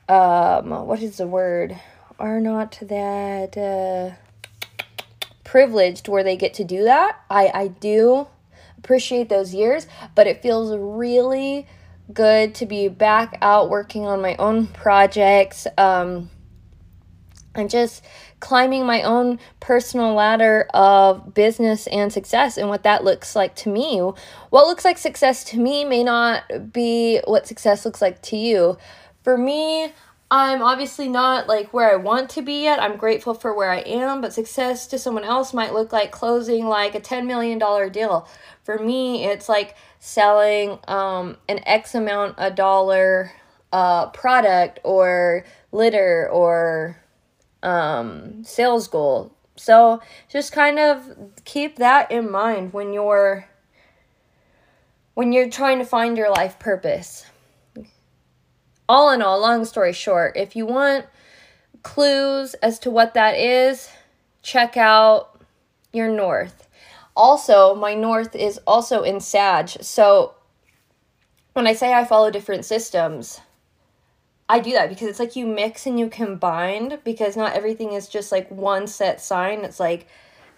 um 0.09 0.87
what 0.87 1.03
is 1.03 1.19
the 1.19 1.27
word 1.27 1.79
are 2.19 2.41
not 2.41 2.79
that 2.81 3.57
uh 3.57 4.15
privileged 5.45 6.09
where 6.09 6.25
they 6.25 6.37
get 6.37 6.55
to 6.55 6.65
do 6.65 6.85
that. 6.85 7.21
I 7.31 7.51
I 7.55 7.69
do 7.69 8.29
appreciate 8.89 9.29
those 9.29 9.53
years, 9.53 9.87
but 10.15 10.27
it 10.27 10.41
feels 10.41 10.75
really 10.75 11.67
good 12.11 12.55
to 12.55 12.65
be 12.65 12.89
back 12.89 13.37
out 13.43 13.69
working 13.69 14.07
on 14.07 14.23
my 14.23 14.35
own 14.37 14.67
projects. 14.67 15.67
Um, 15.77 16.31
and 17.55 17.69
just 17.69 18.03
climbing 18.41 18.87
my 18.87 19.03
own 19.03 19.39
personal 19.61 20.15
ladder 20.15 20.69
of 20.73 21.35
business 21.35 21.87
and 21.89 22.11
success 22.11 22.57
and 22.57 22.71
what 22.71 22.85
that 22.85 23.05
looks 23.05 23.37
like 23.37 23.55
to 23.57 23.69
me. 23.69 23.99
What 23.99 24.67
looks 24.67 24.87
like 24.87 24.97
success 24.97 25.45
to 25.45 25.59
me 25.59 25.85
may 25.85 26.03
not 26.03 26.73
be 26.73 27.21
what 27.27 27.47
success 27.47 27.85
looks 27.85 28.01
like 28.01 28.23
to 28.23 28.37
you. 28.37 28.79
For 29.23 29.37
me, 29.37 29.93
I'm 30.31 30.61
obviously 30.61 31.09
not 31.09 31.49
like 31.49 31.73
where 31.73 31.91
I 31.91 31.97
want 31.97 32.29
to 32.31 32.43
be 32.43 32.65
yet. 32.65 32.83
I'm 32.83 32.99
grateful 32.99 33.33
for 33.33 33.55
where 33.55 33.71
I 33.71 33.79
am, 33.79 34.21
but 34.21 34.35
success 34.35 34.87
to 34.89 34.99
someone 34.99 35.25
else 35.25 35.55
might 35.55 35.73
look 35.73 35.91
like 35.91 36.11
closing 36.11 36.67
like 36.67 36.95
a 36.95 37.01
$10 37.01 37.27
million 37.27 37.59
deal. 37.91 38.29
For 38.63 38.79
me, 38.79 39.25
it's 39.25 39.49
like 39.49 39.75
selling 40.01 40.79
um, 40.87 41.39
an 41.49 41.61
X 41.67 41.95
amount 41.95 42.35
a 42.37 42.51
dollar 42.51 43.33
uh, 43.73 44.09
product 44.11 44.81
or 44.85 45.45
litter 45.73 46.29
or 46.31 47.03
um, 47.63 48.45
sales 48.45 48.87
goal. 48.87 49.35
So 49.57 50.03
just 50.29 50.53
kind 50.53 50.79
of 50.79 51.09
keep 51.47 51.77
that 51.77 52.11
in 52.11 52.31
mind 52.31 52.73
when 52.75 52.93
you're 52.93 53.49
when 55.15 55.33
you're 55.33 55.51
trying 55.51 55.79
to 55.81 55.85
find 55.85 56.17
your 56.17 56.31
life 56.31 56.61
purpose 56.61 57.25
all 58.89 59.11
in 59.11 59.23
all, 59.23 59.41
long 59.41 59.65
story 59.65 59.93
short, 59.93 60.37
if 60.37 60.57
you 60.57 60.67
want 60.67 61.07
clues 61.83 62.55
as 62.55 62.79
to 62.81 62.91
what 62.91 63.15
that 63.15 63.37
is, 63.37 63.91
check 64.43 64.77
out 64.77 65.41
your 65.93 66.09
north. 66.09 66.69
Also, 67.17 67.75
my 67.75 67.95
north 67.95 68.35
is 68.35 68.59
also 68.67 69.03
in 69.03 69.21
Sag. 69.21 69.69
So 69.69 70.35
when 71.53 71.67
I 71.67 71.73
say 71.73 71.93
I 71.93 72.05
follow 72.05 72.31
different 72.31 72.65
systems, 72.65 73.41
I 74.49 74.61
do 74.61 74.73
that 74.73 74.89
because 74.89 75.09
it's 75.09 75.19
like 75.19 75.37
you 75.37 75.47
mix 75.47 75.87
and 75.87 75.99
you 75.99 76.09
combine 76.09 76.99
because 77.05 77.37
not 77.37 77.55
everything 77.55 77.93
is 77.93 78.09
just 78.09 78.33
like 78.33 78.51
one 78.51 78.87
set 78.87 79.21
sign. 79.21 79.65
It's 79.65 79.81
like 79.81 80.07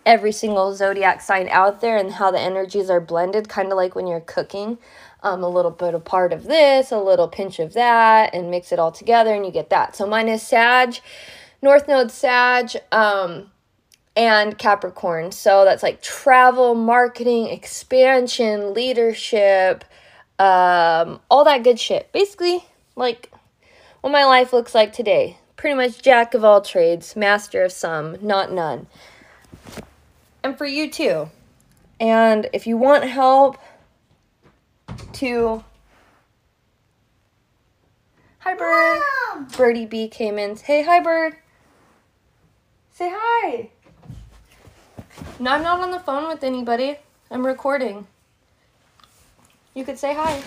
every 0.07 0.33
single 0.33 0.75
zodiac 0.75 1.21
sign 1.21 1.49
out 1.49 1.81
there 1.81 1.97
and 1.97 2.13
how 2.13 2.31
the 2.31 2.41
energies 2.41 2.91
are 2.91 3.01
blended, 3.01 3.49
kind 3.49 3.71
of 3.71 3.77
like 3.77 3.95
when 3.95 4.07
you're 4.07 4.21
cooking. 4.21 4.79
Um, 5.23 5.43
a 5.45 5.49
little 5.49 5.71
bit 5.71 5.93
of 5.93 6.03
part 6.03 6.33
of 6.33 6.45
this, 6.45 6.91
a 6.91 6.99
little 6.99 7.29
pinch 7.29 7.59
of 7.59 7.75
that, 7.75 8.35
and 8.35 8.51
mix 8.51 8.73
it 8.73 8.79
all 8.79 8.91
together, 8.91 9.35
and 9.35 9.45
you 9.45 9.53
get 9.53 9.69
that. 9.69 9.95
So 9.95 10.07
mine 10.07 10.29
is 10.29 10.43
Sag, 10.43 10.99
North 11.61 11.87
Node 11.87 12.11
Sag, 12.11 12.71
um, 12.91 13.51
and 14.17 14.57
Capricorn. 14.57 15.31
So 15.33 15.67
that's 15.67 15.83
like 15.83 16.01
travel, 16.01 16.75
marketing, 16.75 17.49
expansion, 17.49 18.73
leadership, 18.73 19.85
um, 20.39 21.21
all 21.31 21.45
that 21.45 21.65
good 21.65 21.79
shit. 21.79 22.11
Basically, 22.13 22.65
like 22.97 23.31
what 24.01 24.11
my 24.11 24.25
life 24.25 24.53
looks 24.53 24.75
like 24.75 24.93
today. 24.93 25.37
Pretty 25.57 25.77
much 25.77 26.01
jack 26.01 26.33
of 26.33 26.45
all 26.45 26.63
trades, 26.63 27.15
master 27.15 27.63
of 27.63 27.73
some, 27.73 28.17
not 28.23 28.51
none. 28.51 28.87
And 30.43 30.57
for 30.57 30.66
you 30.66 30.91
too. 30.91 31.30
And 31.99 32.49
if 32.53 32.66
you 32.66 32.76
want 32.76 33.05
help 33.05 33.59
to 35.14 35.64
Hi 38.41 38.55
bird. 38.55 39.03
Mom! 39.34 39.49
Birdie 39.55 39.84
B 39.84 40.09
came 40.09 40.38
in. 40.38 40.57
Hey, 40.57 40.82
hi 40.82 40.99
bird. 41.01 41.36
Say 42.91 43.11
hi. 43.12 43.68
No, 45.38 45.51
I'm 45.51 45.62
not 45.62 45.80
on 45.80 45.91
the 45.91 46.01
phone 46.01 46.26
with 46.26 46.43
anybody. 46.43 46.97
I'm 47.30 47.45
recording. 47.45 48.07
You 49.74 49.84
could 49.84 49.99
say 49.99 50.14
hi. 50.14 50.43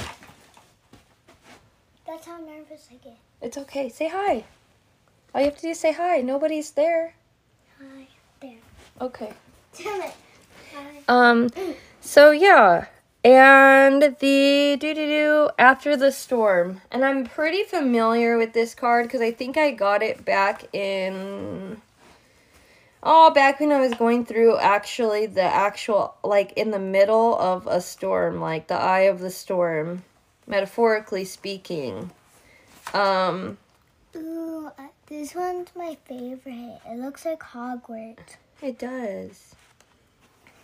That's 2.08 2.26
how 2.26 2.40
nervous 2.40 2.88
I 2.92 2.96
get. 2.96 3.18
It's 3.44 3.58
okay. 3.60 3.90
Say 3.90 4.10
hi. 4.10 4.44
All 5.36 5.42
you 5.42 5.46
have 5.46 5.56
to 5.58 5.62
do 5.62 5.70
is 5.70 5.80
say 5.80 5.94
hi. 5.94 6.22
Nobody's 6.22 6.72
there. 6.72 7.14
Hi. 7.80 8.08
There. 8.42 8.58
Okay. 9.00 9.34
Damn 9.78 10.02
it. 10.02 10.14
Hi. 10.76 11.04
Um, 11.08 11.50
so 12.02 12.32
yeah. 12.32 12.88
And 13.24 14.02
the 14.20 14.78
do 14.80 14.94
do 14.94 14.96
do 14.96 15.50
after 15.58 15.96
the 15.96 16.12
storm. 16.12 16.82
And 16.92 17.06
I'm 17.06 17.26
pretty 17.26 17.64
familiar 17.64 18.38
with 18.38 18.54
this 18.54 18.76
card 18.76 19.06
because 19.06 19.22
I 19.22 19.32
think 19.32 19.58
I 19.58 19.72
got 19.72 20.04
it 20.04 20.26
back 20.26 20.74
in 20.74 21.82
Oh, 23.06 23.32
back 23.32 23.60
when 23.60 23.74
I 23.74 23.82
was 23.82 23.94
going 23.96 24.26
through 24.26 24.58
actually 24.60 25.26
the 25.26 25.42
actual, 25.42 26.16
like 26.24 26.54
in 26.54 26.72
the 26.72 26.80
middle 26.80 27.38
of 27.38 27.68
a 27.68 27.82
storm, 27.82 28.40
like 28.40 28.68
the 28.68 28.76
eye 28.76 29.02
of 29.02 29.20
the 29.20 29.30
storm, 29.30 30.04
metaphorically 30.48 31.26
speaking. 31.26 32.12
Um, 32.94 33.58
Ooh, 34.16 34.72
uh, 34.80 34.88
this 35.08 35.36
one's 35.36 35.70
my 35.76 35.98
favorite. 36.06 36.80
It 36.88 36.98
looks 36.98 37.26
like 37.26 37.42
Hogwarts. 37.42 38.38
It 38.62 38.80
does. 38.80 39.54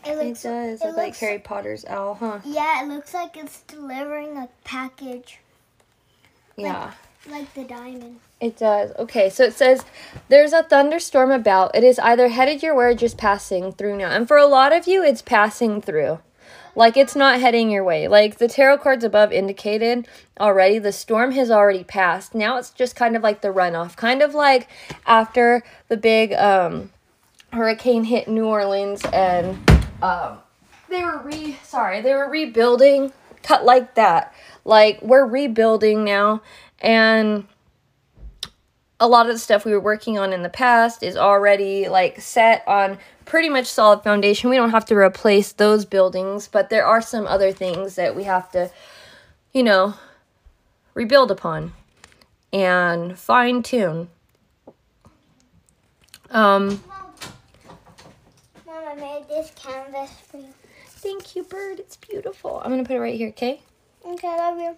It, 0.05 0.15
looks, 0.15 0.45
it 0.45 0.49
does. 0.49 0.81
It 0.81 0.87
look 0.87 0.97
like 0.97 1.17
Harry 1.17 1.39
Potter's 1.39 1.85
owl, 1.85 2.15
huh? 2.15 2.39
Yeah, 2.45 2.83
it 2.83 2.87
looks 2.87 3.13
like 3.13 3.35
it's 3.35 3.61
delivering 3.61 4.37
a 4.37 4.49
package. 4.63 5.39
Yeah. 6.55 6.91
Like, 7.27 7.41
like 7.41 7.53
the 7.53 7.63
diamond. 7.63 8.19
It 8.39 8.57
does. 8.57 8.91
Okay, 8.97 9.29
so 9.29 9.43
it 9.43 9.53
says 9.53 9.83
there's 10.29 10.53
a 10.53 10.63
thunderstorm 10.63 11.31
about. 11.31 11.75
It 11.75 11.83
is 11.83 11.99
either 11.99 12.29
headed 12.29 12.63
your 12.63 12.75
way 12.75 12.85
or 12.85 12.93
just 12.93 13.17
passing 13.17 13.73
through 13.73 13.97
now. 13.97 14.09
And 14.09 14.27
for 14.27 14.37
a 14.37 14.45
lot 14.45 14.71
of 14.71 14.87
you, 14.87 15.03
it's 15.03 15.21
passing 15.21 15.81
through. 15.81 16.19
Like 16.75 16.95
it's 16.95 17.15
not 17.15 17.41
heading 17.41 17.69
your 17.69 17.83
way. 17.83 18.07
Like 18.07 18.37
the 18.37 18.47
tarot 18.47 18.77
cards 18.77 19.03
above 19.03 19.33
indicated 19.33 20.07
already, 20.39 20.79
the 20.79 20.93
storm 20.93 21.31
has 21.31 21.51
already 21.51 21.83
passed. 21.83 22.33
Now 22.33 22.57
it's 22.57 22.69
just 22.69 22.95
kind 22.95 23.17
of 23.17 23.23
like 23.23 23.41
the 23.41 23.49
runoff. 23.49 23.97
Kind 23.97 24.21
of 24.21 24.33
like 24.33 24.69
after 25.05 25.63
the 25.89 25.97
big 25.97 26.31
um, 26.33 26.91
hurricane 27.51 28.05
hit 28.05 28.29
New 28.29 28.45
Orleans 28.45 29.03
and 29.11 29.59
um, 30.01 30.39
they 30.89 31.03
were 31.03 31.21
re 31.23 31.57
sorry, 31.63 32.01
they 32.01 32.13
were 32.13 32.29
rebuilding. 32.29 33.11
Cut 33.41 33.63
like 33.63 33.95
that. 33.95 34.33
Like 34.65 35.01
we're 35.01 35.25
rebuilding 35.25 36.03
now 36.03 36.41
and 36.79 37.45
a 38.99 39.07
lot 39.07 39.27
of 39.27 39.33
the 39.33 39.39
stuff 39.39 39.63
we 39.63 39.71
were 39.71 39.79
working 39.79 40.19
on 40.19 40.33
in 40.33 40.43
the 40.43 40.49
past 40.49 41.03
is 41.03 41.15
already 41.15 41.87
like 41.87 42.19
set 42.19 42.63
on 42.67 42.97
pretty 43.25 43.47
much 43.47 43.67
solid 43.67 44.03
foundation. 44.03 44.49
We 44.49 44.57
don't 44.57 44.71
have 44.71 44.85
to 44.85 44.95
replace 44.95 45.53
those 45.53 45.85
buildings, 45.85 46.47
but 46.47 46.69
there 46.69 46.85
are 46.85 47.01
some 47.01 47.25
other 47.25 47.51
things 47.51 47.95
that 47.95 48.15
we 48.15 48.23
have 48.23 48.51
to, 48.51 48.69
you 49.53 49.63
know, 49.63 49.93
rebuild 50.93 51.31
upon 51.31 51.73
and 52.51 53.17
fine 53.17 53.63
tune. 53.63 54.09
Um, 56.31 56.83
I 58.89 58.95
made 58.95 59.27
this 59.29 59.51
canvas 59.55 60.09
for 60.31 60.37
you. 60.37 60.51
Thank 60.87 61.35
you, 61.35 61.43
bird. 61.43 61.77
It's 61.77 61.95
beautiful. 61.95 62.59
I'm 62.63 62.71
going 62.71 62.83
to 62.83 62.87
put 62.87 62.95
it 62.95 62.99
right 62.99 63.15
here, 63.15 63.29
okay? 63.29 63.61
Okay, 64.03 64.27
love 64.27 64.57
you. 64.57 64.75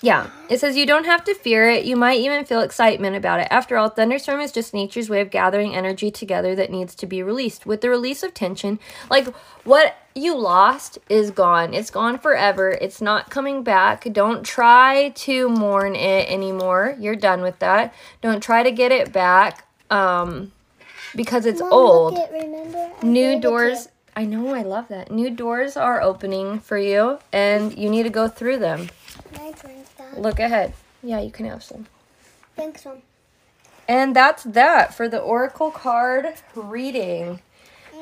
Yeah, 0.00 0.30
it 0.48 0.60
says 0.60 0.78
you 0.78 0.86
don't 0.86 1.04
have 1.04 1.24
to 1.24 1.34
fear 1.34 1.68
it. 1.68 1.84
You 1.84 1.94
might 1.94 2.20
even 2.20 2.46
feel 2.46 2.62
excitement 2.62 3.16
about 3.16 3.40
it. 3.40 3.48
After 3.50 3.76
all, 3.76 3.90
thunderstorm 3.90 4.40
is 4.40 4.50
just 4.50 4.72
nature's 4.72 5.10
way 5.10 5.20
of 5.20 5.28
gathering 5.28 5.74
energy 5.74 6.10
together 6.10 6.54
that 6.54 6.70
needs 6.70 6.94
to 6.94 7.06
be 7.06 7.22
released. 7.22 7.66
With 7.66 7.82
the 7.82 7.90
release 7.90 8.22
of 8.22 8.32
tension, 8.32 8.78
like 9.10 9.26
what 9.64 9.94
you 10.14 10.38
lost 10.38 10.96
is 11.10 11.30
gone. 11.30 11.74
It's 11.74 11.90
gone 11.90 12.18
forever. 12.18 12.70
It's 12.80 13.02
not 13.02 13.28
coming 13.28 13.62
back. 13.62 14.10
Don't 14.10 14.42
try 14.42 15.10
to 15.10 15.50
mourn 15.50 15.94
it 15.96 16.30
anymore. 16.30 16.96
You're 16.98 17.14
done 17.14 17.42
with 17.42 17.58
that. 17.58 17.92
Don't 18.22 18.42
try 18.42 18.62
to 18.62 18.70
get 18.70 18.90
it 18.90 19.12
back 19.12 19.66
um 19.90 20.52
because 21.14 21.46
it's 21.46 21.60
Mom, 21.60 21.72
old. 21.72 22.14
Look 22.14 22.30
it, 22.30 22.32
remember? 22.32 22.90
New 23.02 23.40
doors 23.40 23.88
I 24.18 24.24
know, 24.24 24.52
I 24.52 24.62
love 24.62 24.88
that. 24.88 25.12
New 25.12 25.30
doors 25.30 25.76
are 25.76 26.02
opening 26.02 26.58
for 26.58 26.76
you 26.76 27.20
and 27.32 27.78
you 27.78 27.88
need 27.88 28.02
to 28.02 28.10
go 28.10 28.26
through 28.26 28.58
them. 28.58 28.80
you. 28.80 29.38
My 29.38 29.52
drink 29.52 29.96
that. 29.96 30.20
Look 30.20 30.40
ahead. 30.40 30.74
Yeah, 31.04 31.20
you 31.20 31.30
can 31.30 31.46
have 31.46 31.62
some. 31.62 31.86
Thanks, 32.56 32.84
Mom. 32.84 33.02
And 33.86 34.16
that's 34.16 34.42
that 34.42 34.92
for 34.92 35.08
the 35.08 35.20
Oracle 35.20 35.70
card 35.70 36.26
reading. 36.56 37.40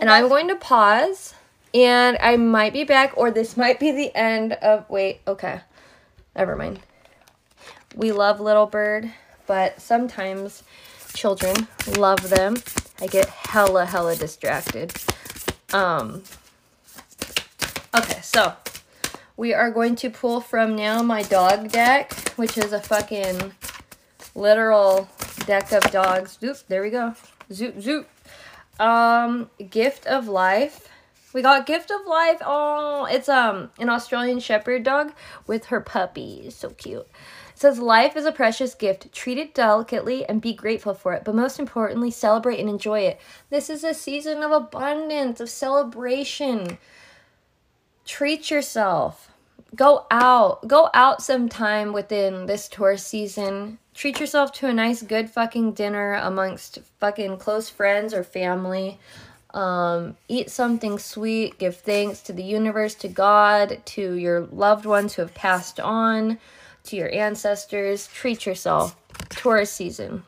And 0.00 0.08
I'm 0.08 0.30
going 0.30 0.48
to 0.48 0.56
pause 0.56 1.34
and 1.74 2.16
I 2.22 2.38
might 2.38 2.72
be 2.72 2.84
back 2.84 3.12
or 3.18 3.30
this 3.30 3.54
might 3.54 3.78
be 3.78 3.92
the 3.92 4.16
end 4.16 4.54
of 4.54 4.88
wait, 4.88 5.20
okay. 5.28 5.60
Never 6.34 6.56
mind. 6.56 6.80
We 7.94 8.10
love 8.12 8.40
Little 8.40 8.64
Bird, 8.64 9.12
but 9.46 9.82
sometimes 9.82 10.62
children 11.12 11.68
love 11.98 12.30
them. 12.30 12.56
I 13.00 13.06
get 13.06 13.28
hella 13.28 13.86
hella 13.86 14.16
distracted. 14.16 14.92
Um 15.72 16.22
Okay, 17.94 18.20
so 18.20 18.54
we 19.36 19.54
are 19.54 19.70
going 19.70 19.96
to 19.96 20.10
pull 20.10 20.40
from 20.40 20.76
now 20.76 21.02
my 21.02 21.22
dog 21.22 21.70
deck, 21.70 22.12
which 22.36 22.58
is 22.58 22.72
a 22.72 22.80
fucking 22.80 23.52
literal 24.34 25.08
deck 25.46 25.72
of 25.72 25.82
dogs. 25.90 26.38
Zoop, 26.40 26.58
there 26.68 26.82
we 26.82 26.90
go. 26.90 27.14
Zoop, 27.52 27.80
zoop. 27.80 28.08
Um, 28.78 29.50
gift 29.70 30.06
of 30.06 30.28
life. 30.28 30.88
We 31.32 31.42
got 31.42 31.66
gift 31.66 31.90
of 31.90 32.06
life. 32.06 32.38
Oh, 32.44 33.06
it's 33.10 33.28
um 33.28 33.70
an 33.78 33.88
Australian 33.88 34.40
Shepherd 34.40 34.82
dog 34.82 35.12
with 35.46 35.66
her 35.66 35.80
puppy. 35.80 36.50
So 36.50 36.70
cute. 36.70 37.06
Says 37.56 37.78
life 37.78 38.16
is 38.16 38.26
a 38.26 38.32
precious 38.32 38.74
gift. 38.74 39.10
Treat 39.14 39.38
it 39.38 39.54
delicately 39.54 40.26
and 40.26 40.42
be 40.42 40.52
grateful 40.52 40.92
for 40.92 41.14
it, 41.14 41.24
but 41.24 41.34
most 41.34 41.58
importantly, 41.58 42.10
celebrate 42.10 42.60
and 42.60 42.68
enjoy 42.68 43.00
it. 43.00 43.18
This 43.48 43.70
is 43.70 43.82
a 43.82 43.94
season 43.94 44.42
of 44.42 44.52
abundance, 44.52 45.40
of 45.40 45.48
celebration. 45.48 46.76
Treat 48.04 48.50
yourself 48.50 49.32
go 49.74 50.06
out 50.10 50.66
go 50.68 50.88
out 50.94 51.22
sometime 51.22 51.92
within 51.92 52.46
this 52.46 52.68
tour 52.68 52.96
season 52.96 53.78
treat 53.94 54.20
yourself 54.20 54.52
to 54.52 54.68
a 54.68 54.72
nice 54.72 55.02
good 55.02 55.28
fucking 55.28 55.72
dinner 55.72 56.14
amongst 56.14 56.78
fucking 57.00 57.36
close 57.36 57.68
friends 57.68 58.14
or 58.14 58.22
family 58.22 58.98
um, 59.54 60.16
eat 60.28 60.50
something 60.50 60.98
sweet 60.98 61.58
give 61.58 61.76
thanks 61.76 62.20
to 62.20 62.32
the 62.32 62.44
universe 62.44 62.94
to 62.94 63.08
god 63.08 63.80
to 63.84 64.14
your 64.14 64.42
loved 64.52 64.86
ones 64.86 65.14
who 65.14 65.22
have 65.22 65.34
passed 65.34 65.80
on 65.80 66.38
to 66.86 66.96
your 66.96 67.12
ancestors 67.12 68.06
treat 68.08 68.46
yourself 68.46 68.96
tourist 69.28 69.74
season 69.74 70.22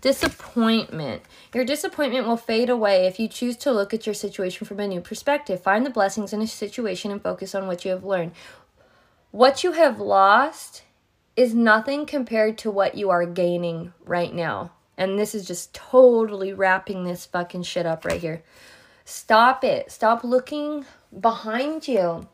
disappointment 0.00 1.22
your 1.54 1.64
disappointment 1.64 2.26
will 2.26 2.36
fade 2.36 2.70
away 2.70 3.06
if 3.06 3.20
you 3.20 3.28
choose 3.28 3.56
to 3.56 3.72
look 3.72 3.92
at 3.92 4.06
your 4.06 4.14
situation 4.14 4.66
from 4.66 4.80
a 4.80 4.88
new 4.88 5.00
perspective 5.00 5.62
find 5.62 5.84
the 5.84 5.90
blessings 5.90 6.32
in 6.32 6.40
a 6.40 6.46
situation 6.46 7.10
and 7.10 7.22
focus 7.22 7.54
on 7.54 7.66
what 7.66 7.84
you 7.84 7.90
have 7.90 8.04
learned 8.04 8.32
what 9.30 9.62
you 9.62 9.72
have 9.72 10.00
lost 10.00 10.82
is 11.36 11.54
nothing 11.54 12.04
compared 12.04 12.58
to 12.58 12.70
what 12.70 12.96
you 12.96 13.10
are 13.10 13.24
gaining 13.24 13.92
right 14.04 14.34
now. 14.34 14.72
And 14.98 15.18
this 15.18 15.34
is 15.34 15.46
just 15.46 15.72
totally 15.72 16.52
wrapping 16.52 17.04
this 17.04 17.24
fucking 17.26 17.62
shit 17.62 17.86
up 17.86 18.04
right 18.04 18.20
here. 18.20 18.42
Stop 19.04 19.64
it. 19.64 19.90
Stop 19.90 20.24
looking 20.24 20.84
behind 21.18 21.88
you. 21.88 22.28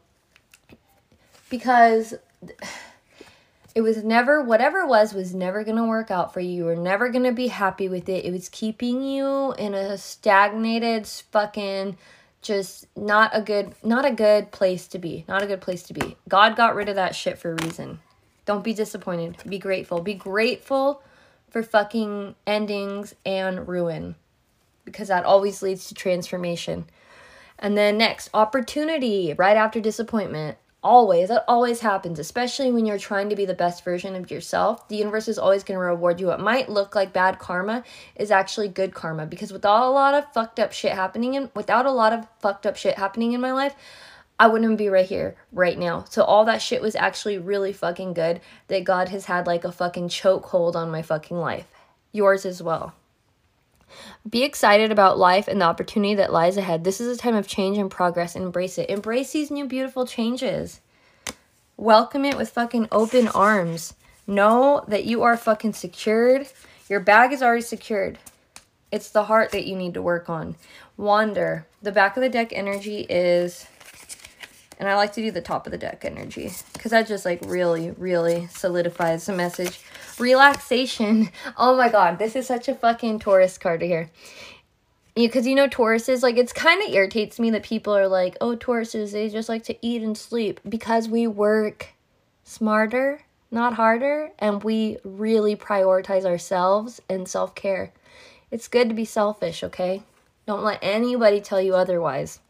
Because 1.49 2.15
It 3.77 3.83
was 3.83 4.03
never, 4.03 4.43
whatever 4.43 4.79
it 4.81 4.89
was, 4.89 5.13
was 5.13 5.35
never 5.35 5.63
going 5.63 5.77
to 5.77 5.85
work 5.85 6.11
out 6.11 6.33
for 6.33 6.41
you. 6.41 6.51
You 6.51 6.65
were 6.65 6.77
never 6.77 7.11
going 7.11 7.27
to 7.27 7.33
be 7.33 7.49
happy 7.49 7.91
with 7.91 8.09
it. 8.09 8.25
It 8.25 8.33
was 8.33 8.49
keeping 8.49 9.03
you 9.03 9.53
in 9.59 9.75
a 9.75 9.99
stagnated, 9.99 11.07
fucking, 11.07 11.99
just 12.41 12.87
not 12.97 13.33
a 13.35 13.43
good, 13.43 13.75
not 13.85 14.07
a 14.07 14.13
good 14.13 14.51
place 14.51 14.89
to 14.89 14.99
be. 14.99 15.27
Not 15.29 15.43
a 15.43 15.47
good 15.47 15.61
place 15.61 15.83
to 15.85 15.93
be. 15.93 16.17
God 16.27 16.57
got 16.57 16.75
rid 16.75 16.89
of 16.89 16.95
that 16.95 17.15
shit 17.15 17.37
for 17.39 17.53
a 17.53 17.65
reason. 17.67 18.01
Don't 18.47 18.65
be 18.65 18.73
disappointed. 18.73 19.37
Be 19.47 19.59
grateful. 19.59 20.01
Be 20.01 20.15
grateful 20.15 21.03
for 21.51 21.63
fucking 21.63 22.35
endings 22.47 23.15
and 23.27 23.69
ruin 23.69 24.15
because 24.87 25.09
that 25.09 25.27
always 25.27 25.61
leads 25.61 25.87
to 25.89 25.95
transformation. 25.95 26.87
And 27.59 27.77
then 27.77 27.99
next, 27.99 28.31
opportunity 28.33 29.35
right 29.37 29.59
after 29.59 29.83
disappointment. 29.83 30.57
Always, 30.87 31.31
that 31.31 31.45
always 31.49 31.81
happens, 31.81 32.21
especially 32.21 32.71
when 32.71 32.87
you're 32.87 32.97
trying 32.97 33.29
to 33.31 33.35
be 33.35 33.45
the 33.45 33.55
best 33.55 33.83
version 33.83 34.15
of 34.15 34.31
yourself. 34.31 34.87
The 34.87 34.95
universe 34.95 35.27
is 35.27 35.37
always 35.37 35.65
going 35.65 35.75
to 35.75 35.85
reward 35.85 36.21
you. 36.21 36.29
What 36.29 36.39
might 36.39 36.69
look 36.69 36.95
like 36.95 37.13
bad 37.13 37.41
karma 37.41 37.83
is 38.15 38.31
actually 38.31 38.69
good 38.69 38.95
karma 38.95 39.27
because 39.27 39.53
without 39.53 39.83
a 39.83 39.91
lot 39.91 40.15
of 40.15 40.33
fucked 40.33 40.61
up 40.61 40.73
shit 40.73 40.93
happening 40.93 41.35
in 41.35 41.51
without 41.57 41.87
a 41.87 41.91
lot 41.91 42.13
of 42.13 42.29
fucked 42.39 42.67
up 42.67 42.77
shit 42.77 42.99
happening 42.99 43.33
in 43.33 43.41
my 43.41 43.51
life, 43.51 43.75
I 44.39 44.47
wouldn't 44.47 44.79
be 44.79 44.89
right 44.89 45.05
here 45.05 45.35
right 45.51 45.77
now. 45.77 46.05
So 46.09 46.23
all 46.23 46.45
that 46.45 46.63
shit 46.63 46.81
was 46.81 46.95
actually 46.95 47.39
really 47.39 47.73
fucking 47.73 48.15
good 48.15 48.41
that 48.69 48.85
God 48.85 49.09
has 49.09 49.25
had 49.25 49.49
like 49.49 49.65
a 49.65 49.73
fucking 49.73 50.09
chokehold 50.09 50.77
on 50.77 50.93
my 50.93 51.03
fucking 51.03 51.37
life. 51.37 51.67
Yours 52.13 52.47
as 52.47 52.63
well. 52.63 52.95
Be 54.29 54.43
excited 54.43 54.91
about 54.91 55.19
life 55.19 55.49
and 55.49 55.61
the 55.61 55.67
opportunity 55.67 56.15
that 56.17 56.33
lies 56.33 56.57
ahead. 56.57 56.85
This 56.85 57.01
is 57.01 57.17
a 57.17 57.21
time 57.21 57.35
of 57.35 57.47
change 57.47 57.79
and 57.79 57.91
progress. 57.91 58.37
Embrace 58.37 58.79
it. 58.79 58.91
Embrace 58.91 59.33
these 59.33 59.51
new 59.51 59.67
beautiful 59.67 60.07
changes. 60.07 60.81
Welcome 61.77 62.25
it 62.25 62.37
with 62.37 62.51
fucking 62.51 62.89
open 62.91 63.29
arms. 63.29 63.95
Know 64.27 64.85
that 64.89 65.05
you 65.05 65.23
are 65.23 65.37
fucking 65.37 65.75
secured. 65.75 66.49
Your 66.89 67.01
bag 67.01 67.33
is 67.33 67.43
already 67.43 67.63
secured. 67.63 68.19
It's 68.91 69.11
the 69.11 69.25
heart 69.25 69.53
that 69.53 69.67
you 69.67 69.77
need 69.77 69.95
to 69.95 70.03
work 70.03 70.31
on. 70.31 70.57
Wander. 70.97 71.67
The 71.83 71.93
back 71.93 72.17
of 72.17 72.23
the 72.23 72.29
deck 72.29 72.53
energy 72.53 73.07
is 73.09 73.67
and 74.79 74.89
I 74.89 74.95
like 74.97 75.13
to 75.15 75.23
do 75.23 75.31
the 75.31 75.41
top 75.41 75.67
of 75.67 75.73
the 75.73 75.79
deck 75.79 76.05
energy 76.05 76.53
because 76.73 76.91
that 76.91 77.07
just 77.07 77.25
like 77.25 77.41
really, 77.47 77.93
really 77.93 78.47
solidifies 78.49 79.27
the 79.27 79.35
message. 79.35 79.81
Relaxation. 80.19 81.31
Oh 81.59 81.77
my 81.77 81.89
god, 81.89 82.19
this 82.19 82.37
is 82.37 82.47
such 82.47 82.69
a 82.69 82.75
fucking 82.75 83.19
Taurus 83.19 83.57
card 83.59 83.81
here. 83.83 84.11
Because 85.15 85.47
you, 85.47 85.51
you 85.51 85.57
know, 85.57 85.69
Tauruses, 85.69 86.23
like, 86.23 86.37
it's 86.37 86.53
kind 86.53 86.83
of 86.83 86.93
irritates 86.93 87.41
me 87.41 87.51
that 87.51 87.63
people 87.63 87.97
are 87.97 88.07
like, 88.07 88.37
oh, 88.43 88.55
Tauruses, 88.55 89.13
they 89.13 89.31
just 89.31 89.49
like 89.49 89.65
to 89.65 89.77
eat 89.81 90.03
and 90.03 90.17
sleep 90.17 90.61
because 90.69 91.09
we 91.09 91.27
work 91.27 91.95
smarter, 92.45 93.23
not 93.51 93.73
harder, 93.75 94.31
and 94.39 94.63
we 94.63 94.99
really 95.05 95.57
prioritize 95.57 96.27
ourselves 96.27 97.01
and 97.09 97.27
self 97.27 97.55
care. 97.55 97.93
It's 98.51 98.69
good 98.69 98.91
to 98.91 98.95
be 98.95 99.07
selfish, 99.07 99.63
okay? 99.65 100.03
Don't 100.47 100.63
let 100.63 100.79
anybody 100.83 101.41
tell 101.41 101.63
you 101.63 101.75
otherwise. 101.75 102.41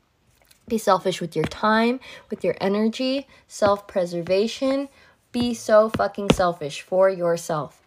Be 0.68 0.78
selfish 0.78 1.20
with 1.20 1.36
your 1.36 1.44
time, 1.44 2.00
with 2.30 2.42
your 2.42 2.56
energy, 2.60 3.26
self 3.46 3.86
preservation. 3.86 4.88
Be 5.32 5.54
so 5.54 5.90
fucking 5.90 6.30
selfish 6.30 6.80
for 6.80 7.08
yourself. 7.08 7.82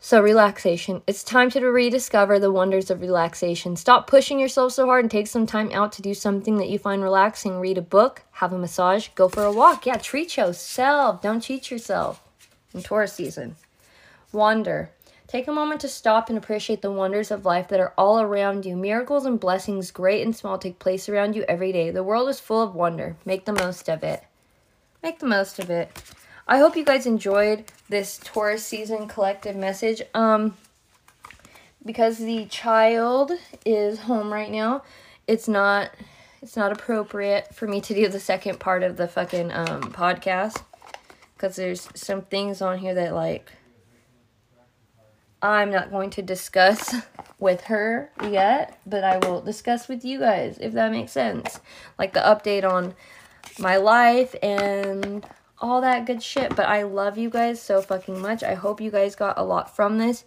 So, 0.00 0.22
relaxation. 0.22 1.02
It's 1.08 1.24
time 1.24 1.50
to 1.50 1.60
rediscover 1.60 2.38
the 2.38 2.52
wonders 2.52 2.88
of 2.88 3.00
relaxation. 3.00 3.74
Stop 3.74 4.06
pushing 4.06 4.38
yourself 4.38 4.72
so 4.72 4.86
hard 4.86 5.04
and 5.04 5.10
take 5.10 5.26
some 5.26 5.44
time 5.44 5.72
out 5.72 5.90
to 5.92 6.02
do 6.02 6.14
something 6.14 6.56
that 6.58 6.68
you 6.68 6.78
find 6.78 7.02
relaxing. 7.02 7.58
Read 7.58 7.78
a 7.78 7.82
book, 7.82 8.22
have 8.32 8.52
a 8.52 8.58
massage, 8.58 9.08
go 9.16 9.28
for 9.28 9.42
a 9.42 9.52
walk. 9.52 9.86
Yeah, 9.86 9.96
treat 9.96 10.36
yourself. 10.36 11.20
Don't 11.20 11.40
cheat 11.40 11.72
yourself 11.72 12.22
in 12.72 12.82
Taurus 12.82 13.14
season. 13.14 13.56
Wander. 14.30 14.90
Take 15.28 15.46
a 15.46 15.52
moment 15.52 15.82
to 15.82 15.88
stop 15.88 16.30
and 16.30 16.38
appreciate 16.38 16.80
the 16.80 16.90
wonders 16.90 17.30
of 17.30 17.44
life 17.44 17.68
that 17.68 17.80
are 17.80 17.92
all 17.98 18.18
around 18.18 18.64
you. 18.64 18.74
Miracles 18.74 19.26
and 19.26 19.38
blessings, 19.38 19.90
great 19.90 20.22
and 20.22 20.34
small, 20.34 20.56
take 20.56 20.78
place 20.78 21.06
around 21.06 21.36
you 21.36 21.44
every 21.46 21.70
day. 21.70 21.90
The 21.90 22.02
world 22.02 22.30
is 22.30 22.40
full 22.40 22.62
of 22.62 22.74
wonder. 22.74 23.14
Make 23.26 23.44
the 23.44 23.52
most 23.52 23.90
of 23.90 24.02
it. 24.02 24.24
Make 25.02 25.18
the 25.18 25.26
most 25.26 25.58
of 25.58 25.68
it. 25.68 25.92
I 26.48 26.56
hope 26.56 26.76
you 26.76 26.84
guys 26.84 27.04
enjoyed 27.04 27.64
this 27.90 28.18
Taurus 28.24 28.64
season 28.64 29.06
collective 29.06 29.54
message. 29.54 30.00
Um, 30.14 30.56
because 31.84 32.16
the 32.16 32.46
child 32.46 33.32
is 33.66 34.00
home 34.00 34.32
right 34.32 34.50
now, 34.50 34.82
it's 35.26 35.46
not 35.46 35.90
it's 36.40 36.56
not 36.56 36.72
appropriate 36.72 37.54
for 37.54 37.66
me 37.66 37.82
to 37.82 37.94
do 37.94 38.08
the 38.08 38.20
second 38.20 38.60
part 38.60 38.82
of 38.82 38.96
the 38.96 39.06
fucking 39.06 39.52
um 39.52 39.82
podcast 39.92 40.62
because 41.34 41.56
there's 41.56 41.88
some 41.94 42.22
things 42.22 42.62
on 42.62 42.78
here 42.78 42.94
that 42.94 43.14
like 43.14 43.52
I'm 45.40 45.70
not 45.70 45.90
going 45.90 46.10
to 46.10 46.22
discuss 46.22 46.94
with 47.38 47.62
her 47.62 48.10
yet, 48.22 48.78
but 48.86 49.04
I 49.04 49.18
will 49.18 49.40
discuss 49.40 49.88
with 49.88 50.04
you 50.04 50.18
guys 50.18 50.58
if 50.60 50.72
that 50.72 50.90
makes 50.90 51.12
sense. 51.12 51.60
Like 51.98 52.12
the 52.12 52.20
update 52.20 52.64
on 52.64 52.94
my 53.58 53.76
life 53.76 54.34
and 54.42 55.24
all 55.60 55.80
that 55.80 56.06
good 56.06 56.22
shit. 56.22 56.56
But 56.56 56.66
I 56.66 56.82
love 56.82 57.18
you 57.18 57.30
guys 57.30 57.62
so 57.62 57.80
fucking 57.80 58.20
much. 58.20 58.42
I 58.42 58.54
hope 58.54 58.80
you 58.80 58.90
guys 58.90 59.14
got 59.14 59.38
a 59.38 59.44
lot 59.44 59.74
from 59.74 59.98
this. 59.98 60.24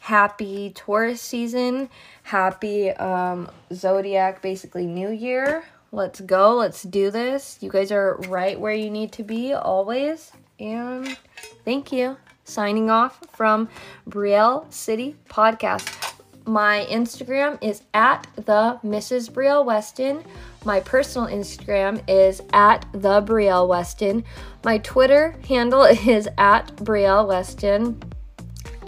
Happy 0.00 0.70
Taurus 0.74 1.20
season. 1.20 1.88
Happy 2.24 2.90
um, 2.90 3.48
Zodiac, 3.72 4.42
basically, 4.42 4.86
New 4.86 5.10
Year. 5.10 5.64
Let's 5.92 6.20
go. 6.20 6.56
Let's 6.56 6.82
do 6.82 7.10
this. 7.10 7.58
You 7.60 7.70
guys 7.70 7.92
are 7.92 8.16
right 8.28 8.58
where 8.58 8.72
you 8.72 8.90
need 8.90 9.12
to 9.12 9.22
be 9.22 9.52
always. 9.52 10.32
And 10.58 11.16
thank 11.64 11.92
you 11.92 12.16
signing 12.52 12.90
off 12.90 13.18
from 13.32 13.68
Brielle 14.08 14.72
City 14.72 15.16
Podcast. 15.28 16.12
My 16.44 16.86
Instagram 16.90 17.56
is 17.62 17.82
at 17.94 18.26
the 18.34 18.78
Mrs. 18.84 19.30
Brielle 19.30 19.64
Weston. 19.64 20.24
My 20.64 20.80
personal 20.80 21.28
Instagram 21.28 22.02
is 22.08 22.42
at 22.52 22.84
the 22.92 23.22
Brielle 23.22 23.68
Weston. 23.68 24.24
My 24.64 24.78
Twitter 24.78 25.36
handle 25.46 25.84
is 26.06 26.28
at 26.38 26.74
Brielle 26.76 27.28
Weston. 27.28 28.02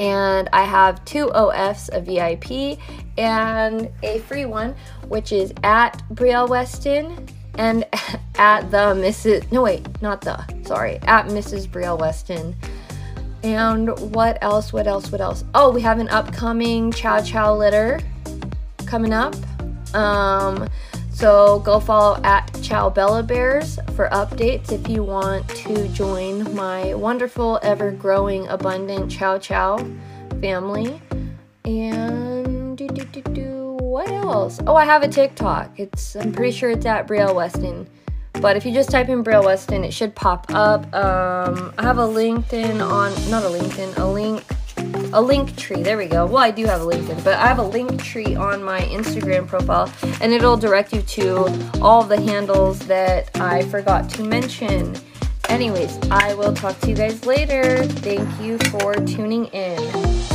And 0.00 0.48
I 0.52 0.64
have 0.64 1.04
two 1.04 1.26
OFs, 1.28 1.88
a 1.92 2.00
VIP 2.00 2.80
and 3.16 3.88
a 4.02 4.18
free 4.20 4.44
one, 4.44 4.74
which 5.06 5.30
is 5.30 5.54
at 5.62 6.02
Brielle 6.12 6.48
Weston 6.48 7.28
and 7.56 7.84
at 8.36 8.70
the 8.72 8.94
Mrs. 8.94 9.50
No, 9.52 9.62
wait, 9.62 9.86
not 10.02 10.20
the, 10.20 10.44
sorry, 10.64 10.98
at 11.02 11.26
Mrs. 11.26 11.68
Brielle 11.68 12.00
Weston. 12.00 12.56
And 13.44 13.90
what 14.14 14.38
else? 14.40 14.72
What 14.72 14.86
else? 14.86 15.12
What 15.12 15.20
else? 15.20 15.44
Oh, 15.54 15.70
we 15.70 15.82
have 15.82 15.98
an 15.98 16.08
upcoming 16.08 16.90
Chow 16.90 17.20
Chow 17.20 17.54
litter 17.54 18.00
coming 18.86 19.12
up. 19.12 19.34
Um, 19.94 20.66
so 21.12 21.58
go 21.60 21.78
follow 21.78 22.18
at 22.24 22.46
Chow 22.62 22.88
Bella 22.88 23.22
Bears 23.22 23.78
for 23.94 24.08
updates 24.08 24.72
if 24.72 24.88
you 24.88 25.02
want 25.02 25.46
to 25.50 25.88
join 25.88 26.54
my 26.54 26.94
wonderful, 26.94 27.60
ever 27.62 27.90
growing, 27.90 28.48
abundant 28.48 29.10
Chow 29.10 29.36
Chow 29.36 29.76
family. 30.40 31.02
And 31.66 32.78
do, 32.78 32.88
do, 32.88 33.04
do, 33.04 33.20
do, 33.20 33.76
what 33.78 34.08
else? 34.08 34.58
Oh, 34.66 34.74
I 34.74 34.86
have 34.86 35.02
a 35.02 35.08
TikTok. 35.08 35.78
It's 35.78 36.16
I'm 36.16 36.32
pretty 36.32 36.52
sure 36.52 36.70
it's 36.70 36.86
at 36.86 37.06
Brielle 37.06 37.34
Weston. 37.34 37.88
But 38.40 38.56
if 38.56 38.66
you 38.66 38.72
just 38.72 38.90
type 38.90 39.08
in 39.08 39.24
Brielle 39.24 39.44
Weston, 39.44 39.84
it 39.84 39.92
should 39.92 40.14
pop 40.14 40.46
up. 40.50 40.82
Um, 40.94 41.72
I 41.78 41.82
have 41.82 41.98
a 41.98 42.06
LinkedIn 42.06 42.80
on, 42.84 43.30
not 43.30 43.42
a 43.44 43.48
LinkedIn, 43.48 43.96
a 43.98 44.04
link, 44.04 44.44
a 45.14 45.22
link 45.22 45.56
tree. 45.56 45.82
There 45.82 45.96
we 45.96 46.06
go. 46.06 46.26
Well, 46.26 46.42
I 46.42 46.50
do 46.50 46.66
have 46.66 46.82
a 46.82 46.84
LinkedIn, 46.84 47.22
but 47.24 47.34
I 47.34 47.46
have 47.46 47.58
a 47.58 47.64
link 47.64 48.02
tree 48.02 48.34
on 48.34 48.62
my 48.62 48.80
Instagram 48.80 49.46
profile, 49.46 49.90
and 50.20 50.32
it'll 50.32 50.56
direct 50.56 50.92
you 50.92 51.02
to 51.02 51.70
all 51.80 52.02
the 52.02 52.20
handles 52.20 52.80
that 52.80 53.30
I 53.40 53.62
forgot 53.62 54.10
to 54.10 54.24
mention. 54.24 54.94
Anyways, 55.48 55.98
I 56.10 56.34
will 56.34 56.54
talk 56.54 56.78
to 56.80 56.90
you 56.90 56.96
guys 56.96 57.24
later. 57.26 57.84
Thank 57.84 58.40
you 58.40 58.58
for 58.70 58.94
tuning 58.94 59.46
in. 59.46 60.33